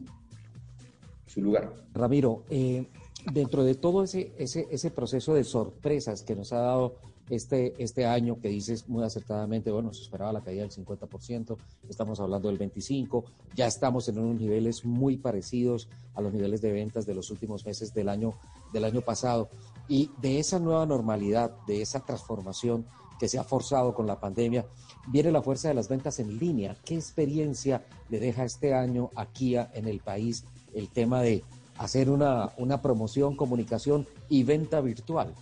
[1.41, 1.74] lugar.
[1.94, 2.88] Ramiro, eh,
[3.34, 6.95] dentro de todo ese proceso de sorpresas que nos ha dado
[7.30, 11.57] este, este año, que dices muy acertadamente, bueno, se esperaba la caída del 50%,
[11.90, 13.24] estamos hablando del 25%,
[13.56, 17.66] ya estamos en unos niveles muy parecidos a los niveles de ventas de los últimos
[17.66, 18.34] meses del año,
[18.74, 19.49] del año pasado.
[19.88, 22.86] Y de esa nueva normalidad, de esa transformación
[23.20, 24.66] que se ha forzado con la pandemia,
[25.07, 26.76] viene la fuerza de las ventas en línea.
[26.84, 30.45] ¿Qué experiencia le deja este año a Kia en el país
[30.76, 31.43] el tema de
[31.77, 35.34] hacer una, una promoción, comunicación y venta virtual?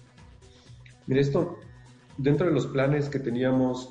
[1.07, 1.57] Mire, esto
[2.17, 3.89] dentro de los planes que teníamos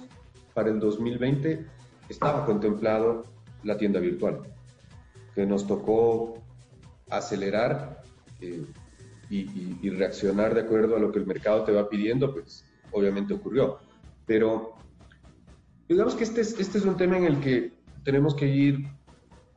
[0.55, 1.67] para el 2020
[2.09, 3.25] estaba contemplado
[3.63, 4.41] la tienda virtual,
[5.35, 6.35] que nos tocó
[7.11, 8.03] acelerar
[8.41, 8.65] eh,
[9.29, 12.65] y, y, y, reaccionar de acuerdo a lo que el mercado te va pidiendo, pues
[12.91, 13.79] obviamente ocurrió.
[14.27, 14.75] Pero
[15.89, 17.73] digamos que este es, este es un tema en el que
[18.05, 18.87] tenemos que ir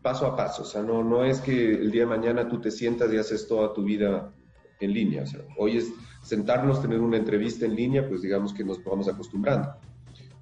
[0.05, 0.61] paso a paso.
[0.61, 3.47] O sea, no, no es que el día de mañana tú te sientas y haces
[3.47, 4.31] toda tu vida
[4.79, 5.23] en línea.
[5.23, 5.91] O sea, hoy es
[6.21, 9.67] sentarnos, tener una entrevista en línea, pues digamos que nos vamos acostumbrando.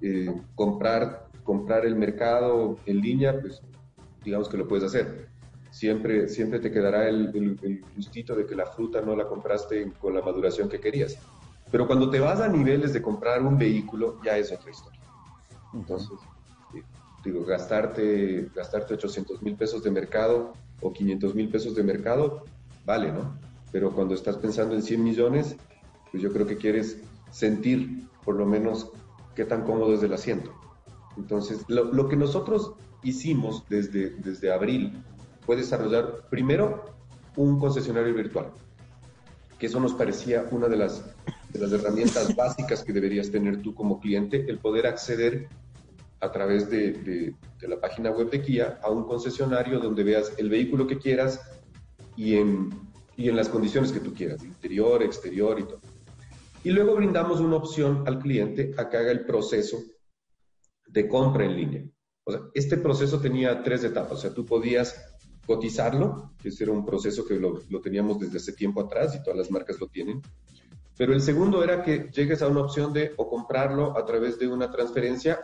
[0.02, 3.62] Eh, comprar, comprar el mercado en línea, pues
[4.22, 5.28] digamos que lo puedes hacer.
[5.70, 9.92] siempre, siempre te quedará el, el, el gustito de que la fruta no la compraste
[9.98, 11.16] con la maduración que querías.
[11.70, 15.00] Pero cuando te vas a niveles de comprar un vehículo, ya es otra historia.
[15.72, 16.18] Entonces,
[17.24, 22.44] digo, gastarte, gastarte 800 mil pesos de mercado o 500 mil pesos de mercado,
[22.84, 23.38] vale, ¿no?
[23.72, 25.56] Pero cuando estás pensando en 100 millones,
[26.10, 26.98] pues yo creo que quieres
[27.30, 28.90] sentir por lo menos
[29.34, 30.52] qué tan cómodo es el asiento.
[31.16, 35.02] Entonces, lo, lo que nosotros hicimos desde, desde abril
[35.44, 36.84] fue desarrollar primero
[37.36, 38.50] un concesionario virtual,
[39.58, 41.04] que eso nos parecía una de las,
[41.50, 45.48] de las herramientas básicas que deberías tener tú como cliente, el poder acceder
[46.24, 50.86] a través de, la página web de Kia a un concesionario donde veas el vehículo
[50.86, 51.40] que quieras
[52.16, 52.70] y en,
[53.16, 55.80] las condiciones que tú quieras, interior, exterior y todo.
[56.64, 59.82] Y luego brindamos una opción al cliente a que haga el proceso
[60.86, 61.84] de compra en línea.
[62.24, 64.12] O sea, este proceso tenía tres etapas.
[64.12, 64.96] O sea, tú podías
[65.46, 69.22] cotizarlo, que ese era un proceso que lo, lo, teníamos desde hace tiempo atrás y
[69.22, 70.22] todas las marcas lo tienen.
[70.96, 74.48] Pero el segundo era que llegues a una opción de o comprarlo a través de
[74.48, 75.40] una transferencia,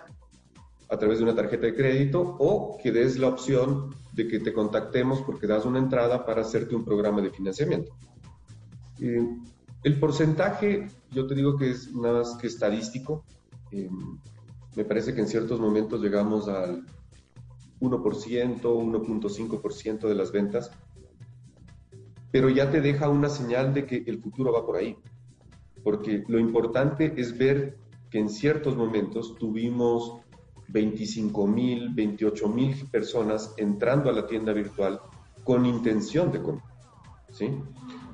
[0.90, 4.52] a través de una tarjeta de crédito, o que des la opción de que te
[4.52, 7.92] contactemos porque das una entrada para hacerte un programa de financiamiento.
[9.00, 9.24] Eh,
[9.84, 13.24] el porcentaje, yo te digo que es más que estadístico.
[13.70, 13.88] Eh,
[14.76, 16.84] me parece que en ciertos momentos llegamos al
[17.80, 20.70] 1%, 1.5% de las ventas,
[22.32, 24.96] pero ya te deja una señal de que el futuro va por ahí.
[25.82, 27.78] Porque lo importante es ver
[28.10, 30.20] que en ciertos momentos tuvimos
[30.72, 35.00] 25 mil, 28 mil personas entrando a la tienda virtual
[35.44, 36.70] con intención de comprar.
[37.32, 37.50] ¿sí?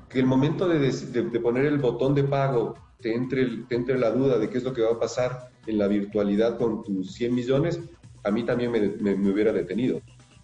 [0.09, 3.99] Que el momento de, de, de, poner el botón de pago te entre, te entre
[3.99, 7.13] la duda de qué es lo que va a pasar en la virtualidad con tus
[7.13, 7.79] 100 millones,
[8.23, 10.01] a mí también me, me, me hubiera detenido.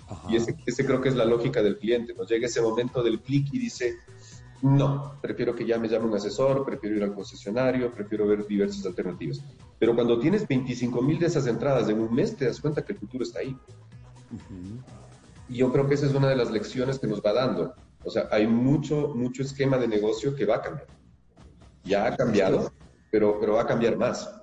[0.07, 0.27] Ajá.
[0.29, 2.13] Y ese, ese, creo que es la lógica del cliente.
[2.13, 3.95] Nos llega ese momento del clic y dice,
[4.63, 8.85] no, prefiero que ya me llame un asesor, prefiero ir al concesionario, prefiero ver diversas
[8.85, 9.41] alternativas.
[9.77, 12.93] Pero cuando tienes 25 mil de esas entradas en un mes, te das cuenta que
[12.93, 13.49] el futuro está ahí.
[14.31, 14.83] Uh -huh.
[15.49, 17.73] Y yo creo que esa es una de las lecciones que nos va dando.
[18.05, 20.87] O sea, hay mucho, mucho esquema de negocio que va a cambiar.
[21.83, 22.71] Ya ha cambiado,
[23.11, 24.33] pero, pero va a cambiar más.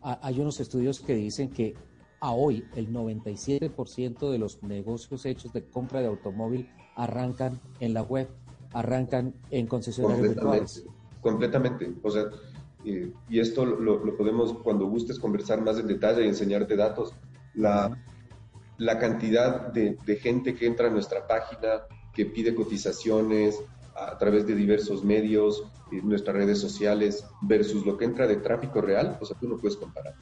[0.00, 1.74] Hay unos estudios que dicen que
[2.20, 8.02] a hoy el 97% de los negocios hechos de compra de automóvil arrancan en la
[8.02, 8.28] web,
[8.74, 10.84] arrancan en concesionarios virtuales.
[11.20, 11.92] Completamente.
[12.02, 12.24] O sea,
[12.84, 17.14] eh, y esto lo, lo, podemos, cuando gustes, conversar más en detalle y enseñarte datos.
[17.54, 17.98] La, uh -huh.
[18.78, 23.62] la cantidad de, de, gente que entra a nuestra página, que pide cotizaciones
[23.94, 28.80] a través de diversos medios, en nuestras redes sociales, versus lo que entra de tráfico
[28.80, 30.14] real, o sea, tú no puedes comparar.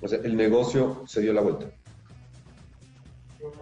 [0.00, 1.66] O sea, el negocio se dio la vuelta.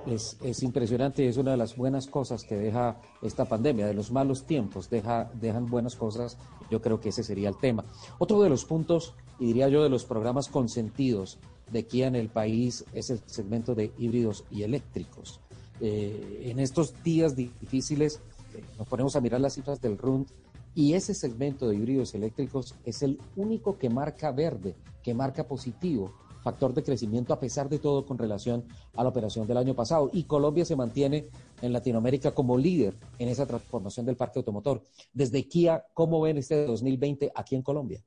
[0.06, 4.10] Es, es, impresionante, es una de las buenas cosas que deja esta pandemia, de los
[4.10, 6.36] malos tiempos, deja, dejan buenas cosas,
[6.70, 7.84] yo creo que ese sería el tema.
[8.18, 11.38] Otro de los puntos, y diría yo, de los programas consentidos
[11.70, 15.40] de Kia en el país es el segmento de híbridos y eléctricos.
[15.80, 18.20] Eh, en estos días difíciles
[18.54, 20.26] eh, nos ponemos a mirar las cifras del RUND
[20.74, 26.12] y ese segmento de híbridos eléctricos es el único que marca verde, que marca positivo
[26.44, 28.64] factor de crecimiento a pesar de todo con relación
[28.94, 30.10] a la operación del año pasado.
[30.12, 31.28] Y Colombia se mantiene
[31.62, 34.82] en Latinoamérica como líder en esa transformación del parque automotor.
[35.12, 38.04] Desde Kia, ¿cómo ven este 2020 aquí en Colombia?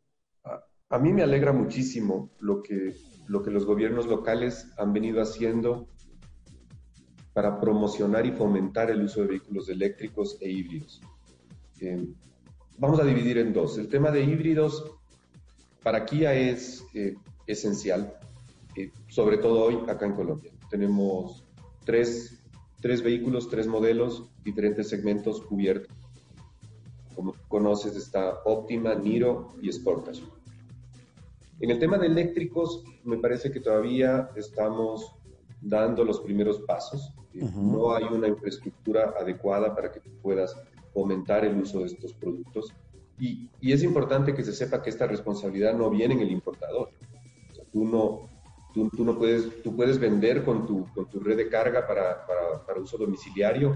[0.89, 2.95] A, mí me alegra muchísimo lo que,
[3.27, 5.87] lo que los gobiernos locales han venido haciendo
[7.33, 11.01] para promocionar y fomentar el uso de vehículos eléctricos e híbridos.
[11.81, 12.07] Eh,
[12.77, 13.77] vamos a dividir en dos.
[13.79, 14.91] El tema de híbridos
[15.83, 17.15] para Kia es eh,
[17.47, 18.17] esencial
[18.77, 20.51] eh, sobre todo hoy acá en Colombia.
[20.69, 21.43] Tenemos
[21.83, 22.39] tres,
[22.79, 25.97] tres vehículos, tres modelos, diferentes segmentos cubiertos.
[27.15, 30.21] Como conoces, está Optima, Niro y Sportage.
[31.59, 35.15] En el tema de eléctricos, me parece que todavía estamos
[35.59, 37.11] dando los primeros pasos.
[37.33, 37.71] Uh -huh.
[37.71, 40.55] No hay una infraestructura adecuada para que puedas
[40.93, 42.71] fomentar el uso de estos productos.
[43.19, 46.89] Y, y, es importante que se sepa que esta responsabilidad no viene en el importador.
[47.51, 48.36] O sea, tú no,
[48.77, 52.27] Tú, tú, no puedes, tú puedes vender con tu, con tu red de carga para,
[52.27, 53.75] para, para, uso domiciliario,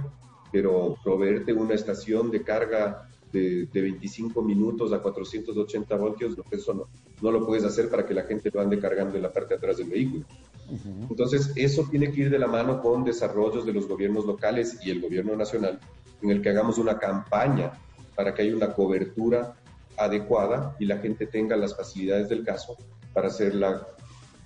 [0.51, 6.87] pero proveerte una estación de carga de, de 25 minutos a 480 voltios, eso no,
[7.19, 9.55] no lo puedes hacer para que la gente lo ande cargando en la parte de
[9.55, 10.23] atrás del vehículo.
[10.69, 11.07] Uh -huh.
[11.09, 14.91] Entonces, eso tiene que ir de la mano con desarrollos de los gobiernos locales y
[14.91, 15.79] el gobierno nacional,
[16.21, 17.71] en el que hagamos una campaña
[18.15, 19.55] para que haya una cobertura
[19.97, 22.77] adecuada y la gente tenga las facilidades del caso
[23.13, 23.87] para hacer la,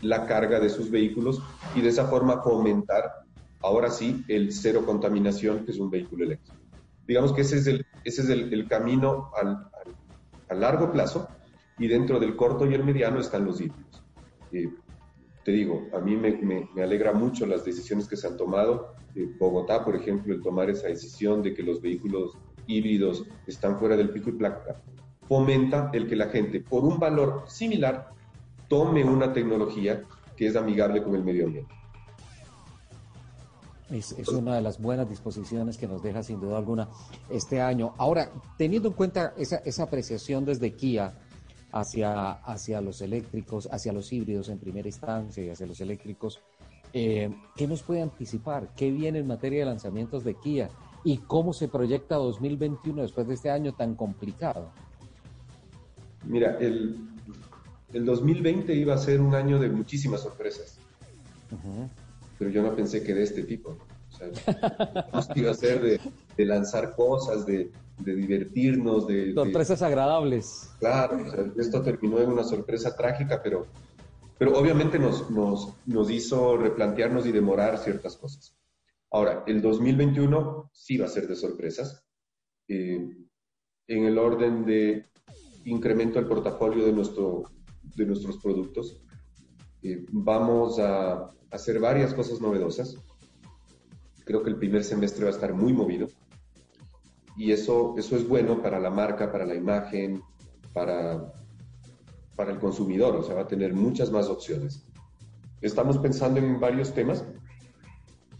[0.10, 1.40] la carga de sus vehículos
[1.76, 3.11] y de esa forma fomentar
[3.61, 6.60] ahora sí, el cero contaminación, que es un vehículo eléctrico.
[7.07, 9.98] Digamos que ese es el, ese es el, el camino al, al-
[10.49, 11.27] a largo plazo
[11.77, 14.06] y dentro del corto y el mediano están los híbridos.
[14.52, 14.69] Eh,
[15.44, 18.88] te digo, a mí me, me- me alegra mucho las decisiones que se han tomado.
[19.15, 23.95] Eh, Bogotá, por ejemplo, el tomar esa decisión de que los vehículos híbridos están fuera
[23.95, 24.82] del pico y placa,
[25.27, 28.07] fomenta el que la gente, por un valor similar,
[28.68, 30.04] tome una tecnología
[30.36, 31.74] que es amigable con el medio ambiente.
[33.90, 36.90] Es, es una de las buenas disposiciones que nos deja sin duda alguna
[37.30, 37.94] este año.
[37.98, 41.14] Ahora, teniendo en cuenta esa, esa apreciación desde Kia
[41.72, 46.42] hacia, hacia los eléctricos, hacia los híbridos en primera instancia y hacia los eléctricos,
[46.94, 48.70] eh, ¿qué nos puede anticipar?
[48.76, 50.70] ¿Qué viene en materia de lanzamientos de Kia?
[51.04, 54.72] ¿Y cómo se proyecta 2021 después de este año tan complicado?
[56.24, 56.98] Mira, el,
[57.94, 60.80] el 2020 iba a ser un año de muchísimas sorpresas,
[62.38, 63.78] pero yo no pensé que de este tipo.
[64.12, 64.30] O sea,
[65.36, 65.99] iba a ser de,
[66.38, 70.70] de lanzar cosas, de, de divertirnos, de, de- Sorpresas agradables.
[70.80, 73.68] Claro, o sea, esto terminó en una sorpresa trágica, pero,
[74.38, 78.56] pero obviamente nos, nos, nos hizo replantearnos y demorar ciertas cosas.
[79.12, 82.03] Ahora, el 2021 sí va a ser de sorpresas,
[82.68, 83.06] eh,
[83.88, 85.06] en el orden de
[85.66, 87.44] incremento del portafolio de, nuestro,
[87.95, 89.01] de nuestros productos.
[89.81, 92.95] Eh, vamos a hacer varias cosas novedosas.
[94.26, 96.07] Creo que el primer semestre va a estar muy movido
[97.38, 100.22] y eso, eso es bueno para la marca, para la imagen,
[100.73, 101.34] para,
[102.35, 104.85] para el consumidor, o sea, va a tener muchas más opciones.
[105.61, 107.26] Estamos pensando en varios temas.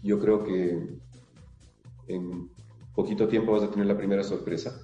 [0.02, 0.98] Yo creo que
[2.08, 2.50] en
[2.94, 4.80] poquito tiempo vas a tener la primera sorpresa,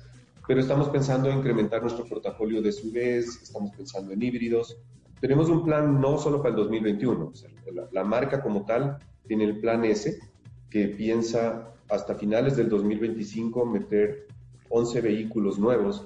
[0.52, 4.76] pero estamos pensando en incrementar nuestro portafolio de SUVs, estamos pensando en híbridos.
[5.18, 8.98] Tenemos un plan no solo para el 2021, o sea, la, la marca como tal
[9.26, 10.20] tiene el plan S,
[10.68, 14.26] que piensa hasta finales del 2025 meter
[14.68, 16.04] 11 vehículos nuevos,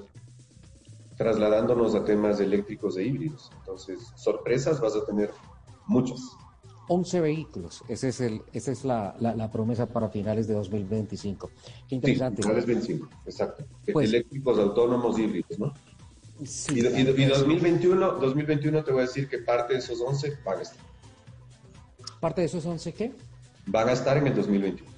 [1.16, 3.50] trasladándonos a temas eléctricos e híbridos.
[3.58, 5.32] Entonces, sorpresas vas a tener
[5.88, 6.20] muchas.
[6.88, 11.50] 11 vehículos, ese es el, esa es la, la- la promesa para finales de 2025.
[11.88, 12.42] Qué interesante.
[12.42, 13.64] Sí, finales 25, exacto.
[13.92, 15.74] Pues- Eléctricos, autónomos, híbridos, ¿no?
[16.44, 17.38] Sí, y, y- y claro.
[17.38, 20.78] 2021, 2021 te voy a decir que parte de esos 11 van a estar,
[22.20, 23.12] ¿Parte de esos 11 qué?
[23.66, 24.90] van a estar en el 2021.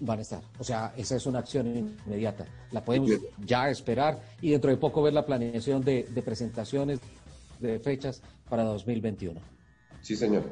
[0.00, 0.42] Van a estar.
[0.58, 1.66] O sea, esa es una acción
[2.06, 2.46] inmediata.
[2.70, 3.10] La podemos
[3.44, 7.00] ya esperar y dentro de poco ver la planeación de, de presentaciones,
[7.60, 9.40] de fechas para 2021.
[10.02, 10.44] Sí, señor.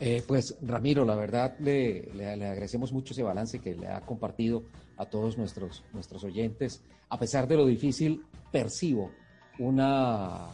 [0.00, 4.62] Eh, pues Ramiro, la verdad le, le- agradecemos mucho ese balance que le ha compartido
[4.96, 6.82] a todos nuestros, nuestros oyentes.
[7.08, 8.22] A pesar de lo difícil,
[8.52, 9.10] percibo
[9.58, 10.46] una,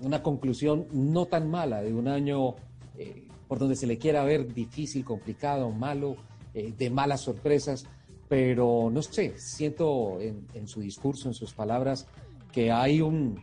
[0.00, 2.54] una conclusión no tan mala de un año
[2.98, 6.16] eh, por donde se le quiera ver difícil, complicado, malo,
[6.54, 7.84] eh, de malas sorpresas,
[8.28, 12.06] pero no sé, siento en, en su discurso, en sus palabras,
[12.52, 13.40] que hay un,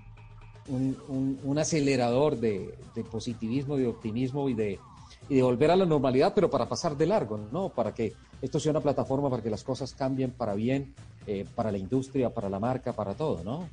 [0.69, 4.79] un, un- un acelerador de, de positivismo, de optimismo y de,
[5.29, 7.69] y de volver a la normalidad, pero para pasar de largo, ¿no?
[7.69, 10.93] Para que esto sea una plataforma para que las cosas cambien para bien,
[11.25, 13.67] eh, para la industria, para la marca, para todo, ¿no?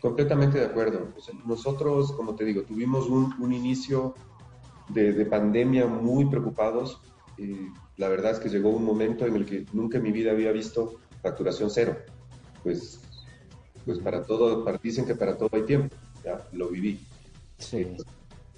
[0.00, 1.08] Completamente de acuerdo.
[1.46, 4.14] Nosotros, como te digo, tuvimos un, un inicio
[4.88, 6.98] de, de pandemia muy preocupados.
[7.38, 10.32] y la verdad es que llegó un momento en el que nunca en mi vida
[10.32, 11.96] había visto facturación cero.
[12.62, 13.00] Pues,
[13.86, 15.94] pues para todo, para- dicen que para todo hay tiempo.
[16.24, 17.00] Ya lo viví.
[17.58, 17.86] Sí.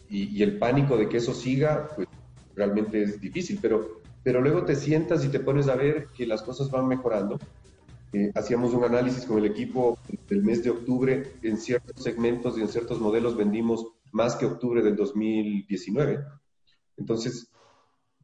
[0.09, 2.09] Y, y el pánico de que eso siga, pues
[2.55, 6.43] realmente es difícil, pero, pero luego te sientas y te pones a ver que las
[6.43, 7.39] cosas van mejorando.
[8.13, 12.63] Eh, hacíamos un análisis con el equipo del mes de octubre, en ciertos segmentos y
[12.63, 16.25] en ciertos modelos vendimos más que octubre del 2019.
[16.97, 17.51] Entonces,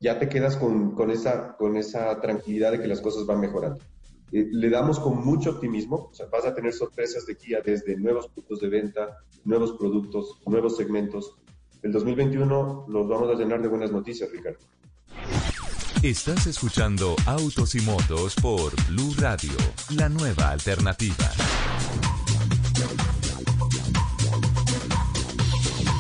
[0.01, 3.79] ya te quedas con, con esa, con esa tranquilidad de que las cosas van mejorando.
[4.33, 7.97] Eh, le damos con mucho optimismo, o sea, vas a tener sorpresas de Kia desde
[7.97, 11.37] nuevos puntos de venta, nuevos productos, nuevos segmentos.
[11.83, 14.59] El 2021 los vamos a llenar de buenas noticias, Ricardo.
[16.03, 19.53] Estás escuchando Autos y Motos por Blue Radio,
[19.97, 21.31] la nueva alternativa.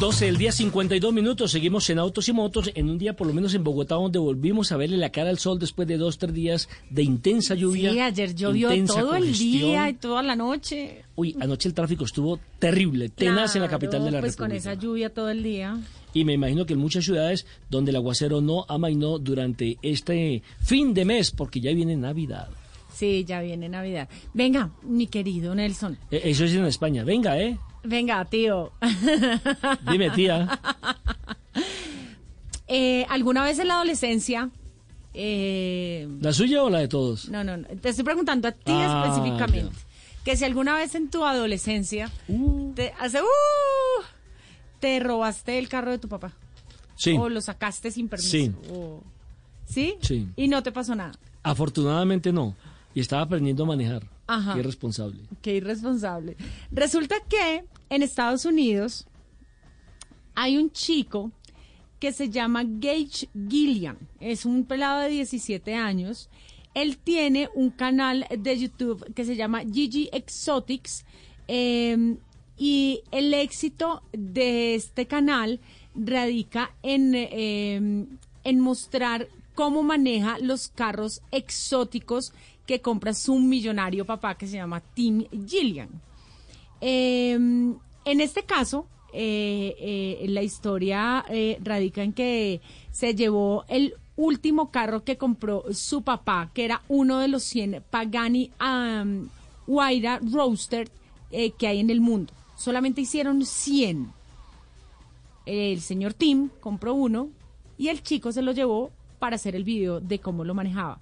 [0.02, 3.32] 12 del día 52 minutos, seguimos en Autos y Motos, en un día por lo
[3.32, 6.34] menos en Bogotá donde volvimos a verle la cara al sol después de dos, tres
[6.34, 7.92] días de intensa lluvia.
[7.92, 11.04] Sí, ayer llovió todo el día y toda la noche.
[11.14, 14.50] Uy, anoche el tráfico estuvo terrible, tenaz en la capital de la Claro, pues con
[14.50, 14.72] República.
[14.72, 15.78] esa lluvia todo el día.
[16.12, 20.94] Y me imagino que en muchas ciudades donde el aguacero no amainó durante este fin
[20.94, 22.48] de mes, porque ya viene Navidad.
[22.92, 24.08] Sí, ya viene Navidad.
[24.34, 25.96] Venga, mi querido Nelson.
[26.10, 27.04] Eh, Eso es en España.
[27.04, 27.56] Venga, ¿eh?
[27.84, 28.72] Venga, tío.
[29.90, 30.60] Dime, tía.
[32.74, 34.48] Eh, ¿Alguna vez en la adolescencia...
[35.12, 37.28] eh, ¿La suya o la de todos?
[37.28, 39.76] no, no, no, te estoy preguntando a ti Ah, específicamente.
[40.24, 42.10] Que si alguna vez en tu adolescencia
[42.74, 44.02] te hace uh,
[44.80, 46.32] te robaste el carro de tu papá.
[46.96, 47.14] Sí.
[47.18, 48.30] O lo sacaste sin permiso.
[48.30, 48.52] Sí.
[48.70, 49.02] o-
[49.66, 49.96] ¿Sí?
[50.00, 50.28] Sí.
[50.36, 51.12] Y no te pasó nada.
[51.42, 52.54] Afortunadamente no.
[52.94, 54.04] Y estaba aprendiendo a manejar.
[54.27, 54.55] Ajá.
[54.55, 55.20] Qué irresponsable.
[55.43, 56.36] Qué irresponsable.
[56.70, 59.07] Resulta que en Estados Unidos
[60.35, 61.31] hay un chico
[61.99, 63.99] que se llama Gage Gillian.
[64.20, 66.28] Es un pelado de 17 años.
[66.74, 71.05] Él tiene un canal de YouTube que se llama Gigi Exotics.
[71.49, 72.16] eh,
[72.57, 75.61] y el éxito de este canal
[75.94, 78.07] radica en, eh,
[78.44, 82.32] en mostrar cómo maneja los carros exóticos
[82.73, 85.90] que compra su millonario papá que se llama Tim Gillian.
[86.81, 93.93] Eh, en este caso, eh, eh, la historia eh, radica en que se llevó el
[94.16, 98.51] último carro que compró su papá, que era uno de los 100 Pagani
[99.66, 100.89] Huayra Roadster
[101.31, 102.32] eh, que hay en el mundo.
[102.57, 104.11] Solamente hicieron 100.
[105.44, 107.28] El señor Tim compró uno
[107.77, 111.01] y el chico se lo llevó para hacer el video de cómo lo manejaba.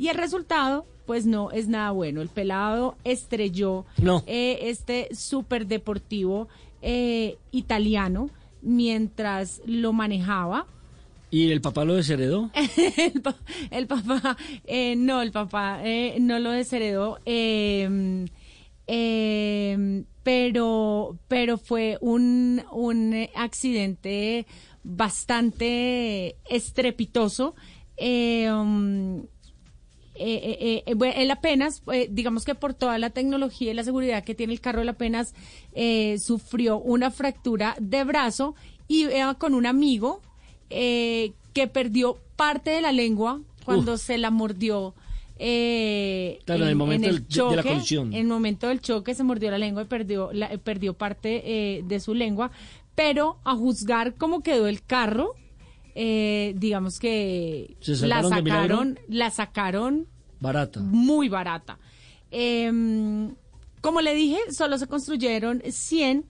[0.00, 2.22] Y el resultado, pues no es nada bueno.
[2.22, 4.22] El pelado estrelló No.
[4.28, 6.46] eh, este súper deportivo
[6.82, 8.30] eh, italiano
[8.62, 10.66] mientras lo manejaba.
[11.28, 12.48] ¿Y el papá lo desheredó?
[13.12, 13.34] el, pa-
[13.72, 14.36] el papá,
[14.68, 18.24] eh, no, el papá eh, no lo desheredó, eh,
[18.86, 24.46] eh, pero, pero fue un, un accidente
[24.84, 27.56] bastante estrepitoso.
[27.96, 29.24] eh, um,
[30.20, 33.84] eh, eh, eh, bueno, él apenas, eh, digamos que por toda la tecnología y la
[33.84, 35.34] seguridad que tiene el carro, él apenas
[35.72, 38.54] eh, sufrió una fractura de brazo
[38.88, 40.20] y iba con un amigo
[40.70, 44.94] eh, que perdió parte de la lengua cuando se la mordió.
[45.42, 48.12] eh, Claro, en el momento del- de- de la colisión.
[48.12, 51.42] En el momento del choque se mordió la lengua y perdió, la- eh, perdió parte
[51.44, 52.50] eh, de su lengua.
[52.94, 55.34] Pero a juzgar cómo quedó el carro,
[55.94, 60.06] eh, digamos que ¿Se la sacaron, la sacaron
[60.40, 60.80] Barata.
[60.80, 61.78] muy barata.
[62.30, 63.34] Em,
[63.80, 66.24] como le dije, solo se construyeron 100.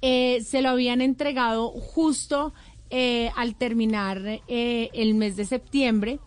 [0.00, 2.52] Eh, se lo habían entregado justo
[2.90, 6.20] eh, al terminar el mes de septiembre.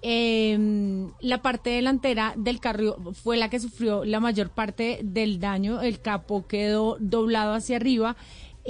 [0.00, 5.80] Em, la parte delantera del carro fue la que sufrió la mayor parte del daño.
[5.82, 8.16] El capó quedó doblado hacia arriba,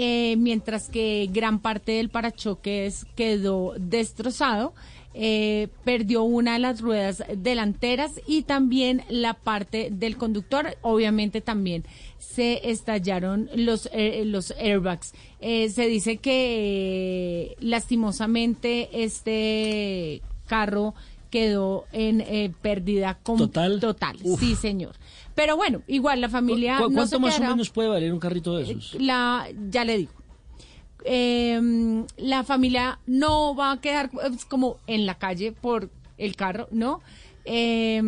[0.01, 4.73] eh, mientras que gran parte del parachoques quedó destrozado.
[5.21, 10.77] Eh, perdió una de las ruedas delanteras y también la parte del conductor.
[10.83, 11.85] Obviamente también
[12.19, 15.15] se estallaron los, eh, los airbags.
[15.41, 20.95] Eh, se dice que eh, lastimosamente este carro
[21.31, 23.81] quedó en pérdida ¿Total?
[23.81, 24.39] Total, Uf.
[24.39, 24.95] sí señor.
[25.39, 26.79] Pero bueno, igual la familia...
[26.79, 28.95] ¿Cu- no ¿Cuánto se más o menos puede valer un carrito de esos?
[29.01, 30.13] la ya le digo.
[31.05, 36.67] Eh, la familia no va a quedar eh, como en la calle por el carro
[36.73, 37.01] no
[37.45, 38.03] Eh,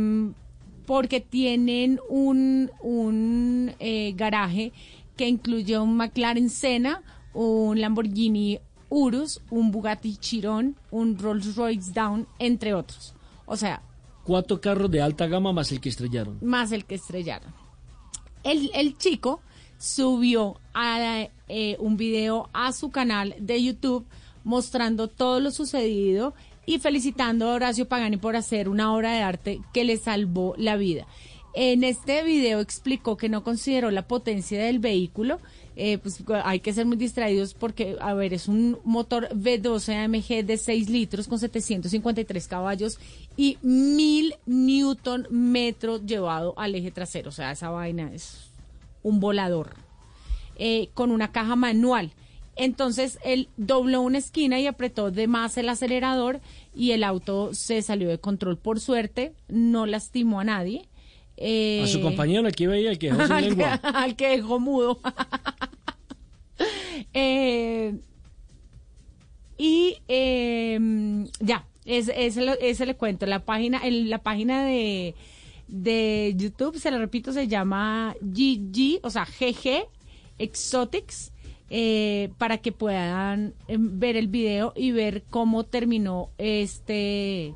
[0.86, 4.72] porque tienen un un eh, garaje
[5.16, 7.02] que incluye un McLaren Senna
[7.32, 8.58] un Lamborghini
[8.88, 13.14] Urus un Bugatti Chiron un Rolls Royce Down entre otros.
[13.46, 13.82] O sea
[14.24, 16.38] Cuatro carros de alta gama más el que estrellaron.
[16.42, 17.52] más el que estrellaron.
[18.44, 19.40] El, el chico
[19.78, 24.06] subió a, eh, un video a su canal de YouTube
[24.44, 26.34] mostrando todo lo sucedido
[26.66, 30.76] y felicitando a Horacio Pagani por hacer una obra de arte que le salvó la
[30.76, 31.06] vida.
[31.54, 35.40] En este video explicó que no consideró la potencia del vehículo,
[35.76, 40.44] eh, pues hay que ser muy distraídos porque, a ver, es un motor V12 AMG
[40.44, 42.98] de 6 litros con 753 caballos
[43.36, 47.30] y 1000 newton metros llevado al eje trasero.
[47.30, 48.50] O sea, esa vaina es
[49.02, 49.74] un volador
[50.56, 52.12] eh, con una caja manual.
[52.56, 56.40] Entonces él dobló una esquina y apretó de más el acelerador
[56.74, 58.58] y el auto se salió de control.
[58.58, 60.89] Por suerte, no lastimó a nadie.
[61.42, 63.72] Eh, A su compañero, el que veía, el que dejó sin al, que, lengua.
[63.82, 65.00] al que dejó mudo.
[67.14, 67.94] Eh,
[69.58, 70.78] y eh,
[71.40, 73.26] ya, ese, ese, ese le cuento.
[73.26, 75.14] La página, el- la página de,
[75.68, 79.86] de YouTube, se lo repito, se llama GG, o sea, GG
[80.38, 81.32] Exotics,
[81.68, 87.54] eh, para que puedan eh, ver el video y ver cómo terminó este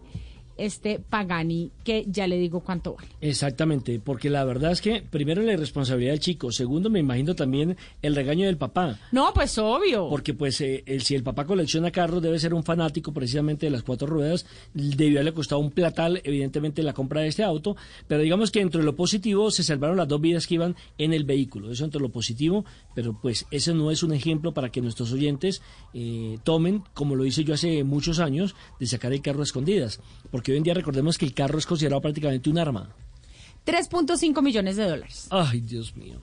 [0.57, 3.09] este Pagani, que ya le digo cuánto vale.
[3.21, 7.77] Exactamente, porque la verdad es que primero la irresponsabilidad del chico, segundo me imagino también
[8.03, 8.99] el regaño del papá.
[9.13, 10.09] No, pues obvio.
[10.09, 13.71] Porque pues eh, el- si el papá colecciona carros debe ser un fanático precisamente de
[13.71, 17.77] las cuatro ruedas, debió haberle costado un platal evidentemente la compra de este auto,
[18.09, 21.13] pero digamos que dentro de lo positivo se salvaron las dos vidas que iban en
[21.13, 24.81] el vehículo, eso entre lo positivo, pero pues ese no es un ejemplo para que
[24.81, 25.61] nuestros oyentes
[25.93, 30.01] eh, tomen, como lo hice yo hace muchos años, de sacar el carro a escondidas,
[30.31, 32.89] porque hoy en día recordemos que el carro es considerado prácticamente un arma.
[33.67, 35.27] 3.5 millones de dólares.
[35.31, 36.21] Ay, Dios mío.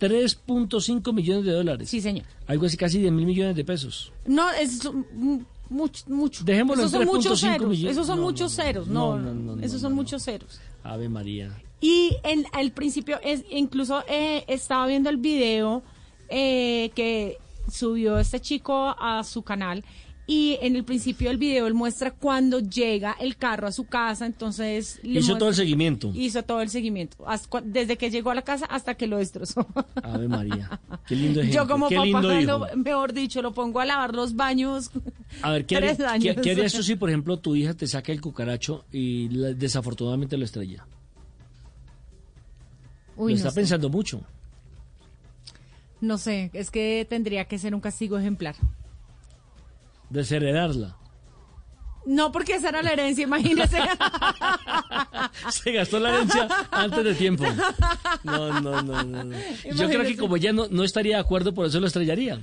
[0.00, 1.88] 3.5 millones de dólares.
[1.90, 2.24] Sí, señor.
[2.46, 4.12] Algo así casi 10 mil millones de pesos.
[4.26, 4.80] No, es
[5.70, 6.44] mucho, mucho.
[6.44, 7.68] Dejémoslo Esos en son muchos 3.5 ceros.
[7.68, 7.92] millones.
[7.92, 8.88] Esos son No, muchos no, ceros.
[8.88, 10.60] No, No, no, no, esos son muchos ceros.
[10.82, 11.50] Ave María.
[11.80, 15.82] Y en el principio, es, incluso eh, estaba viendo el video
[16.28, 17.38] eh, que
[17.70, 19.84] subió este chico a su canal
[20.26, 24.24] y en el principio del video él muestra cuando llega el carro a su casa,
[24.24, 24.98] entonces...
[25.02, 26.12] le Hizo muestra- todo el seguimiento.
[26.14, 29.66] Hizo todo el seguimiento, hasta desde que llegó a la casa hasta que lo destrozó.
[30.02, 30.80] Ave María.
[31.06, 31.62] Qué lindo ejemplo.
[31.62, 34.90] Yo como Qué papá, lindo lo- mejor dicho, lo pongo a lavar los baños.
[35.42, 36.36] A ver, ¿qué, haría- años.
[36.36, 39.52] qué- qué harías tú si, por ejemplo, tu hija te saca el cucaracho y la-
[39.52, 40.86] desafortunadamente lo estrella?
[43.16, 43.56] Uy, lo no está sé.
[43.60, 44.22] pensando mucho.
[46.00, 48.56] No sé, es que tendría que ser un castigo ejemplar.
[50.10, 50.96] Desheredarla.
[52.06, 53.78] No, porque esa era la herencia, imagínese.
[55.50, 57.44] Se gastó la herencia antes de tiempo.
[58.22, 59.24] No, no, no, no.
[59.24, 59.36] no.
[59.74, 62.40] Yo creo que como ella no, no estaría de acuerdo, por eso lo estrellaría.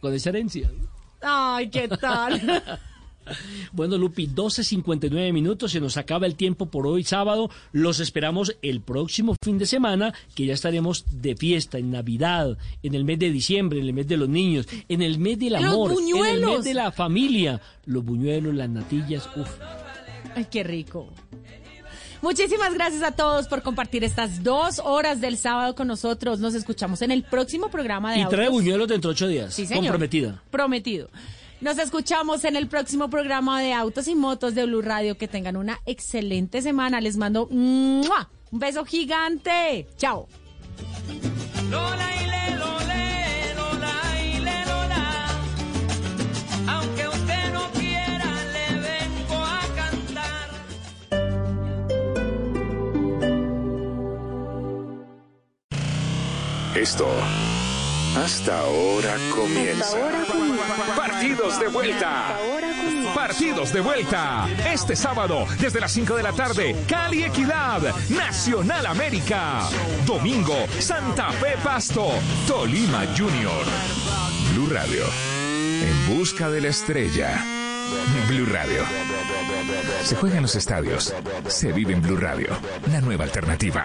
[0.00, 0.70] Con esa herencia.
[1.20, 2.62] Ay, ¿qué tal?
[3.72, 7.50] Bueno, Lupi, 12.59 minutos, se nos acaba el tiempo por hoy sábado.
[7.72, 12.94] Los esperamos el próximo fin de semana, que ya estaremos de fiesta, en Navidad, en
[12.94, 15.92] el mes de diciembre, en el mes de los niños, en el mes del amor,
[15.92, 17.60] en el mes de la familia.
[17.86, 19.50] Los buñuelos, las natillas, uff.
[20.34, 21.08] Ay, qué rico.
[22.22, 26.38] Muchísimas gracias a todos por compartir estas dos horas del sábado con nosotros.
[26.38, 29.52] Nos escuchamos en el próximo programa de Y trae buñuelos dentro de ocho días.
[29.52, 29.86] Sí, señor.
[29.86, 30.40] Comprometida.
[30.50, 31.08] Prometido.
[31.62, 35.16] Nos escuchamos en el próximo programa de Autos y Motos de Blue Radio.
[35.16, 37.00] Que tengan una excelente semana.
[37.00, 38.28] Les mando ¡mua!
[38.50, 39.86] un beso gigante.
[39.96, 40.26] Chao.
[41.70, 43.94] Lola y le, lole, Lola
[44.24, 45.28] y le, Lola.
[46.66, 50.50] Aunque usted no quiera, le vengo a cantar.
[56.74, 57.06] Esto
[58.22, 59.96] hasta ahora comienza.
[60.96, 62.38] Partidos de vuelta.
[63.14, 64.48] Partidos de vuelta.
[64.72, 69.68] Este sábado, desde las 5 de la tarde, Cali Equidad, Nacional América.
[70.06, 72.10] Domingo, Santa Fe Pasto,
[72.46, 73.64] Tolima Junior.
[74.52, 75.04] Blue Radio.
[75.82, 77.61] En busca de la estrella.
[78.28, 78.82] Blue Radio.
[80.02, 81.14] Se juega en los estadios.
[81.48, 82.48] Se vive en Blue Radio.
[82.90, 83.84] La nueva alternativa.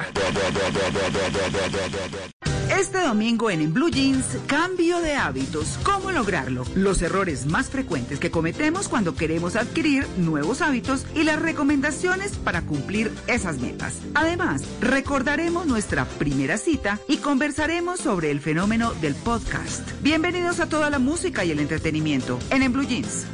[2.70, 5.80] Este domingo en En Blue Jeans, cambio de hábitos.
[5.84, 6.64] ¿Cómo lograrlo?
[6.76, 12.62] Los errores más frecuentes que cometemos cuando queremos adquirir nuevos hábitos y las recomendaciones para
[12.62, 13.96] cumplir esas metas.
[14.14, 19.90] Además, recordaremos nuestra primera cita y conversaremos sobre el fenómeno del podcast.
[20.02, 23.26] Bienvenidos a toda la música y el entretenimiento en En Blue Jeans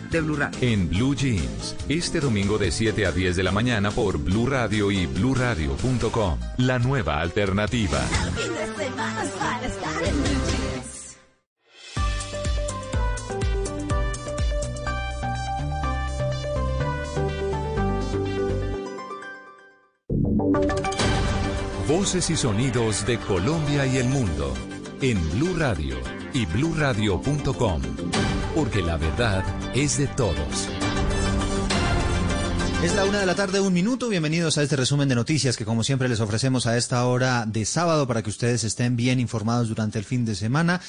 [0.61, 4.91] En Blue Jeans, este domingo de 7 a 10 de la mañana por Blue Radio
[4.91, 6.39] y bluradio.com.
[6.57, 7.99] La nueva alternativa.
[21.87, 24.53] Voces y sonidos de Colombia y el mundo
[25.01, 25.97] en Blue Radio
[26.33, 27.81] y bluradio.com.
[28.55, 29.43] Porque la verdad
[29.73, 30.69] es de todos.
[32.83, 34.09] Es la una de la tarde, un minuto.
[34.09, 37.65] Bienvenidos a este resumen de noticias que, como siempre, les ofrecemos a esta hora de
[37.65, 40.81] sábado para que ustedes estén bien informados durante el fin de semana.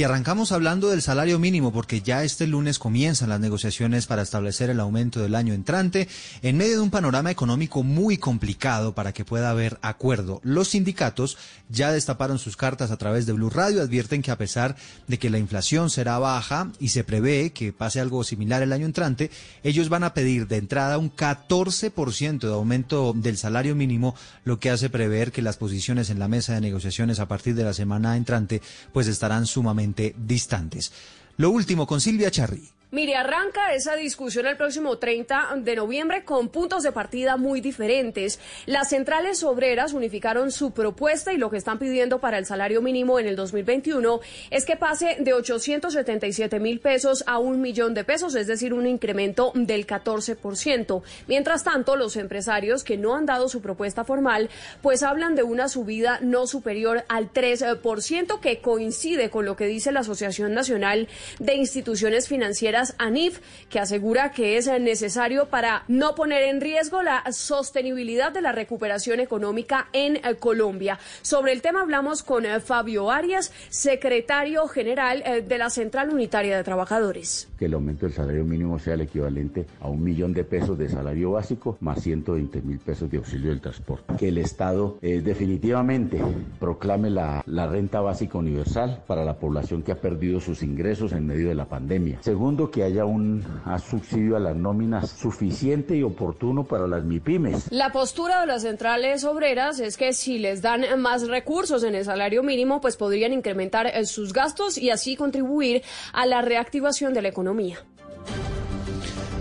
[0.00, 4.70] Y arrancamos hablando del salario mínimo porque ya este lunes comienzan las negociaciones para establecer
[4.70, 6.08] el aumento del año entrante
[6.40, 10.40] en medio de un panorama económico muy complicado para que pueda haber acuerdo.
[10.42, 11.36] Los sindicatos
[11.68, 14.74] ya destaparon sus cartas a través de Blue Radio, advierten que a pesar
[15.06, 18.86] de que la inflación será baja y se prevé que pase algo similar el año
[18.86, 19.30] entrante,
[19.62, 24.14] ellos van a pedir de entrada un 14% de aumento del salario mínimo,
[24.44, 27.64] lo que hace prever que las posiciones en la mesa de negociaciones a partir de
[27.64, 28.62] la semana entrante
[28.94, 30.92] pues estarán sumamente distantes.
[31.36, 32.68] Lo último con Silvia Charri.
[32.92, 38.40] Mire, arranca esa discusión el próximo 30 de noviembre con puntos de partida muy diferentes.
[38.66, 43.20] Las centrales obreras unificaron su propuesta y lo que están pidiendo para el salario mínimo
[43.20, 44.18] en el 2021
[44.50, 48.88] es que pase de 877 mil pesos a un millón de pesos, es decir, un
[48.88, 51.02] incremento del 14%.
[51.28, 54.50] Mientras tanto, los empresarios que no han dado su propuesta formal,
[54.82, 59.92] pues hablan de una subida no superior al 3%, que coincide con lo que dice
[59.92, 61.06] la Asociación Nacional
[61.38, 67.24] de Instituciones Financieras ANIF, que asegura que es necesario para no poner en riesgo la
[67.32, 70.98] sostenibilidad de la recuperación económica en eh, Colombia.
[71.22, 76.56] Sobre el tema hablamos con eh, Fabio Arias, secretario general eh, de la Central Unitaria
[76.56, 77.48] de Trabajadores.
[77.58, 80.88] Que el aumento del salario mínimo sea el equivalente a un millón de pesos de
[80.88, 84.14] salario básico más 120 mil pesos de auxilio del transporte.
[84.18, 86.20] Que el Estado definitivamente
[86.58, 91.26] proclame la, la renta básica universal para la población que ha perdido sus ingresos en
[91.26, 92.18] medio de la pandemia.
[92.22, 93.44] Segundo, que haya un
[93.88, 97.70] subsidio a las nóminas suficiente y oportuno para las MIPIMES.
[97.70, 102.04] La postura de las centrales obreras es que si les dan más recursos en el
[102.04, 105.82] salario mínimo, pues podrían incrementar eh, sus gastos y así contribuir
[106.12, 107.78] a la reactivación de la economía.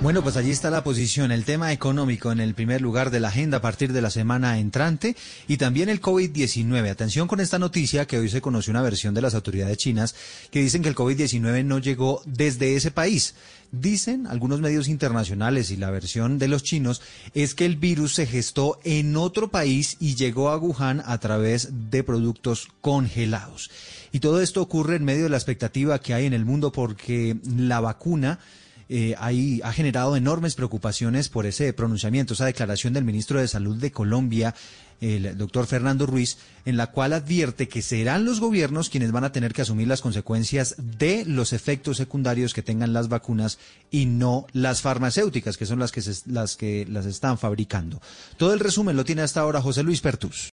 [0.01, 3.27] Bueno, pues allí está la posición, el tema económico en el primer lugar de la
[3.27, 6.89] agenda a partir de la semana entrante y también el COVID-19.
[6.89, 10.15] Atención con esta noticia que hoy se conoció una versión de las autoridades chinas
[10.51, 13.35] que dicen que el COVID-19 no llegó desde ese país.
[13.73, 17.01] Dicen algunos medios internacionales y la versión de los chinos
[17.33, 21.91] es que el virus se gestó en otro país y llegó a Wuhan a través
[21.91, 23.69] de productos congelados.
[24.13, 27.35] Y todo esto ocurre en medio de la expectativa que hay en el mundo porque
[27.43, 28.39] la vacuna
[28.89, 33.91] eh, ha generado enormes preocupaciones por ese pronunciamiento, esa declaración del ministro de Salud de
[33.91, 34.55] Colombia,
[35.01, 39.31] el doctor Fernando Ruiz, en la cual advierte que serán los gobiernos quienes van a
[39.31, 43.59] tener que asumir las consecuencias de los efectos secundarios que tengan las vacunas
[43.91, 48.01] y no las farmacéuticas, que son las que, las que las están fabricando.
[48.37, 50.47] Todo el resumen lo tiene hasta ahora José Luis Pertus.